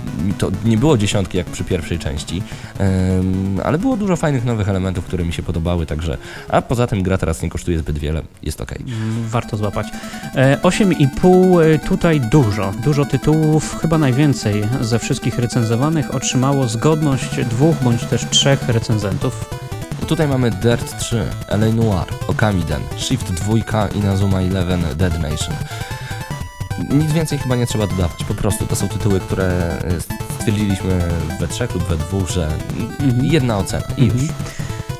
to 0.37 0.51
nie 0.65 0.77
było 0.77 0.97
dziesiątki 0.97 1.37
jak 1.37 1.47
przy 1.47 1.63
pierwszej 1.63 1.99
części, 1.99 2.43
ale 3.63 3.77
było 3.77 3.97
dużo 3.97 4.15
fajnych 4.15 4.45
nowych 4.45 4.69
elementów, 4.69 5.05
które 5.05 5.25
mi 5.25 5.33
się 5.33 5.43
podobały, 5.43 5.85
także, 5.85 6.17
a 6.49 6.61
poza 6.61 6.87
tym 6.87 7.03
gra 7.03 7.17
teraz 7.17 7.41
nie 7.41 7.49
kosztuje 7.49 7.79
zbyt 7.79 7.97
wiele, 7.97 8.21
jest 8.43 8.61
ok. 8.61 8.73
Warto 9.29 9.57
złapać. 9.57 9.87
E, 10.35 10.57
8,5 10.61 11.63
e, 11.63 11.79
tutaj 11.79 12.21
dużo, 12.21 12.73
dużo 12.83 13.05
tytułów, 13.05 13.79
chyba 13.81 13.97
najwięcej 13.97 14.63
ze 14.81 14.99
wszystkich 14.99 15.39
recenzowanych 15.39 16.15
otrzymało 16.15 16.67
zgodność 16.67 17.45
dwóch 17.45 17.75
bądź 17.83 18.03
też 18.03 18.25
trzech 18.29 18.69
recenzentów. 18.69 19.49
Tutaj 20.07 20.27
mamy 20.27 20.51
Dirt 20.51 20.97
3, 20.99 21.25
LA 21.47 21.57
Noir, 21.57 22.05
Okamiden, 22.27 22.81
Shift 22.97 23.31
2 23.31 23.87
i 23.95 23.99
Nazuma 23.99 24.41
11 24.41 24.95
Dead 24.95 25.19
Nation. 25.21 25.55
Nic 26.89 27.11
więcej 27.11 27.37
chyba 27.39 27.55
nie 27.55 27.67
trzeba 27.67 27.87
dodawać, 27.87 28.23
po 28.23 28.33
prostu 28.33 28.67
to 28.67 28.75
są 28.75 28.87
tytuły, 28.87 29.19
które 29.19 29.45
e, 29.47 29.81
stwierdziliśmy 30.39 30.99
we 31.39 31.47
trzech 31.47 31.73
lub 31.73 31.83
we 31.83 31.97
dwóch, 31.97 32.29
że 32.29 32.47
Mhm. 32.99 33.25
jedna 33.25 33.57
ocena 33.57 33.83
i 33.97 34.05
już. 34.05 34.13
Mhm. 34.13 34.29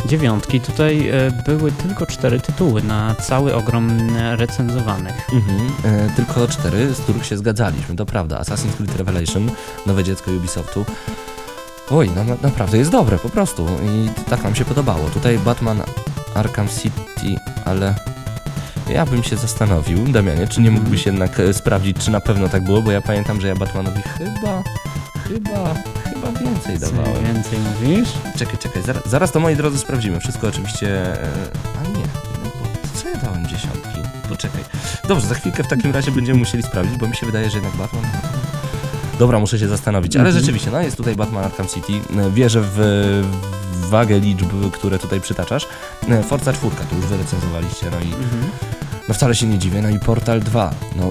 Dziewiątki. 0.06 0.62
Tutaj 0.62 1.10
e, 1.10 1.32
były 1.46 1.72
tylko 1.72 2.06
cztery 2.06 2.40
tytuły 2.40 2.84
na 2.84 3.16
cały 3.16 3.56
ogrom 3.56 3.90
e, 4.18 4.36
recenzowanych. 4.36 5.30
Mhm. 5.34 5.70
Tylko 6.16 6.48
cztery, 6.48 6.94
z 6.94 6.98
których 7.00 7.26
się 7.26 7.38
zgadzaliśmy, 7.38 7.96
to 7.96 8.06
prawda. 8.06 8.42
Assassin's 8.42 8.74
Creed 8.78 8.96
Revelation, 8.96 9.52
nowe 9.86 10.04
dziecko 10.04 10.32
Ubisoftu. 10.32 10.86
Oj, 11.90 12.10
no, 12.16 12.24
na, 12.24 12.36
naprawdę 12.42 12.78
jest 12.78 12.92
dobre, 12.92 13.18
po 13.18 13.30
prostu. 13.30 13.68
I 13.84 14.10
tak 14.30 14.44
nam 14.44 14.56
się 14.56 14.66
podobało. 14.66 15.10
Tutaj 15.10 15.40
Batman 15.40 15.82
Arkham 16.36 16.68
City, 16.68 17.40
ale 17.66 17.96
ja 18.90 19.06
bym 19.06 19.24
się 19.24 19.38
zastanowił, 19.38 19.98
Damianie, 20.08 20.48
czy 20.48 20.62
nie 20.62 20.72
mógłbyś 20.72 21.06
jednak 21.06 21.40
e, 21.40 21.54
sprawdzić, 21.54 21.98
czy 21.98 22.12
na 22.12 22.22
pewno 22.22 22.50
tak 22.50 22.64
było, 22.64 22.82
bo 22.82 22.92
ja 22.92 23.02
pamiętam, 23.02 23.42
że 23.42 23.48
ja 23.48 23.56
Batmanowi 23.56 24.02
chyba, 24.02 24.64
chyba, 25.28 25.74
chyba 26.04 26.32
więcej 26.40 26.80
dawałem. 26.80 27.26
więcej 27.26 27.60
mówisz? 27.60 28.10
Czekaj, 28.38 28.58
czekaj, 28.58 28.84
zaraz, 28.84 29.04
zaraz 29.10 29.32
to 29.32 29.40
moi 29.40 29.56
drodzy 29.56 29.78
sprawdzimy. 29.78 30.20
Wszystko 30.20 30.48
oczywiście. 30.48 31.14
E, 31.24 31.28
a 31.84 31.88
nie, 31.88 32.04
no 32.44 32.50
bo 32.60 33.00
co 33.00 33.10
ja 33.10 33.16
dałem 33.18 33.48
dziesiątki? 33.48 34.02
Poczekaj. 34.30 34.62
Dobrze, 35.08 35.28
za 35.28 35.36
chwilkę 35.36 35.64
w 35.64 35.68
takim 35.68 35.92
razie 35.92 36.12
będziemy 36.12 36.40
musieli 36.40 36.64
sprawdzić, 36.64 36.98
bo 36.98 37.08
mi 37.08 37.16
się 37.16 37.26
wydaje, 37.26 37.50
że 37.50 37.58
jednak 37.58 37.76
Batman. 37.76 38.04
Dobra, 39.22 39.40
muszę 39.40 39.60
się 39.60 39.68
zastanowić, 39.68 40.16
ale 40.16 40.26
Mhm. 40.26 40.40
rzeczywiście, 40.42 40.72
no 40.72 40.82
jest 40.82 40.98
tutaj 40.98 41.16
Batman 41.16 41.44
Arkham 41.44 41.68
City. 41.68 41.94
Wierzę 42.34 42.62
w, 42.62 42.76
w 43.74 43.90
wagę 43.90 44.20
liczb, 44.20 44.48
które 44.74 45.00
tutaj 45.00 45.22
przytaczasz. 45.22 45.68
Forza 46.28 46.54
4 46.54 46.76
to 46.90 46.96
już 46.96 47.06
wyrecenzowaliście, 47.06 47.86
no 47.92 47.98
i 48.00 48.08
Mhm. 48.24 48.44
no 49.08 49.14
wcale 49.14 49.36
się 49.36 49.48
nie 49.48 49.58
dziwię. 49.58 49.82
No 49.82 49.90
i 49.90 50.00
Portal 50.00 50.40
2, 50.40 50.74
no 50.96 51.10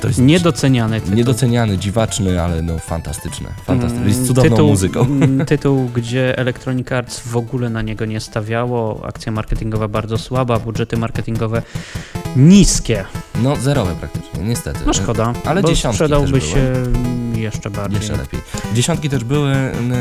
to 0.00 0.08
jest 0.08 0.20
Niedoceniany 0.20 1.00
tytuł. 1.00 1.16
niedoceniany, 1.16 1.78
dziwaczny, 1.78 2.42
ale 2.42 2.62
no 2.62 2.78
fantastyczny. 2.78 3.48
Fantastyczny, 3.64 4.06
jest 4.06 4.18
Mm, 4.18 4.28
cudowną 4.28 4.50
tytuł, 4.50 4.68
muzyką. 4.68 5.00
mm, 5.00 5.46
Tytuł, 5.46 5.88
gdzie 5.94 6.38
Electronic 6.38 6.92
Arts 6.92 7.20
w 7.20 7.36
ogóle 7.36 7.70
na 7.70 7.82
niego 7.82 8.04
nie 8.04 8.20
stawiało, 8.20 9.04
akcja 9.06 9.32
marketingowa 9.32 9.88
bardzo 9.88 10.18
słaba, 10.18 10.58
budżety 10.58 10.96
marketingowe 10.96 11.62
niskie. 12.36 13.04
No 13.42 13.56
zerowe 13.56 13.94
praktycznie, 13.94 14.40
niestety. 14.44 14.80
No 14.86 14.92
szkoda, 14.92 15.32
Ale 15.44 15.62
bo 15.62 15.76
sprzedałby 15.76 16.40
się 16.40 16.72
jeszcze 17.40 17.70
bardziej. 17.70 17.98
Jeszcze 18.00 18.16
lepiej. 18.16 18.40
Dziesiątki 18.74 19.08
też 19.08 19.24
były 19.24 19.52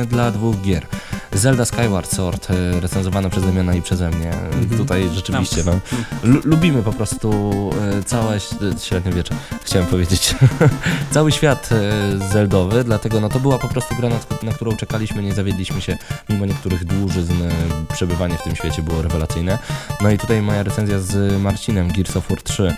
dla 0.10 0.32
dwóch 0.32 0.62
gier. 0.62 0.86
Zelda 1.34 1.66
Skyward 1.66 2.12
Sword, 2.14 2.48
e, 2.52 2.80
recenzowane 2.80 3.30
przeze 3.30 3.48
mnie 3.52 3.78
i 3.78 3.82
przeze 3.82 4.10
mnie. 4.10 4.34
Mhm. 4.34 4.70
Tutaj 4.78 5.10
rzeczywiście, 5.16 5.64
no, 5.66 5.80
lu- 6.24 6.42
lubimy 6.44 6.84
po 6.84 6.94
prostu 6.94 7.30
e, 8.00 8.04
całe 8.04 8.36
ś- 8.36 8.84
średniowiecze, 8.84 9.36
chciałem 9.64 9.88
powiedzieć. 9.88 10.36
Cały 11.12 11.32
świat 11.32 11.70
e, 11.72 12.30
zeldowy, 12.34 12.84
dlatego 12.84 13.20
no 13.22 13.30
to 13.30 13.40
była 13.40 13.58
po 13.58 13.68
prostu 13.68 13.96
gra, 13.96 14.10
na, 14.10 14.16
na 14.44 14.52
którą 14.52 14.76
czekaliśmy, 14.78 15.24
nie 15.24 15.34
zawiedliśmy 15.34 15.82
się, 15.82 15.98
mimo 16.30 16.46
niektórych 16.46 16.86
dłużyzn, 16.86 17.34
e, 17.44 17.94
przebywanie 17.94 18.38
w 18.38 18.44
tym 18.44 18.56
świecie 18.56 18.82
było 18.82 19.02
rewelacyjne. 19.02 19.60
No 20.02 20.10
i 20.12 20.18
tutaj 20.18 20.42
moja 20.42 20.64
recenzja 20.64 21.00
z 21.00 21.42
Marcinem, 21.42 21.88
Gears 21.92 22.18
of 22.18 22.30
War 22.30 22.42
3. 22.42 22.76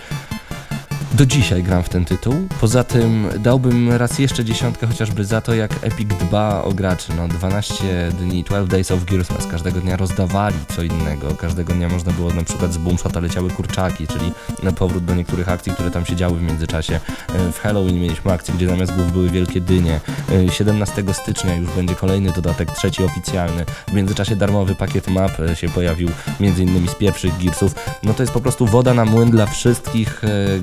Do 1.13 1.25
dzisiaj 1.25 1.63
gram 1.63 1.83
w 1.83 1.89
ten 1.89 2.05
tytuł. 2.05 2.47
Poza 2.61 2.83
tym 2.83 3.27
dałbym 3.39 3.91
raz 3.91 4.19
jeszcze 4.19 4.45
dziesiątkę 4.45 4.87
chociażby 4.87 5.25
za 5.25 5.41
to, 5.41 5.53
jak 5.53 5.71
Epic 5.81 6.09
dba 6.09 6.61
o 6.63 6.71
graczy. 6.71 7.13
No 7.17 7.27
12 7.27 8.11
dni, 8.19 8.43
12 8.43 8.71
Days 8.71 8.91
of 8.91 9.05
Gearsmas. 9.05 9.47
Każdego 9.47 9.81
dnia 9.81 9.97
rozdawali 9.97 10.55
co 10.75 10.83
innego. 10.83 11.35
Każdego 11.35 11.73
dnia 11.73 11.89
można 11.89 12.11
było 12.11 12.33
na 12.33 12.43
przykład 12.43 12.73
z 12.73 12.77
Boomshota 12.77 13.19
leciały 13.19 13.49
kurczaki, 13.49 14.07
czyli 14.07 14.31
powrót 14.75 15.05
do 15.05 15.15
niektórych 15.15 15.49
akcji, 15.49 15.73
które 15.73 15.91
tam 15.91 16.05
się 16.05 16.15
działy 16.15 16.39
w 16.39 16.41
międzyczasie. 16.41 16.99
E, 17.35 17.51
W 17.51 17.59
Halloween 17.59 18.01
mieliśmy 18.01 18.31
akcję, 18.31 18.53
gdzie 18.53 18.67
zamiast 18.67 18.95
głów 18.95 19.11
były 19.11 19.29
wielkie 19.29 19.61
dynie. 19.61 19.99
E, 20.47 20.51
17 20.51 21.03
stycznia 21.13 21.55
już 21.55 21.69
będzie 21.69 21.95
kolejny 21.95 22.31
dodatek, 22.31 22.71
trzeci 22.71 23.03
oficjalny. 23.03 23.65
W 23.87 23.93
międzyczasie 23.93 24.35
darmowy 24.35 24.75
pakiet 24.75 25.07
map 25.07 25.39
e, 25.39 25.55
się 25.55 25.69
pojawił, 25.69 26.09
między 26.39 26.63
innymi 26.63 26.87
z 26.87 26.95
pierwszych 26.95 27.37
Gearsów. 27.37 27.75
No 28.03 28.13
to 28.13 28.23
jest 28.23 28.33
po 28.33 28.41
prostu 28.41 28.65
woda 28.65 28.93
na 28.93 29.05
młyn 29.05 29.31
dla 29.31 29.45
wszystkich 29.45 30.21
e, 30.23 30.59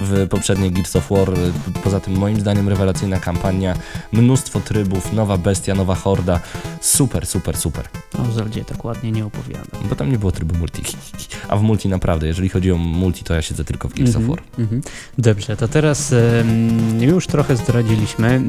w 0.00 0.28
poprzedniej 0.28 0.72
Gears 0.72 0.96
of 0.96 1.10
War. 1.10 1.28
Poza 1.84 2.00
tym 2.00 2.16
moim 2.18 2.40
zdaniem 2.40 2.68
rewelacyjna 2.68 3.20
kampania, 3.20 3.74
mnóstwo 4.12 4.60
trybów, 4.60 5.12
nowa 5.12 5.38
bestia, 5.38 5.74
nowa 5.74 5.94
horda. 5.94 6.40
Super, 6.80 7.26
super, 7.26 7.56
super. 7.56 7.88
O 8.18 8.32
Zeldzie 8.32 8.64
tak 8.64 8.84
ładnie 8.84 9.12
nie 9.12 9.26
opowiadam. 9.26 9.88
Bo 9.88 9.94
tam 9.96 10.10
nie 10.10 10.18
było 10.18 10.32
trybu 10.32 10.58
multi. 10.58 10.82
A 11.48 11.56
w 11.56 11.62
multi 11.62 11.88
naprawdę, 11.88 12.26
jeżeli 12.26 12.48
chodzi 12.48 12.72
o 12.72 12.76
multi, 12.76 13.24
to 13.24 13.34
ja 13.34 13.42
siedzę 13.42 13.64
tylko 13.64 13.88
w 13.88 13.94
Gears 13.94 14.16
of 14.16 14.22
War. 14.22 14.38
mhm. 14.58 14.82
Dobrze, 15.18 15.56
to 15.56 15.68
teraz 15.68 16.14
już 17.00 17.26
trochę 17.26 17.56
zdradziliśmy. 17.56 18.42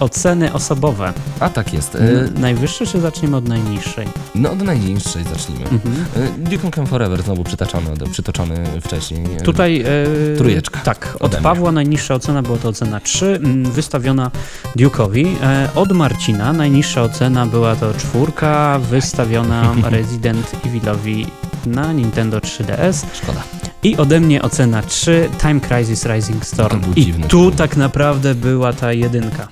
Oceny 0.00 0.52
osobowe. 0.52 1.12
A 1.40 1.48
tak 1.48 1.72
jest. 1.74 1.94
E, 1.94 2.00
Najwyższe 2.40 2.86
czy 2.86 3.00
zaczniemy 3.00 3.36
od 3.36 3.48
najniższej? 3.48 4.06
No 4.34 4.50
od 4.50 4.62
najniższej 4.62 5.24
zacznijmy. 5.24 5.64
Mhm. 5.64 5.94
E, 6.16 6.50
Duke 6.50 6.64
Nukem 6.64 6.86
Forever 6.86 7.22
znowu 7.22 7.44
przytaczony, 7.44 7.90
przytoczony 8.12 8.64
wcześniej. 8.80 9.24
E, 9.36 9.40
Tutaj 9.40 9.80
e, 9.80 10.36
Trójeczka. 10.36 10.80
Tak, 10.80 11.16
od. 11.20 11.36
Pawła 11.36 11.72
najniższa 11.72 12.14
ocena 12.14 12.42
była 12.42 12.58
to 12.58 12.68
ocena 12.68 13.00
3, 13.00 13.26
mm, 13.26 13.70
wystawiona 13.72 14.30
Duke'owi. 14.76 15.26
E, 15.42 15.68
od 15.74 15.92
Marcina 15.92 16.52
najniższa 16.52 17.02
ocena 17.02 17.46
była 17.46 17.76
to 17.76 17.94
czwórka, 17.94 18.78
wystawiona 18.78 19.74
Resident 19.90 20.52
Evilowi 20.66 21.26
na 21.66 21.92
Nintendo 21.92 22.38
3DS. 22.38 23.04
Szkoda. 23.14 23.42
I 23.82 23.96
ode 23.96 24.20
mnie 24.20 24.42
ocena 24.42 24.82
3, 24.82 25.30
Time 25.42 25.60
Crisis 25.60 26.06
Rising 26.06 26.44
Storm. 26.46 26.80
To 26.80 26.86
był 26.86 26.94
I 26.96 27.04
dziwny 27.04 27.28
tu 27.28 27.50
tak 27.50 27.76
naprawdę 27.76 28.34
była 28.34 28.72
ta 28.72 28.92
jedynka. 28.92 29.48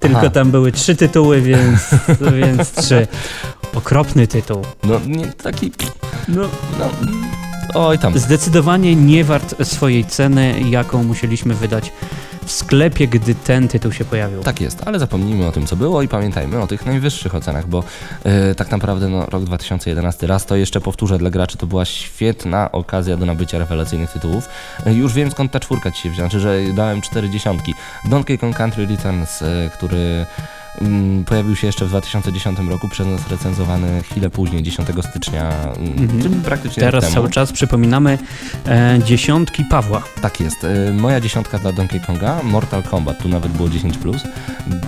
Tylko 0.00 0.18
Aha. 0.18 0.30
tam 0.30 0.50
były 0.50 0.72
trzy 0.72 0.96
tytuły, 0.96 1.40
więc, 1.40 1.80
więc 2.40 2.72
trzy. 2.72 3.06
Okropny 3.74 4.26
tytuł. 4.26 4.62
No 4.84 5.00
nie 5.06 5.26
taki. 5.26 5.72
No, 6.28 6.42
No, 6.78 6.90
oj 7.88 7.98
tam. 7.98 8.18
Zdecydowanie 8.18 8.96
nie 8.96 9.24
wart 9.24 9.54
swojej 9.66 10.04
ceny, 10.04 10.60
jaką 10.70 11.04
musieliśmy 11.04 11.54
wydać 11.54 11.92
w 12.48 12.52
sklepie, 12.52 13.08
gdy 13.08 13.34
ten 13.34 13.68
tytuł 13.68 13.92
się 13.92 14.04
pojawił. 14.04 14.42
Tak 14.42 14.60
jest, 14.60 14.82
ale 14.86 14.98
zapomnijmy 14.98 15.46
o 15.46 15.52
tym, 15.52 15.66
co 15.66 15.76
było 15.76 16.02
i 16.02 16.08
pamiętajmy 16.08 16.60
o 16.60 16.66
tych 16.66 16.86
najwyższych 16.86 17.34
ocenach, 17.34 17.66
bo 17.66 17.84
e, 18.24 18.54
tak 18.54 18.70
naprawdę 18.70 19.08
no, 19.08 19.26
rok 19.26 19.44
2011, 19.44 20.26
raz 20.26 20.46
to 20.46 20.56
jeszcze 20.56 20.80
powtórzę 20.80 21.18
dla 21.18 21.30
graczy, 21.30 21.58
to 21.58 21.66
była 21.66 21.84
świetna 21.84 22.72
okazja 22.72 23.16
do 23.16 23.26
nabycia 23.26 23.58
rewelacyjnych 23.58 24.10
tytułów. 24.10 24.48
E, 24.86 24.94
już 24.94 25.12
wiem 25.12 25.30
skąd 25.30 25.52
ta 25.52 25.60
czwórka 25.60 25.90
ci 25.90 26.02
się 26.02 26.10
wzięła, 26.10 26.28
znaczy, 26.28 26.40
że 26.40 26.74
dałem 26.74 27.02
cztery 27.02 27.30
dziesiątki. 27.30 27.74
Donkey 28.04 28.38
Kong 28.38 28.56
Country 28.56 28.86
Returns, 28.86 29.42
e, 29.42 29.70
który 29.74 30.26
pojawił 31.26 31.56
się 31.56 31.66
jeszcze 31.66 31.84
w 31.84 31.88
2010 31.88 32.58
roku, 32.68 32.88
przez 32.88 33.06
nas 33.06 33.28
recenzowany 33.30 34.02
chwilę 34.02 34.30
później, 34.30 34.62
10 34.62 34.88
stycznia, 35.10 35.50
mm, 35.76 35.92
Mhm. 35.92 36.22
czyli 36.22 36.34
praktycznie 36.34 36.80
Teraz 36.80 37.04
temu. 37.04 37.14
cały 37.14 37.30
czas 37.30 37.52
przypominamy 37.52 38.18
e, 38.68 38.98
dziesiątki 39.04 39.64
Pawła. 39.64 40.02
Tak 40.22 40.40
jest. 40.40 40.64
E, 40.64 40.92
Moja 40.92 41.20
dziesiątka 41.20 41.58
dla 41.58 41.72
Donkey 41.72 42.00
Konga, 42.00 42.40
Mortal 42.42 42.82
Kombat, 42.82 43.22
tu 43.22 43.28
nawet 43.28 43.52
było 43.52 43.68
10+, 43.68 43.98
plus. 43.98 44.22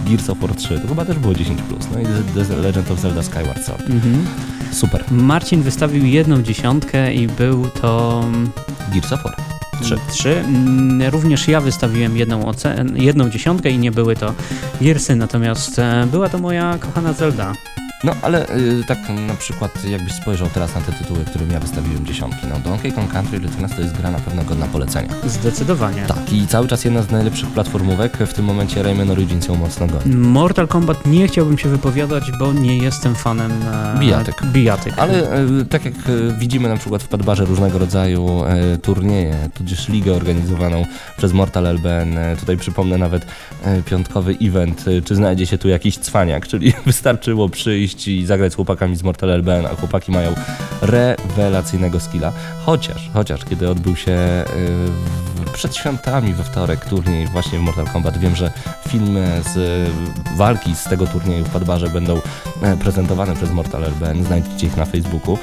Gears 0.08 0.30
of 0.30 0.38
War 0.38 0.54
3, 0.54 0.78
to 0.80 0.88
chyba 0.88 1.04
też 1.04 1.18
było 1.18 1.34
10+, 1.34 1.62
plus. 1.62 1.84
no 1.94 2.00
i 2.00 2.04
The- 2.46 2.56
Legend 2.56 2.90
of 2.90 3.00
Zelda 3.00 3.22
Skyward 3.22 3.64
Sword. 3.64 3.82
Super. 4.72 5.04
Marcin 5.10 5.62
wystawił 5.62 6.04
jedną 6.06 6.42
dziesiątkę 6.42 7.14
i 7.14 7.28
był 7.28 7.66
to 7.66 8.24
Gears 8.92 9.12
of 9.12 9.22
War 9.24 9.59
3. 9.80 9.96
trzy. 10.10 10.38
Mm, 10.38 11.10
Również 11.10 11.48
ja 11.48 11.60
wystawiłem 11.60 12.16
jedną, 12.16 12.42
ocen- 12.52 12.96
jedną 13.02 13.30
dziesiątkę 13.30 13.70
i 13.70 13.78
nie 13.78 13.90
były 13.92 14.16
to 14.16 14.34
Gearsy, 14.80 15.16
natomiast 15.16 15.78
e, 15.78 16.06
była 16.10 16.28
to 16.28 16.38
moja 16.38 16.78
kochana 16.80 17.12
Zelda. 17.12 17.52
No 18.04 18.12
ale 18.22 18.56
y, 18.56 18.84
tak 18.86 18.98
na 19.28 19.34
przykład 19.34 19.84
jakbyś 19.84 20.12
spojrzał 20.12 20.48
teraz 20.54 20.74
na 20.74 20.80
te 20.80 20.92
tytuły, 20.92 21.24
którym 21.24 21.50
ja 21.50 21.60
wystawiłem 21.60 22.06
dziesiątki, 22.06 22.46
no 22.50 22.58
Donkey 22.70 22.92
Kong 22.92 23.12
Country 23.12 23.38
Returns 23.38 23.76
to 23.76 23.80
jest 23.82 23.96
gra 23.96 24.10
na 24.10 24.18
pewno 24.18 24.44
godna 24.44 24.66
polecenia. 24.66 25.08
Zdecydowanie. 25.26 26.02
Tak, 26.06 26.32
i 26.32 26.46
cały 26.46 26.68
czas 26.68 26.84
jedna 26.84 27.02
z 27.02 27.10
najlepszych 27.10 27.48
platformówek, 27.48 28.16
w 28.16 28.34
tym 28.34 28.44
momencie 28.44 28.82
Rayman 28.82 29.10
Origins 29.10 29.48
ją 29.48 29.54
mocno 29.54 29.86
goni. 29.86 30.16
Mortal 30.16 30.68
Kombat 30.68 31.06
nie 31.06 31.28
chciałbym 31.28 31.58
się 31.58 31.68
wypowiadać, 31.68 32.24
bo 32.38 32.52
nie 32.52 32.76
jestem 32.78 33.14
fanem 33.14 33.52
e, 33.96 33.98
Bijatyk. 34.00 34.42
bijatyk. 34.46 34.94
Ale 34.96 35.32
e, 35.32 35.46
tak 35.70 35.84
jak 35.84 35.94
e, 35.94 36.38
widzimy 36.38 36.68
na 36.68 36.76
przykład 36.76 37.02
w 37.02 37.08
Padbarze 37.08 37.44
różnego 37.44 37.78
rodzaju 37.78 38.44
e, 38.44 38.78
turnieje, 38.78 39.48
tudzież 39.54 39.88
ligę 39.88 40.12
organizowaną 40.14 40.84
przez 41.16 41.32
Mortal 41.32 41.66
LBN, 41.66 42.18
e, 42.18 42.36
tutaj 42.36 42.56
przypomnę 42.56 42.98
nawet 42.98 43.26
e, 43.64 43.82
piątkowy 43.82 44.36
event, 44.42 44.84
czy 45.04 45.14
znajdzie 45.14 45.46
się 45.46 45.58
tu 45.58 45.68
jakiś 45.68 45.98
cwaniak, 45.98 46.46
czyli 46.48 46.72
wystarczyło 46.86 47.48
przyjść 47.48 47.89
i 48.06 48.26
zagrać 48.26 48.52
z 48.52 48.56
chłopakami 48.56 48.96
z 48.96 49.02
Mortal 49.02 49.30
LBN, 49.30 49.66
a 49.66 49.68
chłopaki 49.68 50.12
mają 50.12 50.34
rewelacyjnego 50.82 52.00
skilla. 52.00 52.32
Chociaż, 52.66 53.10
chociaż 53.14 53.44
kiedy 53.44 53.68
odbył 53.70 53.96
się 53.96 54.16
w- 54.16 55.50
przed 55.52 55.76
świątami 55.76 56.34
we 56.34 56.44
wtorek 56.44 56.84
turniej 56.84 57.26
właśnie 57.26 57.58
w 57.58 57.62
Mortal 57.62 57.86
Kombat, 57.86 58.18
wiem, 58.18 58.36
że 58.36 58.52
filmy 58.88 59.40
z 59.54 59.56
e, 59.56 60.36
walki 60.36 60.74
z 60.74 60.84
tego 60.84 61.06
turnieju 61.06 61.44
w 61.44 61.50
Padbarze 61.50 61.88
będą 61.88 62.20
e, 62.62 62.76
prezentowane 62.76 63.34
przez 63.36 63.50
Mortal 63.50 63.84
LBN, 63.84 64.24
znajdziecie 64.24 64.66
ich 64.66 64.76
na 64.76 64.84
Facebooku. 64.84 65.38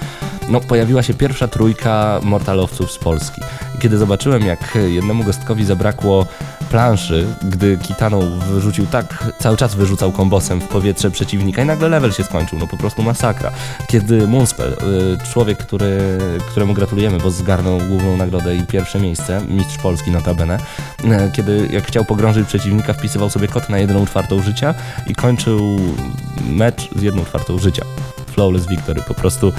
No, 0.49 0.61
pojawiła 0.61 1.03
się 1.03 1.13
pierwsza 1.13 1.47
trójka 1.47 2.19
Mortalowców 2.23 2.91
z 2.91 2.97
Polski. 2.97 3.41
Kiedy 3.79 3.97
zobaczyłem, 3.97 4.45
jak 4.45 4.77
jednemu 4.87 5.23
gostkowi 5.23 5.65
zabrakło 5.65 6.25
planszy, 6.69 7.27
gdy 7.43 7.77
Kitano 7.77 8.19
wyrzucił 8.21 8.85
tak, 8.85 9.31
cały 9.39 9.57
czas 9.57 9.75
wyrzucał 9.75 10.11
kombosem 10.11 10.61
w 10.61 10.67
powietrze 10.67 11.11
przeciwnika 11.11 11.61
i 11.61 11.65
nagle 11.65 11.89
level 11.89 12.11
się 12.11 12.23
skończył, 12.23 12.59
no 12.59 12.67
po 12.67 12.77
prostu 12.77 13.03
masakra. 13.03 13.51
Kiedy 13.87 14.27
Moonspell, 14.27 14.73
y, 14.73 15.31
człowiek, 15.31 15.57
który, 15.57 15.99
któremu 16.51 16.73
gratulujemy, 16.73 17.17
bo 17.19 17.31
zgarnął 17.31 17.77
główną 17.77 18.17
nagrodę 18.17 18.55
i 18.55 18.63
pierwsze 18.63 18.99
miejsce, 18.99 19.41
mistrz 19.49 19.77
Polski 19.77 20.11
notabene, 20.11 20.57
y, 21.03 21.31
kiedy 21.35 21.69
jak 21.71 21.87
chciał 21.87 22.05
pogrążyć 22.05 22.47
przeciwnika, 22.47 22.93
wpisywał 22.93 23.29
sobie 23.29 23.47
kod 23.47 23.69
na 23.69 23.77
jedną 23.77 24.05
czwartą 24.05 24.41
życia 24.41 24.73
i 25.07 25.15
kończył 25.15 25.79
mecz 26.49 26.89
z 26.95 27.01
jedną 27.01 27.25
czwartą 27.25 27.59
życia. 27.59 27.85
Flawless 28.27 28.67
Victory, 28.67 29.01
po 29.07 29.13
prostu 29.13 29.53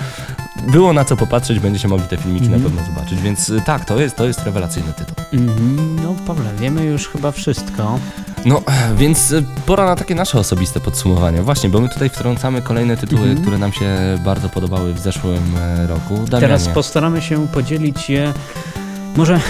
było 0.66 0.92
na 0.92 1.04
co 1.04 1.16
popatrzeć, 1.16 1.58
będziecie 1.60 1.88
mogli 1.88 2.06
te 2.06 2.16
filmiki 2.16 2.46
Mhm. 2.46 2.62
na 2.62 2.68
pewno 2.68 2.94
zobaczyć, 2.94 3.20
więc 3.20 3.48
y, 3.48 3.60
tak, 3.66 3.84
to 3.84 4.00
jest, 4.00 4.16
to 4.16 4.26
jest 4.26 4.42
rewelacyjny 4.42 4.92
tytuł. 4.92 5.14
Mhm, 5.32 5.96
No, 6.04 6.14
Pawle, 6.26 6.50
wiemy 6.60 6.84
już 6.84 7.08
chyba 7.08 7.32
wszystko. 7.32 7.98
No, 8.44 8.62
więc 8.98 9.30
y, 9.32 9.44
pora 9.66 9.86
na 9.86 9.96
takie 9.96 10.14
nasze 10.14 10.38
osobiste 10.38 10.80
podsumowania. 10.80 11.42
Właśnie, 11.42 11.70
bo 11.70 11.80
my 11.80 11.88
tutaj 11.88 12.08
wtrącamy 12.10 12.62
kolejne 12.62 12.96
tytuły, 12.96 13.22
Mhm. 13.22 13.40
które 13.40 13.58
nam 13.58 13.72
się 13.72 13.88
bardzo 14.24 14.48
podobały 14.48 14.94
w 14.94 14.98
zeszłym 15.00 15.56
e, 15.60 15.86
roku. 15.86 16.14
Damianie. 16.14 16.40
Teraz 16.40 16.68
postaramy 16.68 17.22
się 17.22 17.48
podzielić 17.48 18.10
je, 18.10 18.32
może 19.16 19.40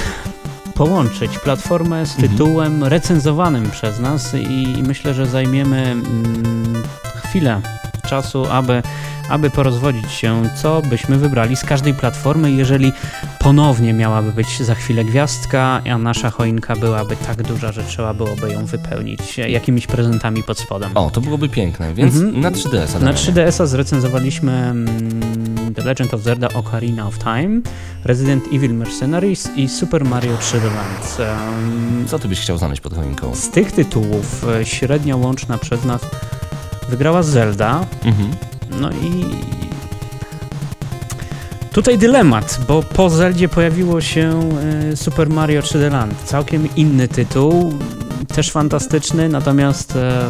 połączyć 0.75 1.39
platformę 1.39 2.07
z 2.07 2.11
Mhm. 2.15 2.29
tytułem 2.33 2.85
recenzowanym 2.85 3.71
przez 3.71 4.01
nas 4.01 4.35
i 4.35 4.83
myślę, 4.87 5.15
że 5.15 5.27
zajmiemy 5.27 5.83
mm, 5.83 6.83
chwilę 7.25 7.61
czasu, 8.09 8.47
aby, 8.51 8.83
aby 9.29 9.51
porozwodzić 9.51 10.13
się, 10.13 10.43
co 10.63 10.83
byśmy 10.83 11.17
wybrali 11.19 11.57
z 11.57 11.65
każdej 11.65 11.95
platformy, 11.95 12.51
jeżeli 12.53 12.93
ponownie 13.39 13.93
miałaby 13.93 14.33
być 14.33 14.63
za 14.63 14.75
chwilę 14.75 15.05
gwiazdka, 15.05 15.81
a 15.93 15.99
nasza 15.99 16.31
choinka 16.31 16.77
byłaby 16.77 17.17
tak 17.17 17.43
duża, 17.43 17.73
że 17.73 17.85
trzeba 17.85 18.15
byłoby 18.15 18.53
ją 18.53 18.67
wypełnić 18.67 19.39
jakimiś 19.39 19.87
prezentami 19.87 20.43
pod 20.43 20.59
spodem. 20.59 20.91
O, 20.95 21.11
to 21.11 21.21
byłoby 21.21 21.49
piękne, 21.49 21.95
więc 21.95 22.15
Mhm. 22.17 22.41
na 22.41 22.51
3DS. 22.51 23.01
Na 23.01 23.13
3DS-a 23.13 23.67
zrecenzowaliśmy 23.67 24.53
mm, 24.53 25.75
The 25.75 25.85
Legend 25.85 26.15
of 26.15 26.21
Zelda 26.23 26.49
Ocarina 26.55 27.07
of 27.07 27.19
Time, 27.19 27.61
Resident 28.05 28.45
Evil 28.53 28.75
Mercenaries 28.75 29.49
i 29.57 29.69
Super 29.69 30.05
Mario 30.05 30.37
3D 30.37 30.63
Land. 30.65 31.19
Um, 31.19 32.05
Co 32.09 32.19
ty 32.19 32.29
byś 32.29 32.41
chciał 32.41 32.59
znaleźć 32.59 32.81
pod 32.81 32.95
choinką? 32.95 33.35
z 33.35 33.51
tych 33.51 33.73
tytułów 33.73 34.45
e, 34.61 34.65
średnia 34.65 35.17
łączna 35.17 35.59
przez 35.59 35.85
nas 35.85 36.01
wygrała 36.89 37.23
Zelda, 37.23 37.81
Mhm. 38.05 38.31
No 38.81 38.91
i 38.93 39.25
tutaj 41.73 41.99
dylemat, 41.99 42.61
bo 42.69 42.83
po 42.83 43.11
Zeldzie 43.11 43.49
pojawiło 43.49 44.01
się 44.01 44.51
e, 44.93 44.97
Super 44.97 45.31
Mario 45.31 45.61
3D 45.61 45.93
Land, 45.93 46.15
całkiem 46.25 46.69
inny 46.77 47.09
tytuł, 47.09 47.73
też 48.35 48.51
fantastyczny, 48.51 49.29
natomiast 49.29 49.97
e, 49.97 50.29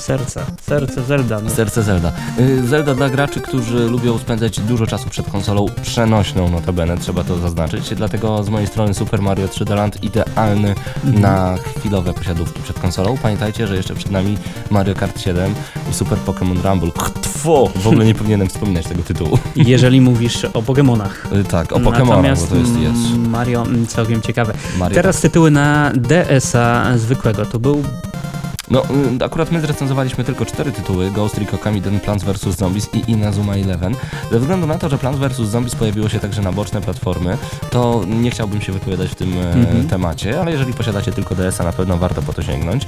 serce, 0.00 0.44
serce 0.62 1.02
Zelda. 1.04 1.40
No. 1.40 1.50
Serce 1.50 1.82
Zelda. 1.82 2.12
Y, 2.40 2.66
Zelda 2.66 2.94
dla 2.94 3.08
graczy, 3.10 3.40
którzy 3.40 3.88
lubią 3.88 4.18
spędzać 4.18 4.60
dużo 4.60 4.86
czasu 4.86 5.08
przed 5.10 5.30
konsolą, 5.30 5.66
przenośną 5.82 6.48
notabene, 6.48 6.98
trzeba 6.98 7.24
to 7.24 7.38
zaznaczyć, 7.38 7.94
dlatego 7.94 8.42
z 8.42 8.48
mojej 8.48 8.66
strony 8.68 8.94
Super 8.94 9.22
Mario 9.22 9.46
3D 9.48 9.74
Land 9.76 10.04
idealny 10.04 10.74
Mhm. 11.04 11.20
na 11.22 11.54
chwilowe 11.78 12.12
posiadówki 12.14 12.62
przed 12.62 12.78
konsolą. 12.78 13.16
Pamiętajcie, 13.22 13.66
że 13.66 13.76
jeszcze 13.76 13.94
przed 13.94 14.10
nami 14.10 14.38
Mario 14.70 14.94
Kart 14.94 15.20
7 15.20 15.54
i 15.90 15.94
Super 15.94 16.18
Pokémon 16.26 16.64
Rumble. 16.70 16.90
Tfu! 17.22 17.70
W 17.76 17.86
ogóle 17.86 18.04
nie 18.04 18.14
powinienem 18.14 18.48
wspominać 18.48 18.86
tego 18.86 19.02
tytułu. 19.02 19.38
Jeżeli 19.56 20.00
mówisz 20.00 20.44
o 20.44 20.62
Pokémonach. 20.62 21.36
Y, 21.40 21.44
Tak, 21.44 21.72
o 21.72 21.78
Pokémonach, 21.78 22.40
bo 22.40 22.46
to 22.46 22.56
jest, 22.56 22.76
jest 22.80 23.06
mm, 23.14 23.30
Mario 23.30 23.62
mm, 23.62 23.86
całkiem 23.86 24.22
ciekawe. 24.22 24.52
Mario 24.78 24.94
Teraz 24.94 25.20
tytuły 25.20 25.50
na 25.50 25.92
DS-a 25.94 26.98
zwykłego. 26.98 27.46
To 27.46 27.58
był 27.58 27.82
No, 28.70 28.82
y, 29.20 29.24
akurat 29.24 29.52
my 29.52 29.60
zrecenzowaliśmy 29.60 30.24
tylko 30.24 30.44
cztery 30.46 30.72
tytuły, 30.72 31.10
Ghost 31.10 31.38
Recon 31.38 31.58
Kamiden, 31.58 32.00
Plants 32.00 32.24
vs. 32.24 32.56
Zombies 32.56 32.88
i 32.94 33.10
Inazuma 33.10 33.54
Eleven. 33.54 33.94
Ze 34.32 34.38
względu 34.40 34.66
na 34.66 34.78
to, 34.78 34.88
że 34.88 34.98
Plants 34.98 35.20
vs. 35.20 35.36
Zombies 35.48 35.74
pojawiło 35.74 36.08
się 36.08 36.20
także 36.20 36.42
na 36.42 36.52
boczne 36.52 36.80
platformy, 36.80 37.38
to 37.70 38.02
nie 38.08 38.30
chciałbym 38.30 38.60
się 38.60 38.72
wypowiadać 38.72 39.10
w 39.10 39.14
tym 39.14 39.32
e, 39.38 39.52
Mhm. 39.54 39.88
temacie, 39.88 40.40
ale 40.40 40.52
jeżeli 40.52 40.72
posiadacie 40.72 41.12
tylko 41.12 41.34
DS-a, 41.34 41.64
na 41.64 41.72
pewno 41.72 41.96
warto 41.96 42.22
po 42.22 42.32
to 42.32 42.42
sięgnąć. 42.42 42.86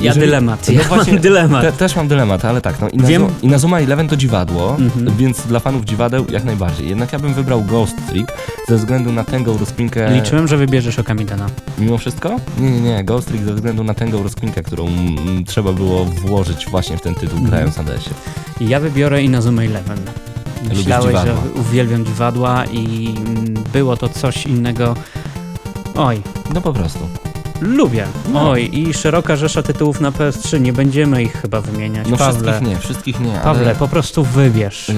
Ja 0.00 0.14
dylemat. 0.14 0.68
No 0.68 0.74
Ja 0.74 0.82
właśnie, 0.88 1.12
mam 1.12 1.22
dylemat. 1.22 1.62
Te, 1.62 1.72
też 1.72 1.96
mam 1.96 2.08
dylemat, 2.08 2.44
ale 2.44 2.60
tak, 2.60 2.80
no 2.80 2.88
Inazu, 2.88 3.08
Wiem- 3.08 3.26
Inazuma 3.42 3.80
Eleven 3.80 4.08
to 4.08 4.16
dziwadło, 4.16 4.76
Mhm. 4.80 5.16
więc 5.16 5.46
dla 5.46 5.60
fanów 5.60 5.84
dziwadeł 5.84 6.26
jak 6.30 6.44
najbardziej. 6.44 6.88
Jednak 6.88 7.12
ja 7.12 7.18
bym 7.18 7.34
wybrał 7.34 7.62
Ghost 7.62 7.96
Trick 8.08 8.32
ze 8.68 8.76
względu 8.76 9.12
na 9.12 9.24
tęgą 9.24 9.58
rozkminkę... 9.58 10.14
Liczyłem, 10.14 10.48
że 10.48 10.56
wybierzesz 10.56 10.98
Okamidana. 10.98 11.46
Mimo 11.78 11.98
wszystko? 11.98 12.36
Nie, 12.58 12.70
nie, 12.70 12.80
nie. 12.80 13.04
Ghost 13.04 13.28
Trick 13.28 13.44
ze 13.44 13.54
względu 13.54 13.84
na 13.84 13.94
tęgą 13.94 14.22
rozkminkę, 14.22 14.62
którą 14.62 14.86
mm, 14.86 15.44
trzeba 15.44 15.72
było 15.72 16.04
włożyć 16.04 16.66
właśnie 16.66 16.96
w 16.96 17.00
ten 17.00 17.14
tytuł, 17.14 17.38
Mhm. 17.38 17.50
grając 17.50 17.76
na 17.76 17.84
DS-ie. 17.84 18.68
Ja 18.68 18.80
wybiorę 18.80 19.22
Inazuma 19.22 19.62
Eleven. 19.62 19.98
Myślałeś, 20.68 21.16
że 21.24 21.34
uwielbiam 21.60 22.04
dziwadła 22.06 22.64
i 22.72 23.14
było 23.72 23.96
to 23.96 24.08
coś 24.08 24.46
innego. 24.46 24.94
Oj, 25.94 26.20
No 26.54 26.60
po 26.60 26.72
prostu. 26.72 27.08
Lubię. 27.64 28.06
No. 28.32 28.50
Oj, 28.50 28.70
i 28.72 28.94
szeroka 28.94 29.36
rzesza 29.36 29.62
tytułów 29.62 30.00
na 30.00 30.10
PS3. 30.10 30.60
Nie 30.60 30.72
będziemy 30.72 31.22
ich 31.22 31.32
chyba 31.32 31.60
wymieniać. 31.60 32.08
No 32.08 32.16
Pawle, 32.16 32.52
wszystkich 32.52 32.68
nie, 32.68 32.78
wszystkich 32.78 33.20
nie, 33.20 33.32
Pawle, 33.44 33.64
ale... 33.64 33.74
po 33.74 33.88
prostu 33.88 34.24
wybierz. 34.24 34.88
y, 34.88 34.94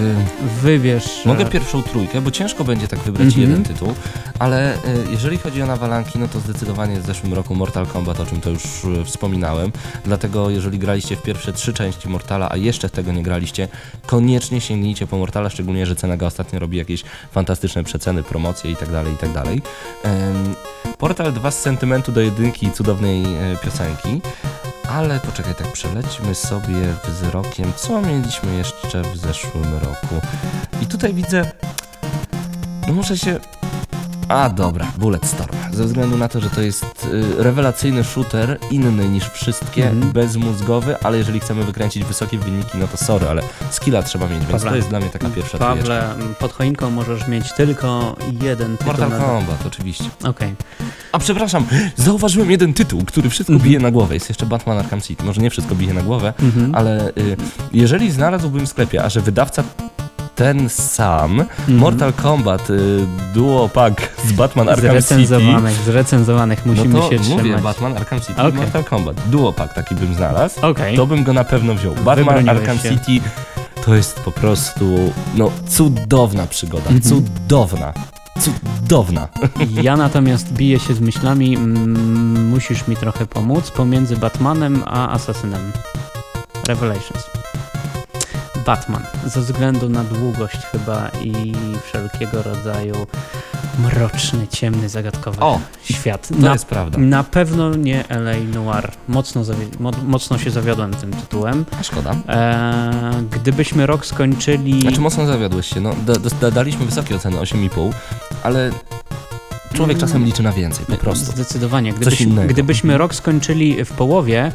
Wybierz. 0.63 1.25
Mogę 1.25 1.45
e, 1.47 1.51
pierwszą 1.51 1.83
trójkę, 1.83 2.21
bo 2.21 2.31
ciężko 2.31 2.65
będzie 2.65 2.89
tak 2.89 2.99
wybrać 2.99 3.27
Mhm. 3.27 3.43
jeden 3.43 3.65
tytuł, 3.65 3.95
ale 4.39 4.75
y, 4.75 4.79
jeżeli 5.11 5.39
chodzi 5.39 5.63
o 5.63 5.67
nawalanki, 5.67 6.19
no 6.19 6.29
to 6.29 6.41
zdecydowanie 6.41 7.01
w 7.01 7.07
zeszłym 7.07 7.35
roku 7.35 7.55
Mortal 7.55 7.87
Kombat, 7.87 8.21
o 8.21 8.27
czym 8.27 8.41
to 8.41 8.51
już 8.51 8.65
y, 8.65 9.05
wspominałem. 9.05 9.73
Dlatego 10.05 10.51
jeżeli 10.51 10.79
graliście 10.79 11.17
w 11.17 11.23
pierwsze 11.23 11.53
trzy 11.53 11.73
części 11.73 12.09
Mortala, 12.09 12.49
a 12.51 12.57
jeszcze 12.57 12.91
tego 12.91 13.13
nie 13.13 13.23
graliście, 13.23 13.69
koniecznie 14.07 14.61
sięgnijcie 14.61 15.07
po 15.07 15.19
Mortala, 15.19 15.51
szczególnie, 15.51 15.87
że 15.87 15.97
Cenega 15.97 16.27
ostatnio 16.27 16.59
robi 16.59 16.77
jakieś 16.79 17.05
fantastyczne 17.33 17.85
przeceny, 17.85 18.23
promocje 18.23 18.71
i 18.71 18.77
tak 18.77 18.89
dalej, 18.91 19.13
Portal 20.99 21.33
2 21.33 21.51
z 21.51 21.59
sentymentu 21.59 22.13
do 22.13 22.21
jedynki 22.21 22.73
cudownej 22.73 23.25
e, 23.25 23.57
piosenki. 23.57 24.23
Ale 24.89 25.21
poczekaj, 25.21 25.55
tak 25.55 25.73
przelećmy 25.73 26.35
sobie 26.35 26.95
wzrokiem, 27.05 27.73
co 27.77 28.01
mieliśmy 28.01 28.57
jeszcze 28.57 29.03
w 29.03 29.17
zeszłym 29.17 29.75
roku. 29.75 30.27
I 30.83 30.87
tutaj 30.87 31.15
widzę, 31.15 31.51
no 32.89 32.95
muszę 32.95 33.19
się... 33.19 33.41
A 34.29 34.49
dobra, 34.49 34.87
Bulletstorm. 34.99 35.57
Ze 35.73 35.85
względu 35.85 36.17
na 36.19 36.29
to, 36.29 36.41
że 36.41 36.51
to 36.51 36.61
jest 36.63 36.85
y, 36.85 37.43
rewelacyjny 37.43 38.05
shooter, 38.05 38.59
inny 38.71 39.09
niż 39.09 39.25
wszystkie, 39.25 39.89
Mhm. 39.91 40.13
bezmózgowy, 40.13 40.97
ale 41.03 41.19
jeżeli 41.19 41.41
chcemy 41.41 41.65
wykręcić 41.65 42.05
wysokie 42.05 42.39
wyniki, 42.39 42.79
no 42.79 42.87
to 42.89 42.97
sorry, 42.97 43.29
ale 43.29 43.43
skilla 43.71 44.03
trzeba 44.03 44.27
mieć, 44.29 44.39
więc 44.39 44.51
Pawle, 44.53 44.71
to 44.71 44.77
jest 44.77 44.89
dla 44.89 45.01
mnie 45.01 45.11
taka 45.11 45.29
pierwsza 45.31 45.59
trójeczka. 45.59 45.77
Pawle, 45.83 46.15
m, 46.15 46.35
pod 46.39 46.53
choinką 46.53 46.91
możesz 46.91 47.29
mieć 47.29 47.53
tylko 47.53 48.17
jeden 48.43 48.73
tytuł. 48.73 48.87
Mortal 48.87 49.11
na- 49.11 49.19
Kombat, 49.19 49.67
oczywiście. 49.67 50.05
Okej. 50.25 50.55
A 51.13 51.19
przepraszam, 51.19 51.67
zauważyłem 51.97 52.51
jeden 52.51 52.75
tytuł, 52.75 53.05
który 53.05 53.31
wszystko 53.31 53.53
Mhm. 53.53 53.69
bije 53.69 53.81
na 53.81 53.91
głowę. 53.91 54.15
Jest 54.15 54.29
jeszcze 54.29 54.47
Batman 54.47 54.79
Arkham 54.79 55.01
City. 55.01 55.25
Może 55.25 55.41
nie 55.41 55.51
wszystko 55.51 55.75
bije 55.75 55.95
na 55.95 56.03
głowę, 56.03 56.33
Mhm. 56.43 56.75
ale 56.75 57.09
y, 57.09 57.37
jeżeli 57.73 58.11
znalazłbym 58.13 58.67
w 58.67 58.69
sklepie, 58.69 59.05
a 59.05 59.09
że 59.09 59.21
wydawca 59.21 59.63
ten 60.37 60.69
sam, 60.69 61.41
Mhm. 61.41 61.79
Mortal 61.79 62.13
Kombat 62.13 62.71
y, 62.71 63.07
Duo 63.35 63.69
Pack 63.69 64.11
z 64.29 64.33
Batman 64.33 64.69
Arkham 64.69 64.91
City, 64.91 65.01
Zrecenzowanych, 65.27 65.75
zrecenzowanych 65.85 66.67
musimy 66.67 66.89
no 66.89 67.01
to 67.01 67.11
się 67.11 67.17
mówię, 67.31 67.43
trzymać. 67.43 67.63
Batman 67.63 67.97
Arkham 67.97 68.21
City 68.21 68.33
i 68.51 68.53
Mortal 68.53 68.85
Kombat. 68.85 69.17
Duo 69.31 69.53
Pack 69.53 69.75
taki 69.75 69.95
bym 69.95 70.15
znalazł, 70.15 70.61
Okej. 70.67 70.97
to 70.97 71.07
bym 71.07 71.25
go 71.25 71.33
na 71.33 71.45
pewno 71.45 71.75
wziął. 71.75 71.95
Batman 71.95 72.17
Wybroniłeś 72.17 72.49
Arkham 72.59 72.79
się. 72.79 72.91
City 72.99 73.29
to 73.85 73.95
jest 73.95 74.21
po 74.21 74.31
prostu, 74.33 75.13
no, 75.35 75.51
cudowna 75.69 76.47
przygoda, 76.47 76.91
Mhm. 76.91 77.03
cudowna, 77.03 77.93
cudowna. 78.41 79.29
Ja 79.83 79.97
natomiast 79.97 80.53
biję 80.53 80.79
się 80.79 80.95
z 80.95 81.01
myślami, 81.01 81.57
mm, 81.57 82.49
musisz 82.49 82.89
mi 82.89 82.97
trochę 82.97 83.27
pomóc, 83.27 83.71
pomiędzy 83.71 84.17
Batmanem 84.17 84.83
a 84.87 85.09
Asasynem. 85.11 85.73
Revelations. 86.69 87.25
Batman, 88.67 89.03
ze 89.27 89.41
względu 89.41 89.89
na 89.89 90.05
długość 90.05 90.57
chyba 90.73 91.09
i 91.23 91.53
wszelkiego 91.85 92.43
rodzaju 92.43 93.07
mroczny, 93.79 94.49
ciemny, 94.49 94.89
zagadkowy 94.89 95.41
O, 95.41 95.61
świat. 95.85 96.29
to 96.29 96.35
Na, 96.35 96.53
jest 96.53 96.67
prawda. 96.67 96.99
na 96.99 97.25
pewno 97.25 97.75
nie 97.75 98.05
LA 98.09 98.33
Noir. 98.55 98.93
Mocno, 99.09 99.43
mo, 99.81 99.91
mocno 100.05 100.39
się 100.39 100.51
zawiodłem 100.51 100.95
tym 100.95 101.13
tytułem. 101.13 101.65
A 101.81 101.83
szkoda. 101.83 102.15
Eee, 102.29 103.23
gdybyśmy 103.31 103.87
rok 103.87 104.07
skończyli... 104.07 104.83
Znaczy 104.83 105.01
mocno 105.01 105.27
zawiodłeś 105.27 105.67
się, 105.67 105.81
no 105.81 105.95
da, 106.07 106.15
da, 106.41 106.51
daliśmy 106.51 106.87
wysokie 106.87 107.17
oceny, 107.17 107.37
8,5, 107.37 107.93
ale 108.43 108.71
człowiek 109.75 109.99
czasem 109.99 110.25
liczy 110.25 110.43
na 110.43 110.53
więcej, 110.53 110.87
po 110.87 110.97
prostu. 110.97 111.25
Zdecydowanie. 111.33 111.93
Coś 111.93 112.01
Gdybyśmy, 112.01 112.47
gdybyśmy 112.47 112.99
rok 112.99 113.15
skończyli 113.15 113.85
w 113.85 113.93
połowie, 113.93 114.53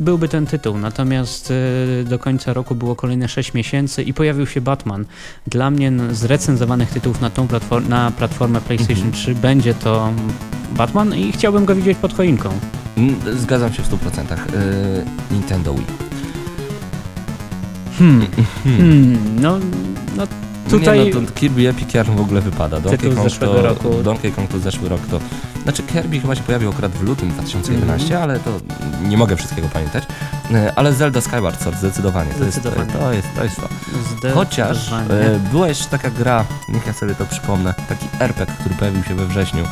byłby 0.00 0.28
ten 0.28 0.46
tytuł. 0.46 0.78
Natomiast 0.78 1.50
y, 1.50 2.04
do 2.08 2.18
końca 2.18 2.52
roku 2.52 2.74
było 2.74 2.96
kolejne 2.96 3.28
6 3.28 3.54
miesięcy 3.54 4.02
i 4.02 4.14
pojawił 4.14 4.46
się 4.46 4.60
Batman. 4.60 5.04
Dla 5.46 5.70
mnie 5.70 5.92
z 6.10 6.24
recenzowanych 6.24 6.90
tytułów 6.90 7.20
na 7.20 7.30
tą 7.30 7.48
platform, 7.48 7.88
na 7.88 8.10
platformę 8.10 8.60
PlayStation 8.60 8.96
Mhm. 9.06 9.12
3 9.12 9.34
będzie 9.34 9.74
to 9.74 10.12
Batman 10.76 11.14
i 11.14 11.32
chciałbym 11.32 11.64
go 11.64 11.74
widzieć 11.74 11.98
pod 11.98 12.14
choinką. 12.14 12.50
Mm, 12.96 13.16
Zgadzam 13.38 13.72
się 13.72 13.82
w 13.82 13.88
100%. 13.88 13.96
Yy, 14.30 15.04
Nintendo 15.30 15.74
Wii. 15.74 15.86
Hmm. 17.98 18.26
Hmm. 18.64 19.40
No, 19.40 19.58
no 20.16 20.26
tutaj... 20.70 21.04
Nie, 21.04 21.14
no, 21.14 21.20
to 21.20 21.32
Kirby 21.32 21.68
Epic 21.68 21.94
Yarn 21.94 22.16
w 22.16 22.20
ogóle 22.20 22.40
wypada. 22.40 22.80
Donkey 22.80 23.10
Kong, 23.10 23.30
zeszłego 23.30 23.54
to, 23.54 23.62
roku. 23.62 24.02
Donkey 24.02 24.32
Kong 24.32 24.50
to 24.50 24.58
zeszły 24.58 24.88
rok 24.88 25.00
to... 25.10 25.20
Znaczy 25.62 25.82
Kirby 25.82 26.20
chyba 26.20 26.34
się 26.34 26.42
pojawił 26.42 26.70
akurat 26.70 26.92
w 26.92 27.02
lutym 27.02 27.30
2011, 27.30 28.20
ale 28.20 28.40
to 28.40 28.50
nie 29.08 29.16
mogę 29.16 29.36
wszystkiego 29.36 29.68
pamiętać. 29.68 30.04
Yy, 30.50 30.74
Ale 30.74 30.92
Zelda 30.92 31.20
Skyward 31.20 31.60
Sword 31.62 31.78
zdecydowanie. 31.78 32.30
To 32.38 32.44
jest, 32.44 32.58
Zdecydowanie. 32.58 32.92
to 32.92 33.12
jest, 33.12 33.28
to 33.36 33.44
jest 33.44 33.56
to. 33.56 33.68
zdecydowanie. 34.00 34.34
Chociaż 34.34 34.92
e, 34.92 35.40
była 35.50 35.68
jeszcze 35.68 35.84
taka 35.84 36.10
gra, 36.10 36.44
niech 36.68 36.86
ja 36.86 36.92
sobie 36.92 37.14
to 37.14 37.26
przypomnę, 37.26 37.74
taki 37.88 38.06
RPG, 38.20 38.54
który 38.60 38.74
pojawił 38.74 39.02
się 39.02 39.14
we 39.14 39.26
wrześniu. 39.26 39.64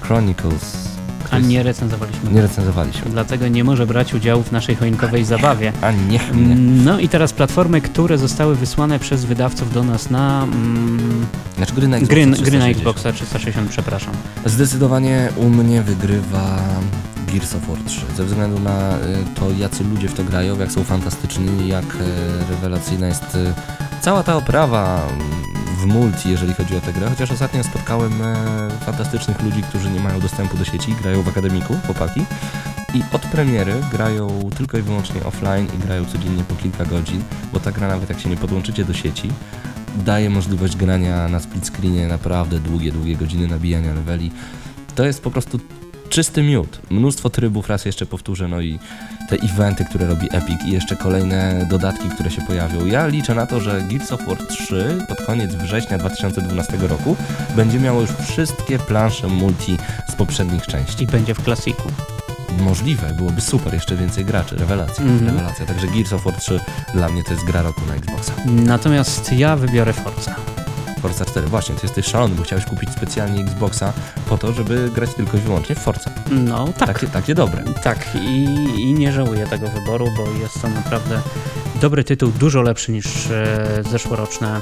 Chronicles. 0.00 0.97
A 1.30 1.38
nie 1.38 1.62
recenzowaliśmy. 1.62 2.30
Nie 2.32 2.42
recenzowaliśmy. 2.42 3.10
Dlatego 3.10 3.48
nie 3.48 3.64
może 3.64 3.86
brać 3.86 4.14
udziału 4.14 4.42
w 4.42 4.52
naszej 4.52 4.76
choinkowej 4.76 5.24
zabawie. 5.24 5.72
A 5.80 5.92
niech 5.92 6.34
mnie. 6.34 6.54
No 6.84 6.98
i 6.98 7.08
teraz 7.08 7.32
platformy, 7.32 7.80
które 7.80 8.18
zostały 8.18 8.54
wysłane 8.56 8.98
przez 8.98 9.24
wydawców 9.24 9.72
do 9.72 9.84
nas 9.84 10.10
na 10.10 10.42
mm, 10.42 11.26
Znaczy 11.56 11.74
gry 11.74 11.88
na 11.88 11.96
Xboxa 11.96 12.14
gry, 12.14 12.22
gry 12.24 12.30
na 12.30 12.36
360. 12.36 12.76
Xboxa 12.76 13.12
360, 13.12 13.70
przepraszam. 13.70 14.14
Zdecydowanie 14.44 15.28
u 15.36 15.48
mnie 15.48 15.82
wygrywa 15.82 16.58
Gears 17.32 17.54
of 17.54 17.68
War 17.68 17.78
3. 17.86 18.00
Ze 18.16 18.24
względu 18.24 18.60
na 18.60 18.96
y, 18.96 19.00
to, 19.34 19.50
jacy 19.58 19.84
ludzie 19.84 20.08
w 20.08 20.14
to 20.14 20.24
grają, 20.24 20.58
jak 20.58 20.72
są 20.72 20.84
fantastyczni, 20.84 21.68
jak 21.68 21.84
y, 21.84 21.98
rewelacyjna 22.50 23.06
jest 23.06 23.34
y, 23.34 23.52
cała 24.00 24.22
ta 24.22 24.36
oprawa 24.36 25.06
w 25.78 25.86
multi, 25.86 26.30
jeżeli 26.30 26.54
chodzi 26.54 26.76
o 26.76 26.80
tę 26.80 26.92
grę. 26.92 27.08
Chociaż 27.10 27.30
ostatnio 27.30 27.64
spotkałem 27.64 28.22
e, 28.22 28.70
fantastycznych 28.70 29.42
ludzi, 29.42 29.62
którzy 29.62 29.90
nie 29.90 30.00
mają 30.00 30.20
dostępu 30.20 30.56
do 30.56 30.64
sieci 30.64 30.94
grają 31.02 31.22
w 31.22 31.28
akademiku, 31.28 31.74
chłopaki. 31.86 32.20
i 32.94 33.02
od 33.12 33.22
premiery 33.22 33.74
grają 33.92 34.50
tylko 34.56 34.78
i 34.78 34.82
wyłącznie 34.82 35.24
offline 35.24 35.66
i 35.76 35.78
grają 35.78 36.04
codziennie 36.04 36.44
po 36.44 36.54
kilka 36.54 36.84
godzin, 36.84 37.22
bo 37.52 37.60
ta 37.60 37.72
gra 37.72 37.88
nawet 37.88 38.08
jak 38.08 38.20
się 38.20 38.30
nie 38.30 38.36
podłączycie 38.36 38.84
do 38.84 38.94
sieci, 38.94 39.30
daje 39.96 40.30
możliwość 40.30 40.76
grania 40.76 41.28
na 41.28 41.40
split 41.40 41.66
screenie 41.66 42.08
naprawdę 42.08 42.60
długie, 42.60 42.92
długie 42.92 43.16
godziny 43.16 43.46
nabijania 43.46 43.94
leveli. 43.94 44.30
To 44.94 45.04
jest 45.04 45.22
po 45.22 45.30
prostu 45.30 45.58
czysty 46.08 46.42
miód. 46.42 46.78
Mnóstwo 46.90 47.30
trybów, 47.30 47.68
raz 47.68 47.84
jeszcze 47.84 48.06
powtórzę, 48.06 48.48
no 48.48 48.60
i 48.60 48.78
te 49.28 49.36
eventy, 49.36 49.84
które 49.84 50.06
robi 50.06 50.28
Epic 50.30 50.58
i 50.66 50.70
jeszcze 50.70 50.96
kolejne 50.96 51.66
dodatki, 51.70 52.08
które 52.08 52.30
się 52.30 52.42
pojawią. 52.42 52.86
Ja 52.86 53.06
liczę 53.06 53.34
na 53.34 53.46
to, 53.46 53.60
że 53.60 53.82
Gears 53.82 54.12
of 54.12 54.26
War 54.26 54.38
3 54.46 54.98
pod 55.08 55.22
koniec 55.22 55.54
września 55.54 55.98
2012 55.98 56.76
roku 56.88 57.16
będzie 57.56 57.80
miało 57.80 58.00
już 58.00 58.10
wszystkie 58.10 58.78
plansze 58.78 59.26
multi 59.26 59.78
z 60.08 60.14
poprzednich 60.14 60.66
części. 60.66 61.04
I 61.04 61.06
będzie 61.06 61.34
w 61.34 61.42
klasiku. 61.44 61.88
Możliwe, 62.60 63.14
byłoby 63.14 63.40
super, 63.40 63.74
jeszcze 63.74 63.96
więcej 63.96 64.24
graczy, 64.24 64.56
rewelacja, 64.56 65.04
Mhm. 65.04 65.26
rewelacja. 65.36 65.66
Także 65.66 65.86
Gears 65.86 66.12
of 66.12 66.24
War 66.24 66.34
3 66.34 66.60
dla 66.94 67.08
mnie 67.08 67.24
to 67.24 67.32
jest 67.32 67.44
gra 67.44 67.62
roku 67.62 67.80
na 67.88 67.94
Xboxa. 67.94 68.32
Natomiast 68.46 69.32
ja 69.32 69.56
wybiorę 69.56 69.92
Forza. 69.92 70.34
Forza 71.02 71.24
4, 71.24 71.46
właśnie, 71.46 71.74
ty 71.74 71.86
jesteś 71.86 72.06
szalony, 72.06 72.34
bo 72.34 72.42
chciałeś 72.42 72.64
kupić 72.64 72.90
specjalnie 72.90 73.42
Xboxa 73.42 73.92
po 74.28 74.38
to, 74.38 74.52
żeby 74.52 74.90
grać 74.94 75.14
tylko 75.14 75.36
i 75.36 75.40
wyłącznie 75.40 75.74
w 75.74 75.78
Forza. 75.78 76.10
No 76.30 76.68
tak. 76.78 76.88
Takie, 76.88 77.06
takie 77.06 77.34
dobre. 77.34 77.64
Tak, 77.82 78.08
i, 78.14 78.44
i 78.80 78.94
nie 78.94 79.12
żałuję 79.12 79.46
tego 79.46 79.68
wyboru, 79.68 80.06
bo 80.16 80.40
jest 80.42 80.62
to 80.62 80.68
naprawdę 80.68 81.20
dobry 81.80 82.04
tytuł, 82.04 82.30
dużo 82.30 82.62
lepszy 82.62 82.92
niż 82.92 83.30
e, 83.30 83.82
zeszłoroczne 83.90 84.60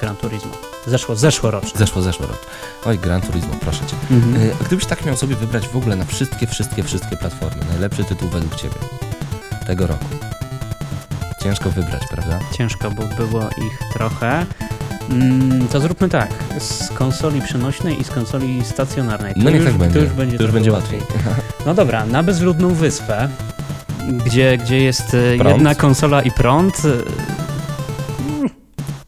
Gran 0.00 0.16
Turismo. 0.16 0.52
Zeszło, 0.86 1.16
zeszłoroczne. 1.16 1.78
Zeszło, 1.78 2.02
zeszło 2.02 2.26
rok. 2.26 2.46
Oj, 2.84 2.98
Gran 2.98 3.20
Turismo, 3.20 3.54
proszę 3.60 3.86
cię. 3.86 3.96
Mhm. 4.10 4.50
A 4.60 4.64
gdybyś 4.64 4.86
tak 4.86 5.04
miał 5.04 5.16
sobie 5.16 5.36
wybrać 5.36 5.68
w 5.68 5.76
ogóle 5.76 5.96
na 5.96 6.04
wszystkie, 6.04 6.46
wszystkie, 6.46 6.82
wszystkie 6.82 7.16
platformy, 7.16 7.62
najlepszy 7.70 8.04
tytuł 8.04 8.28
według 8.28 8.56
ciebie 8.56 8.74
tego 9.66 9.86
roku? 9.86 10.04
Ciężko 11.42 11.70
wybrać, 11.70 12.02
prawda? 12.10 12.38
Ciężko, 12.52 12.90
bo 12.90 13.02
było 13.02 13.42
ich 13.42 13.78
trochę. 13.92 14.46
Mm, 15.10 15.68
to 15.68 15.80
zróbmy 15.80 16.08
tak, 16.08 16.30
z 16.58 16.88
konsoli 16.88 17.40
przenośnej 17.42 18.00
i 18.00 18.04
z 18.04 18.10
konsoli 18.10 18.64
stacjonarnej. 18.64 19.34
To 19.34 19.40
No 19.40 19.50
niech 19.50 19.60
już, 19.60 19.70
tak 19.70 19.78
będzie. 19.78 19.98
To 19.98 20.04
już 20.04 20.12
będzie, 20.14 20.36
To 20.36 20.42
już 20.42 20.52
będzie 20.52 20.72
łatwiej. 20.72 21.00
No 21.66 21.74
dobra, 21.74 22.06
na 22.06 22.22
bezludną 22.22 22.74
wyspę, 22.74 23.28
gdzie, 24.26 24.58
gdzie 24.58 24.80
jest 24.82 25.14
e, 25.14 25.36
Prąd. 25.38 25.56
jedna 25.56 25.74
konsola 25.74 26.22
i 26.22 26.30
prąd. 26.30 26.82
e, 26.84 26.88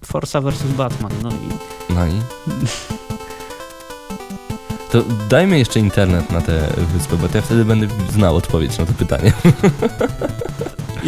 Forza 0.04 0.40
vs 0.40 0.62
Batman, 0.76 1.12
no 1.22 1.30
i 1.30 1.48
No 1.94 2.06
i? 2.06 2.10
To 4.92 5.02
dajmy 5.28 5.58
jeszcze 5.58 5.80
internet 5.80 6.30
na 6.30 6.40
tę 6.40 6.68
wyspę, 6.94 7.16
bo 7.16 7.28
ja 7.34 7.40
wtedy 7.42 7.64
będę 7.64 7.86
znał 8.12 8.36
odpowiedź 8.36 8.78
na 8.78 8.86
to 8.86 8.92
pytanie. 8.92 9.32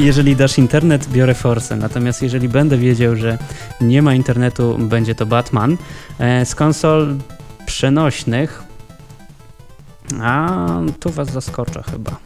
Jeżeli 0.00 0.36
dasz 0.36 0.58
internet, 0.58 1.06
biorę 1.06 1.34
Force. 1.34 1.76
Natomiast 1.76 2.22
jeżeli 2.22 2.48
będę 2.48 2.76
wiedział, 2.76 3.16
że 3.16 3.38
nie 3.80 4.02
ma 4.02 4.14
internetu, 4.14 4.78
będzie 4.78 5.14
to 5.14 5.26
Batman. 5.26 5.76
E, 6.18 6.46
z 6.46 6.54
konsol 6.54 7.16
przenośnych. 7.66 8.62
A 10.22 10.66
tu 11.00 11.10
was 11.10 11.32
zaskoczę 11.32 11.82
chyba. 11.90 12.16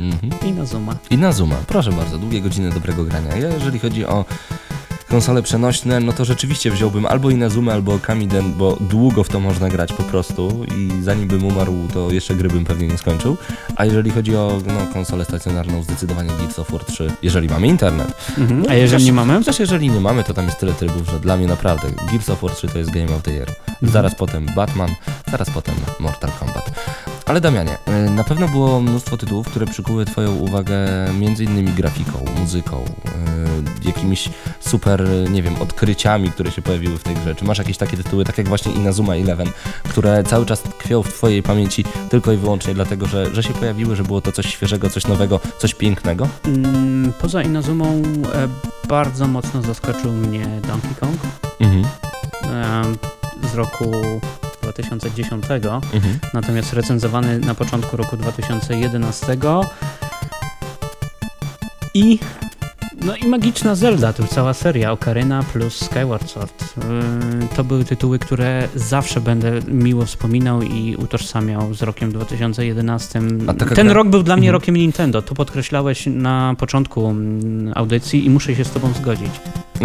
Mhm. 0.00 0.50
I 0.50 0.52
na 0.52 0.66
Zuma. 0.66 0.96
I 1.10 1.18
na 1.18 1.32
Zuma, 1.32 1.56
proszę 1.66 1.92
bardzo, 1.92 2.18
długie 2.18 2.40
godziny 2.40 2.70
dobrego 2.70 3.04
grania. 3.04 3.36
Ja 3.36 3.48
jeżeli 3.48 3.78
chodzi 3.78 4.06
o 4.06 4.24
konsole 5.08 5.42
przenośne, 5.42 6.00
no 6.00 6.12
to 6.12 6.24
rzeczywiście 6.24 6.70
wziąłbym 6.70 7.06
albo 7.06 7.30
Inazumę, 7.30 7.72
albo 7.72 7.98
Kamiden, 7.98 8.52
bo 8.52 8.76
długo 8.80 9.24
w 9.24 9.28
to 9.28 9.40
można 9.40 9.68
grać 9.68 9.92
po 9.92 10.02
prostu 10.02 10.64
i 10.76 11.02
zanim 11.02 11.28
bym 11.28 11.44
umarł, 11.44 11.74
to 11.92 12.10
jeszcze 12.10 12.34
gry 12.34 12.48
bym 12.48 12.64
pewnie 12.64 12.88
nie 12.88 12.98
skończył. 12.98 13.36
A 13.76 13.84
jeżeli 13.84 14.10
chodzi 14.10 14.36
o 14.36 14.58
no, 14.66 14.92
konsolę 14.92 15.24
stacjonarną, 15.24 15.82
zdecydowanie 15.82 16.30
Gears 16.38 16.58
of 16.58 16.70
War 16.70 16.84
3, 16.84 17.10
jeżeli 17.22 17.48
mamy 17.48 17.66
internet. 17.66 18.14
Mhm. 18.38 18.62
No, 18.62 18.66
A 18.70 18.74
jeżeli 18.74 18.90
chociaż- 18.92 19.06
nie 19.06 19.12
mamy? 19.12 19.34
Chociaż 19.38 19.58
jeżeli 19.60 19.90
nie 19.90 20.00
mamy, 20.00 20.24
to 20.24 20.34
tam 20.34 20.44
jest 20.44 20.58
tyle 20.60 20.72
trybów, 20.72 21.08
że 21.12 21.20
dla 21.20 21.36
mnie 21.36 21.46
naprawdę 21.46 21.88
Gears 22.10 22.30
of 22.30 22.40
War 22.42 22.50
3 22.52 22.68
to 22.68 22.78
jest 22.78 22.90
Game 22.90 23.14
of 23.16 23.22
the 23.22 23.30
Year. 23.32 23.48
Mhm. 23.68 23.92
Zaraz 23.92 24.14
potem 24.14 24.46
Batman, 24.56 24.90
zaraz 25.30 25.50
potem 25.50 25.74
Mortal 26.00 26.30
Kombat. 26.40 26.70
Ale 27.26 27.40
Damianie, 27.40 27.78
y, 28.06 28.10
na 28.10 28.24
pewno 28.24 28.48
było 28.48 28.80
mnóstwo 28.80 29.16
tytułów, 29.16 29.48
które 29.48 29.66
przykuły 29.66 30.04
Twoją 30.04 30.34
uwagę 30.34 30.76
między 31.18 31.44
innymi 31.44 31.72
grafiką, 31.72 32.24
muzyką, 32.40 32.84
y, 33.82 33.86
jakimiś 33.86 34.28
super, 34.60 35.08
nie 35.30 35.42
wiem, 35.42 35.62
odkryciami, 35.62 36.30
które 36.30 36.50
się 36.50 36.62
pojawiły 36.62 36.98
w 36.98 37.02
tej 37.02 37.14
grze. 37.14 37.34
Czy 37.34 37.44
masz 37.44 37.58
jakieś 37.58 37.76
takie 37.76 37.96
tytuły, 37.96 38.24
tak 38.24 38.38
jak 38.38 38.48
właśnie 38.48 38.72
Inazuma 38.72 39.14
Eleven, 39.14 39.48
które 39.82 40.24
cały 40.24 40.46
czas 40.46 40.62
tkwią 40.62 41.02
w 41.02 41.12
Twojej 41.12 41.42
pamięci 41.42 41.84
tylko 42.10 42.32
i 42.32 42.36
wyłącznie 42.36 42.74
dlatego, 42.74 43.06
że, 43.06 43.34
że 43.34 43.42
się 43.42 43.54
pojawiły, 43.54 43.96
że 43.96 44.02
było 44.02 44.20
to 44.20 44.32
coś 44.32 44.46
świeżego, 44.46 44.90
coś 44.90 45.06
nowego, 45.06 45.40
coś 45.58 45.74
pięknego? 45.74 46.28
Mm, 46.46 47.12
Poza 47.20 47.42
Inazumą 47.42 48.02
e, 48.34 48.48
bardzo 48.88 49.26
mocno 49.26 49.62
zaskoczył 49.62 50.12
mnie 50.12 50.46
Donkey 50.68 50.94
Kong 51.00 51.16
Mhm, 51.60 51.84
e, 52.44 52.82
z 53.52 53.54
roku 53.54 53.92
2010. 54.64 55.44
mhm. 55.44 56.18
natomiast 56.34 56.72
recenzowany 56.72 57.38
na 57.38 57.54
początku 57.54 57.96
roku 57.96 58.16
2011 58.16 59.36
i 61.94 62.18
no 63.04 63.16
i 63.16 63.28
Magiczna 63.28 63.74
Zelda, 63.74 64.12
tu 64.12 64.26
cała 64.26 64.54
seria 64.54 64.92
Ocarina 64.92 65.42
plus 65.42 65.76
Skyward 65.76 66.30
Sword. 66.30 66.64
Yy, 66.76 67.48
To 67.56 67.64
były 67.64 67.84
tytuły, 67.84 68.18
które 68.18 68.68
zawsze 68.74 69.20
będę 69.20 69.60
miło 69.68 70.04
wspominał 70.04 70.62
i 70.62 70.96
utożsamiał 70.96 71.74
z 71.74 71.82
rokiem 71.82 72.12
2011. 72.12 73.20
A 73.46 73.54
taka 73.54 73.74
Ten 73.74 73.90
rok 73.90 74.08
był 74.08 74.22
dla 74.22 74.36
mnie 74.36 74.48
Mhm. 74.48 74.52
rokiem 74.60 74.76
Nintendo, 74.76 75.22
to 75.22 75.34
podkreślałeś 75.34 76.06
na 76.06 76.54
początku 76.58 77.10
mm, 77.10 77.72
audycji 77.76 78.26
i 78.26 78.30
muszę 78.30 78.54
się 78.56 78.64
z 78.64 78.70
tobą 78.70 78.92
zgodzić. 78.92 79.30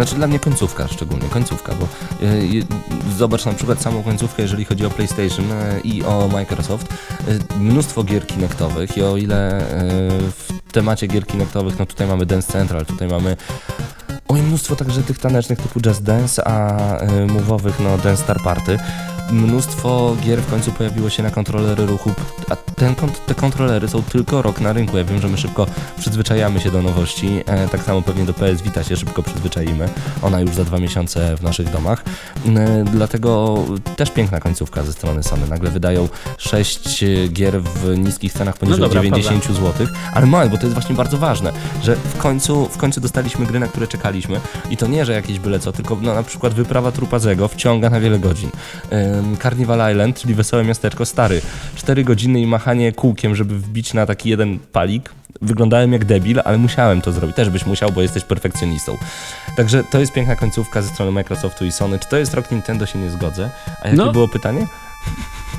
Znaczy 0.00 0.14
dla 0.14 0.26
mnie 0.26 0.38
końcówka 0.38 0.88
szczególnie, 0.88 1.28
końcówka, 1.28 1.74
bo 1.74 1.84
y, 2.22 2.26
y, 2.26 2.64
zobacz 3.18 3.44
na 3.44 3.52
przykład 3.52 3.82
samą 3.82 4.02
końcówkę, 4.02 4.42
jeżeli 4.42 4.64
chodzi 4.64 4.86
o 4.86 4.90
PlayStation 4.90 5.52
y, 5.52 5.80
i 5.84 6.04
o 6.04 6.28
Microsoft. 6.28 6.94
Mnóstwo 7.58 8.04
gier 8.04 8.26
kinectowych 8.26 8.96
i 8.96 9.02
o 9.02 9.16
ile 9.16 9.64
w 10.30 10.72
temacie 10.72 11.06
gier 11.06 11.26
kinectowych, 11.26 11.78
no 11.78 11.86
tutaj 11.86 12.06
mamy 12.06 12.26
Dance 12.26 12.52
Central, 12.52 12.86
tutaj 12.86 13.08
mamy 13.08 13.36
oj 14.28 14.42
mnóstwo 14.42 14.76
także 14.76 15.02
tych 15.02 15.18
tanecznych 15.18 15.58
typu 15.58 15.80
Just 15.86 16.02
Dance, 16.02 16.48
a 16.48 16.96
y, 17.02 17.06
move'owych 17.26 17.80
no 17.80 17.98
Dance 17.98 18.22
Star 18.22 18.42
Party. 18.42 18.78
Mnóstwo 19.32 20.16
gier 20.22 20.42
w 20.42 20.50
końcu 20.50 20.72
pojawiło 20.72 21.10
się 21.10 21.22
na 21.22 21.30
kontrolery 21.30 21.86
ruchu, 21.86 22.12
a 22.50 22.56
ten, 22.56 22.94
te 23.26 23.34
kontrolery 23.34 23.88
są 23.88 24.02
tylko 24.02 24.42
rok 24.42 24.60
na 24.60 24.72
rynku. 24.72 24.98
Ja 24.98 25.04
wiem, 25.04 25.20
że 25.20 25.28
my 25.28 25.38
szybko 25.38 25.66
przyzwyczajamy 25.98 26.60
się 26.60 26.70
do 26.70 26.82
nowości, 26.82 27.40
e, 27.46 27.68
tak 27.68 27.82
samo 27.82 28.02
pewnie 28.02 28.24
do 28.24 28.34
PS 28.34 28.62
Vita 28.62 28.84
się 28.84 28.96
szybko 28.96 29.22
przyzwyczaimy. 29.22 29.88
Ona 30.22 30.40
już 30.40 30.50
za 30.50 30.64
dwa 30.64 30.78
miesiące 30.78 31.36
w 31.36 31.42
naszych 31.42 31.70
domach. 31.70 32.04
E, 32.56 32.84
dlatego 32.92 33.58
też 33.96 34.10
piękna 34.10 34.40
końcówka 34.40 34.82
ze 34.82 34.92
strony 34.92 35.22
Sony. 35.22 35.48
Nagle 35.48 35.70
wydają 35.70 36.08
6 36.38 37.04
gier 37.28 37.62
w 37.62 37.98
niskich 37.98 38.32
cenach 38.32 38.56
poniżej 38.56 38.80
No 38.80 38.88
dobra, 38.88 39.02
90 39.02 39.44
zł. 39.44 39.86
Ale 40.14 40.26
moment, 40.26 40.50
bo 40.50 40.58
to 40.58 40.62
jest 40.62 40.74
właśnie 40.74 40.94
bardzo 40.94 41.18
ważne, 41.18 41.52
że 41.82 41.96
w 41.96 42.16
końcu, 42.16 42.68
w 42.68 42.76
końcu 42.76 43.00
dostaliśmy 43.00 43.46
gry, 43.46 43.60
na 43.60 43.66
które 43.66 43.86
czekaliśmy. 43.86 44.40
I 44.70 44.76
to 44.76 44.86
nie, 44.86 45.04
że 45.04 45.12
jakieś 45.12 45.38
byle 45.38 45.60
co, 45.60 45.72
tylko 45.72 45.98
no, 46.02 46.14
na 46.14 46.22
przykład 46.22 46.54
wyprawa 46.54 46.92
Trupazego 46.92 47.48
wciąga 47.48 47.90
na 47.90 48.00
wiele 48.00 48.18
godzin. 48.18 48.50
Ym, 48.92 49.19
Carnival 49.42 49.92
Island, 49.92 50.20
czyli 50.20 50.34
Wesołe 50.34 50.64
Miasteczko, 50.64 51.06
stary. 51.06 51.40
4 51.76 52.04
godziny 52.04 52.40
i 52.40 52.46
machanie 52.46 52.92
kółkiem, 52.92 53.34
żeby 53.36 53.58
wbić 53.58 53.94
na 53.94 54.06
taki 54.06 54.28
jeden 54.30 54.58
palik. 54.72 55.10
Wyglądałem 55.42 55.92
jak 55.92 56.04
debil, 56.04 56.40
ale 56.44 56.58
musiałem 56.58 57.00
to 57.02 57.12
zrobić. 57.12 57.36
Też 57.36 57.50
byś 57.50 57.66
musiał, 57.66 57.92
bo 57.92 58.02
jesteś 58.02 58.24
perfekcjonistą. 58.24 58.96
Także 59.56 59.84
to 59.84 60.00
jest 60.00 60.12
piękna 60.12 60.36
końcówka 60.36 60.82
ze 60.82 60.88
strony 60.88 61.12
Microsoftu 61.12 61.64
i 61.64 61.72
Sony. 61.72 61.98
Czy 61.98 62.08
to 62.08 62.16
jest 62.16 62.34
rok 62.34 62.50
Nintendo, 62.50 62.86
się 62.86 62.98
nie 62.98 63.10
zgodzę. 63.10 63.50
A 63.82 63.88
jakie 63.88 63.96
No. 63.96 64.12
było 64.12 64.28
pytanie? 64.28 64.66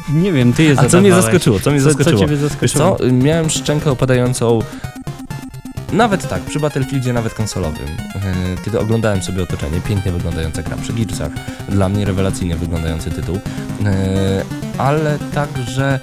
Nie 0.10 0.32
wiem, 0.32 0.54
ty 0.54 0.64
je 0.64 0.76
A 0.80 0.86
co 0.90 1.02
mnie 1.02 1.14
zaskoczyło? 1.14 1.60
Co 1.60 1.72
mnie 1.72 1.82
Co, 1.82 1.86
co 1.90 1.94
zaskoczyło? 1.94 2.28
Wiesz 2.28 2.40
zaskoczyło? 2.40 2.96
co, 2.96 3.06
miałem 3.12 3.50
szczękę 3.50 3.92
opadającą 3.92 4.60
nawet 5.92 6.30
tak, 6.30 6.42
przy 6.42 6.60
Battlefieldzie 6.60 7.14
nawet 7.14 7.34
konsolowym, 7.34 7.88
e, 8.16 8.64
kiedy 8.66 8.80
oglądałem 8.80 9.22
sobie 9.24 9.44
otoczenie, 9.44 9.82
pięknie 9.82 10.12
wyglądająca 10.12 10.64
gra 10.64 10.78
przy 10.78 10.94
Gearsach, 10.94 11.32
dla 11.70 11.90
mnie 11.90 12.06
rewelacyjnie 12.06 12.56
wyglądający 12.56 13.12
tytuł, 13.12 13.40
e, 13.86 14.44
ale 14.78 15.20
także 15.34 16.00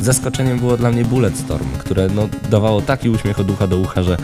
zaskoczeniem 0.00 0.58
było 0.58 0.76
dla 0.76 0.90
mnie 0.90 1.04
Bulletstorm, 1.04 1.66
które 1.78 2.08
no, 2.14 2.28
dawało 2.50 2.82
taki 2.82 3.08
uśmiech 3.10 3.40
od 3.40 3.50
ucha 3.50 3.66
do 3.66 3.76
ucha, 3.78 4.02
że 4.02 4.16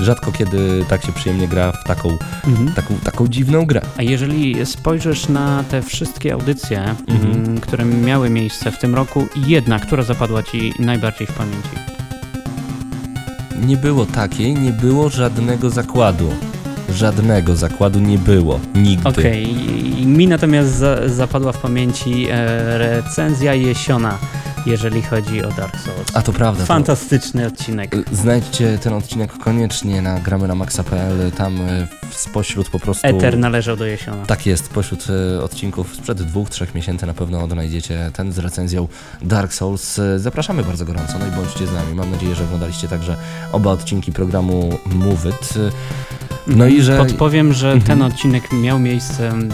rzadko 0.00 0.32
kiedy 0.32 0.84
tak 0.88 1.04
się 1.06 1.12
przyjemnie 1.12 1.48
gra 1.48 1.72
w 1.72 1.84
taką, 1.84 2.18
Mhm. 2.46 2.72
taką, 2.72 2.94
taką 3.04 3.28
dziwną 3.28 3.66
grę. 3.66 3.80
A 3.98 4.02
jeżeli 4.02 4.66
spojrzysz 4.66 5.28
na 5.28 5.64
te 5.70 5.82
wszystkie 5.82 6.32
audycje, 6.32 6.94
Mhm. 7.08 7.32
mm, 7.32 7.60
które 7.60 7.84
miały 7.84 8.30
miejsce 8.30 8.70
w 8.72 8.78
tym 8.78 8.94
roku, 8.94 9.26
jedna, 9.46 9.78
która 9.78 10.02
zapadła 10.02 10.42
ci 10.42 10.74
najbardziej 10.78 11.26
w 11.26 11.32
pamięci? 11.32 11.93
Nie 13.66 13.76
było 13.76 14.06
takiej, 14.06 14.54
nie 14.54 14.72
było 14.72 15.08
żadnego 15.08 15.70
zakładu. 15.70 16.28
Żadnego 16.90 17.56
zakładu 17.56 18.00
nie 18.00 18.18
było. 18.18 18.60
Nigdy. 18.74 19.08
Okej, 19.08 19.46
i 20.00 20.06
mi 20.06 20.26
natomiast 20.28 20.70
za, 20.70 21.08
zapadła 21.08 21.52
w 21.52 21.58
pamięci 21.58 22.26
e, 22.30 22.78
recenzja 22.78 23.54
Jesiona 23.54 24.18
jeżeli 24.66 25.02
chodzi 25.02 25.44
o 25.44 25.48
Dark 25.52 25.76
Souls. 25.80 26.08
A 26.16 26.22
to 26.22 26.32
prawda. 26.32 26.60
to- 26.60 26.66
Fantastyczny 26.66 27.46
odcinek. 27.46 27.96
Znajdźcie 28.12 28.78
ten 28.78 28.92
odcinek 28.92 29.32
koniecznie 29.38 30.02
na 30.02 30.20
gramy 30.20 30.48
na 30.48 30.54
maxa.pl. 30.54 31.32
Tam 31.32 31.60
y, 31.60 31.86
spośród 32.10 32.68
po 32.70 32.78
prostu. 32.80 33.06
Eter 33.06 33.38
należał 33.38 33.76
do 33.76 33.86
Jesiona. 33.86 34.26
Tak 34.26 34.46
jest, 34.46 34.68
pośród 34.68 35.06
y, 35.38 35.42
odcinków 35.42 35.94
sprzed 35.96 36.22
dwóch, 36.22 36.50
trzech 36.50 36.74
miesięcy 36.74 37.06
na 37.06 37.14
pewno 37.14 37.42
odnajdziecie 37.44 38.10
ten 38.14 38.32
z 38.32 38.38
recenzją 38.38 38.88
Dark 39.22 39.52
Souls. 39.54 39.98
Y, 39.98 40.18
Zapraszamy 40.18 40.62
bardzo 40.64 40.84
gorąco, 40.84 41.18
no 41.18 41.26
i 41.26 41.30
bądźcie 41.30 41.66
z 41.66 41.72
nami. 41.72 41.94
Mam 41.94 42.10
nadzieję, 42.10 42.34
że 42.34 42.44
oglądaliście 42.44 42.88
także 42.88 43.16
oba 43.52 43.70
odcinki 43.70 44.12
programu 44.12 44.78
Move 44.86 45.26
It. 45.26 45.54
No 46.46 46.66
i 46.66 46.82
że 46.82 46.98
Podpowiem, 46.98 47.52
że 47.52 47.72
Mhm. 47.72 47.82
ten 47.86 48.02
odcinek 48.02 48.52
miał 48.52 48.78
miejsce. 48.78 49.28
mm, 49.28 49.48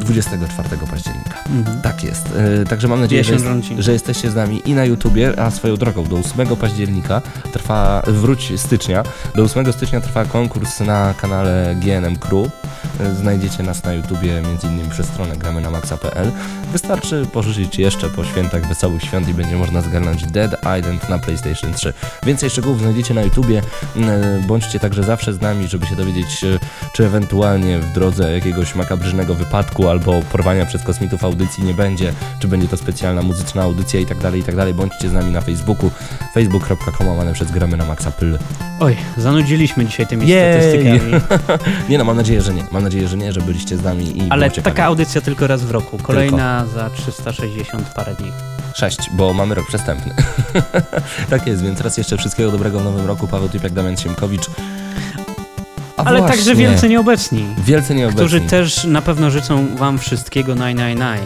24 0.00 0.86
października. 0.90 1.38
mhm. 1.56 1.80
Tak 1.82 2.04
jest. 2.04 2.26
Y, 2.62 2.66
Także 2.66 2.88
mam 2.88 3.00
nadzieję, 3.00 3.24
że, 3.24 3.32
jest, 3.32 3.44
że 3.78 3.92
jesteście 3.92 4.30
z 4.30 4.34
nami 4.34 4.62
i 4.64 4.74
na 4.74 4.84
YouTubie, 4.84 5.40
a 5.40 5.50
swoją 5.50 5.76
drogą 5.76 6.04
do 6.04 6.16
8 6.16 6.56
października 6.56 7.22
trwa, 7.52 8.02
wróć 8.06 8.52
stycznia, 8.56 9.02
do 9.34 9.42
8 9.42 9.72
stycznia 9.72 10.00
trwa 10.00 10.24
konkurs 10.24 10.80
na 10.80 11.14
kanale 11.20 11.76
GNM 11.80 12.16
Crew. 12.16 12.46
Y, 13.00 13.14
Znajdziecie 13.14 13.62
nas 13.62 13.84
na 13.84 13.92
YouTubie 13.92 14.42
między 14.42 14.66
innymi 14.66 14.90
przez 14.90 15.06
stronę 15.06 15.36
gramy 15.36 15.60
na 15.60 15.70
maxa.pl. 15.70 16.30
Wystarczy 16.72 17.26
pożyczyć 17.32 17.78
jeszcze 17.78 18.08
po 18.10 18.24
świętach 18.24 18.68
Wesołych 18.68 19.02
Świąt 19.02 19.28
i 19.28 19.34
będzie 19.34 19.56
można 19.56 19.80
zgarnąć 19.80 20.26
Dead 20.26 20.56
Island 20.78 21.08
na 21.08 21.18
PlayStation 21.18 21.72
3. 21.74 21.92
Więcej 22.26 22.50
szczegółów 22.50 22.80
znajdziecie 22.80 23.14
na 23.14 23.22
YouTubie. 23.22 23.58
Y, 23.96 24.02
Bądźcie 24.46 24.78
także 24.80 25.02
zawsze 25.02 25.32
z 25.32 25.40
nami, 25.40 25.68
żeby 25.68 25.86
się 25.86 25.96
dowiedzieć, 25.96 26.29
czy 26.92 27.04
ewentualnie 27.04 27.78
w 27.78 27.92
drodze 27.92 28.32
jakiegoś 28.32 28.74
makabrycznego 28.74 29.34
wypadku 29.34 29.88
albo 29.88 30.22
porwania 30.22 30.66
przez 30.66 30.82
kosmitów 30.82 31.24
audycji 31.24 31.64
nie 31.64 31.74
będzie, 31.74 32.12
czy 32.38 32.48
będzie 32.48 32.68
to 32.68 32.76
specjalna 32.76 33.22
muzyczna 33.22 33.62
audycja 33.62 34.00
i 34.00 34.06
tak 34.06 34.18
dalej, 34.18 34.40
i 34.40 34.44
tak 34.44 34.56
dalej. 34.56 34.74
Bądźcie 34.74 35.08
z 35.08 35.12
nami 35.12 35.30
na 35.30 35.40
Facebooku, 35.40 35.90
facebook.com 36.34 37.08
łamane 37.08 37.32
przez 37.32 37.50
gramy 37.50 37.76
na 37.76 37.84
maxa.pl. 37.84 38.38
Oj, 38.80 38.96
zanudziliśmy 39.16 39.86
dzisiaj 39.86 40.06
tymi 40.06 40.28
Jej! 40.28 40.52
statystykami. 40.52 41.12
Nie 41.90 41.98
no, 41.98 42.04
mam 42.04 42.16
nadzieję, 42.16 42.42
że 42.42 42.54
nie. 42.54 42.64
Mam 42.70 42.82
nadzieję, 42.82 43.08
że 43.08 43.16
nie, 43.16 43.32
że 43.32 43.40
byliście 43.40 43.76
z 43.76 43.82
nami 43.82 44.18
i 44.18 44.30
Ale 44.30 44.50
taka 44.50 44.84
audycja 44.84 45.20
tylko 45.20 45.46
raz 45.46 45.64
w 45.64 45.70
roku. 45.70 45.98
Kolejna 45.98 46.66
za 46.66 46.90
360 46.90 47.88
parę 47.88 48.14
dni. 48.14 48.32
Sześć, 48.74 49.10
bo 49.12 49.32
mamy 49.32 49.54
rok 49.54 49.66
przestępny. 49.66 50.14
tak 51.30 51.46
jest, 51.46 51.62
więc 51.62 51.80
raz 51.80 51.98
jeszcze 51.98 52.16
wszystkiego 52.16 52.50
dobrego 52.50 52.80
w 52.80 52.84
nowym 52.84 53.06
roku. 53.06 53.26
Paweł 53.26 53.48
Typiak, 53.48 53.72
Damian 53.72 53.96
Siemkowicz. 53.96 54.46
Ale 56.04 56.18
właśnie, 56.18 56.36
także 56.36 56.54
wielce 56.54 56.88
nieobecni. 56.88 57.46
Wielce 57.64 57.94
nieobecni. 57.94 58.20
Którzy 58.20 58.40
też 58.40 58.84
na 58.84 59.02
pewno 59.02 59.30
życzą 59.30 59.76
wam 59.76 59.98
wszystkiego 59.98 60.54
naj, 60.54 60.74
naj, 60.74 60.94
naj. 60.94 61.20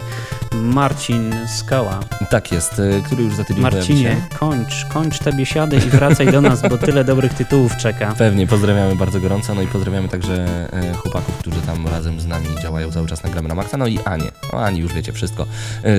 Marcin 0.61 1.35
Skała. 1.47 1.99
Tak 2.29 2.51
jest, 2.51 2.79
y, 2.79 3.01
który 3.05 3.23
już 3.23 3.35
za 3.35 3.43
tydzień 3.43 3.63
Marcinie, 3.63 4.15
kończ, 4.39 4.85
kończ 4.93 5.19
te 5.19 5.33
biesiady 5.33 5.77
i 5.77 5.79
wracaj 5.79 6.31
do 6.31 6.41
nas, 6.41 6.61
bo 6.61 6.77
tyle 6.77 7.03
dobrych 7.03 7.33
tytułów 7.33 7.77
czeka. 7.77 8.13
Pewnie, 8.17 8.47
pozdrawiamy 8.47 8.95
bardzo 8.95 9.19
gorąco, 9.19 9.55
no 9.55 9.61
i 9.61 9.67
pozdrawiamy 9.67 10.09
także 10.09 10.45
e, 10.73 10.93
chłopaków, 10.93 11.37
którzy 11.37 11.61
tam 11.61 11.87
razem 11.87 12.19
z 12.19 12.25
nami 12.25 12.47
działają 12.61 12.91
cały 12.91 13.07
czas 13.07 13.23
na 13.23 13.29
Gramy 13.29 13.47
na 13.47 13.55
Maxa, 13.55 13.77
no 13.77 13.87
i 13.87 13.99
Anię. 14.05 14.31
O 14.53 14.63
Ani 14.65 14.79
już 14.79 14.93
wiecie 14.93 15.13
wszystko. 15.13 15.45
E, 15.83 15.89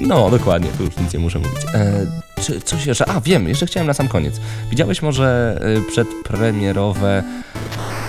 no, 0.00 0.30
dokładnie, 0.30 0.70
tu 0.78 0.84
już 0.84 0.96
nic 0.96 1.12
nie 1.12 1.18
muszę 1.18 1.38
mówić. 1.38 1.64
E, 1.74 2.06
czy 2.42 2.60
coś 2.60 2.86
jeszcze? 2.86 3.08
A, 3.08 3.20
wiem, 3.20 3.48
jeszcze 3.48 3.66
chciałem 3.66 3.86
na 3.86 3.94
sam 3.94 4.08
koniec. 4.08 4.40
Widziałeś 4.70 5.02
może 5.02 5.60
przedpremierowe 5.88 7.24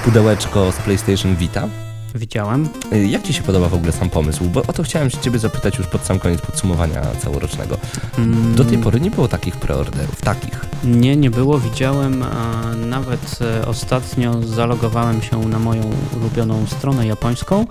pudełeczko 0.06 0.72
z 0.72 0.76
PlayStation 0.76 1.36
Vita? 1.36 1.68
Widziałem. 2.16 2.70
E, 2.92 3.06
Jak 3.06 3.24
Ci 3.24 3.34
się 3.34 3.42
podoba 3.44 3.70
w 3.70 3.74
ogóle 3.74 3.92
sam 3.92 4.10
pomysł? 4.10 4.44
Bo 4.44 4.62
o 4.68 4.74
to 4.74 4.84
chciałem 4.84 5.10
się 5.10 5.18
Ciebie 5.18 5.40
zapytać 5.40 5.78
już 5.78 5.88
pod 5.88 6.06
sam 6.06 6.20
koniec 6.20 6.42
podsumowania 6.42 7.02
całorocznego. 7.22 7.78
Mm, 8.18 8.56
Do 8.56 8.66
tej 8.66 8.78
pory 8.78 9.00
nie 9.02 9.12
było 9.12 9.28
takich 9.28 9.56
preorderów, 9.56 10.22
takich. 10.22 10.66
Nie, 10.84 11.16
nie 11.18 11.32
było. 11.32 11.60
Widziałem, 11.60 12.24
a 12.24 12.62
nawet 12.76 13.40
e, 13.42 13.68
ostatnio 13.68 14.42
zalogowałem 14.48 15.22
się 15.22 15.40
na 15.40 15.60
moją 15.60 15.82
ulubioną 16.18 16.66
stronę 16.68 17.08
japońską, 17.08 17.66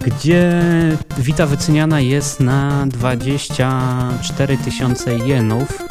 gdzie 0.00 0.62
Vita 1.18 1.46
wyceniana 1.46 2.00
jest 2.00 2.40
na 2.40 2.86
24 2.86 4.56
tysiące 4.58 5.14
jenów, 5.18 5.82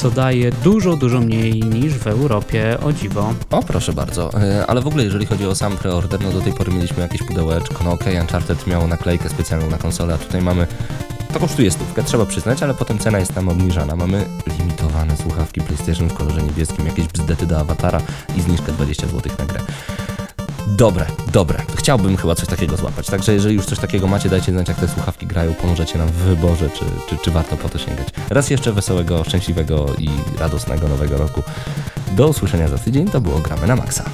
co 0.00 0.10
daje 0.10 0.52
dużo, 0.52 0.96
dużo 0.96 1.20
mniej 1.20 1.60
niż 1.60 1.94
w 1.94 2.06
Europie, 2.06 2.78
o 2.82 2.92
dziwo. 2.92 3.34
O, 3.50 3.62
proszę 3.62 3.92
bardzo. 3.92 4.30
E, 4.34 4.66
Ale 4.66 4.80
w 4.80 4.86
ogóle, 4.86 5.04
jeżeli 5.04 5.26
chodzi 5.26 5.46
o 5.46 5.54
sam 5.54 5.76
preorder, 5.76 6.20
no 6.20 6.32
do 6.32 6.40
tej 6.40 6.52
pory 6.52 6.72
mieliśmy 6.72 7.02
jakieś 7.02 7.22
pudełeczko. 7.22 7.84
No 7.84 7.92
okej, 7.92 8.20
Uncharted 8.20 8.66
miało 8.66 8.86
naklejkę 8.86 9.28
specjalną 9.28 9.70
na 9.70 9.78
konsolę, 9.78 10.14
a 10.14 10.18
tutaj 10.18 10.42
mamy... 10.42 10.66
To 11.32 11.40
kosztuje 11.40 11.70
stówkę, 11.70 12.02
trzeba 12.02 12.26
przyznać, 12.26 12.62
ale 12.62 12.74
potem 12.74 12.98
cena 12.98 13.18
jest 13.18 13.34
tam 13.34 13.48
obniżana. 13.48 13.96
Mamy 13.96 14.24
limitowane 14.58 15.16
słuchawki 15.16 15.60
PlayStation 15.60 16.08
w 16.08 16.14
kolorze 16.14 16.42
niebieskim, 16.42 16.86
jakieś 16.86 17.06
bzdety 17.06 17.46
do 17.46 17.58
awatara 17.60 18.00
i 18.36 18.42
zniżkę 18.42 18.72
20 18.72 19.06
zł 19.06 19.32
na 19.38 19.44
grę. 19.44 19.60
Dobre, 20.76 21.06
dobre. 21.32 21.62
Chciałbym 21.76 22.16
chyba 22.16 22.34
coś 22.34 22.48
takiego 22.48 22.76
złapać. 22.76 23.06
Także 23.06 23.34
jeżeli 23.34 23.54
już 23.54 23.66
coś 23.66 23.78
takiego 23.78 24.06
macie, 24.06 24.28
dajcie 24.28 24.52
znać, 24.52 24.68
jak 24.68 24.76
te 24.76 24.88
słuchawki 24.88 25.26
grają, 25.26 25.54
pomożecie 25.54 25.98
nam 25.98 26.08
w 26.08 26.12
wyborze, 26.12 26.70
czy, 26.70 26.84
czy, 27.08 27.16
czy 27.24 27.30
warto 27.30 27.56
po 27.56 27.68
to 27.68 27.78
sięgać. 27.78 28.08
Raz 28.30 28.50
jeszcze 28.50 28.72
wesołego, 28.72 29.24
szczęśliwego 29.24 29.86
i 29.98 30.08
radosnego 30.38 30.88
nowego 30.88 31.18
roku. 31.18 31.42
Do 32.12 32.28
usłyszenia 32.28 32.68
za 32.68 32.78
tydzień. 32.78 33.08
To 33.08 33.20
było 33.20 33.38
Gramy 33.38 33.66
na 33.66 33.76
Maxa. 33.76 34.04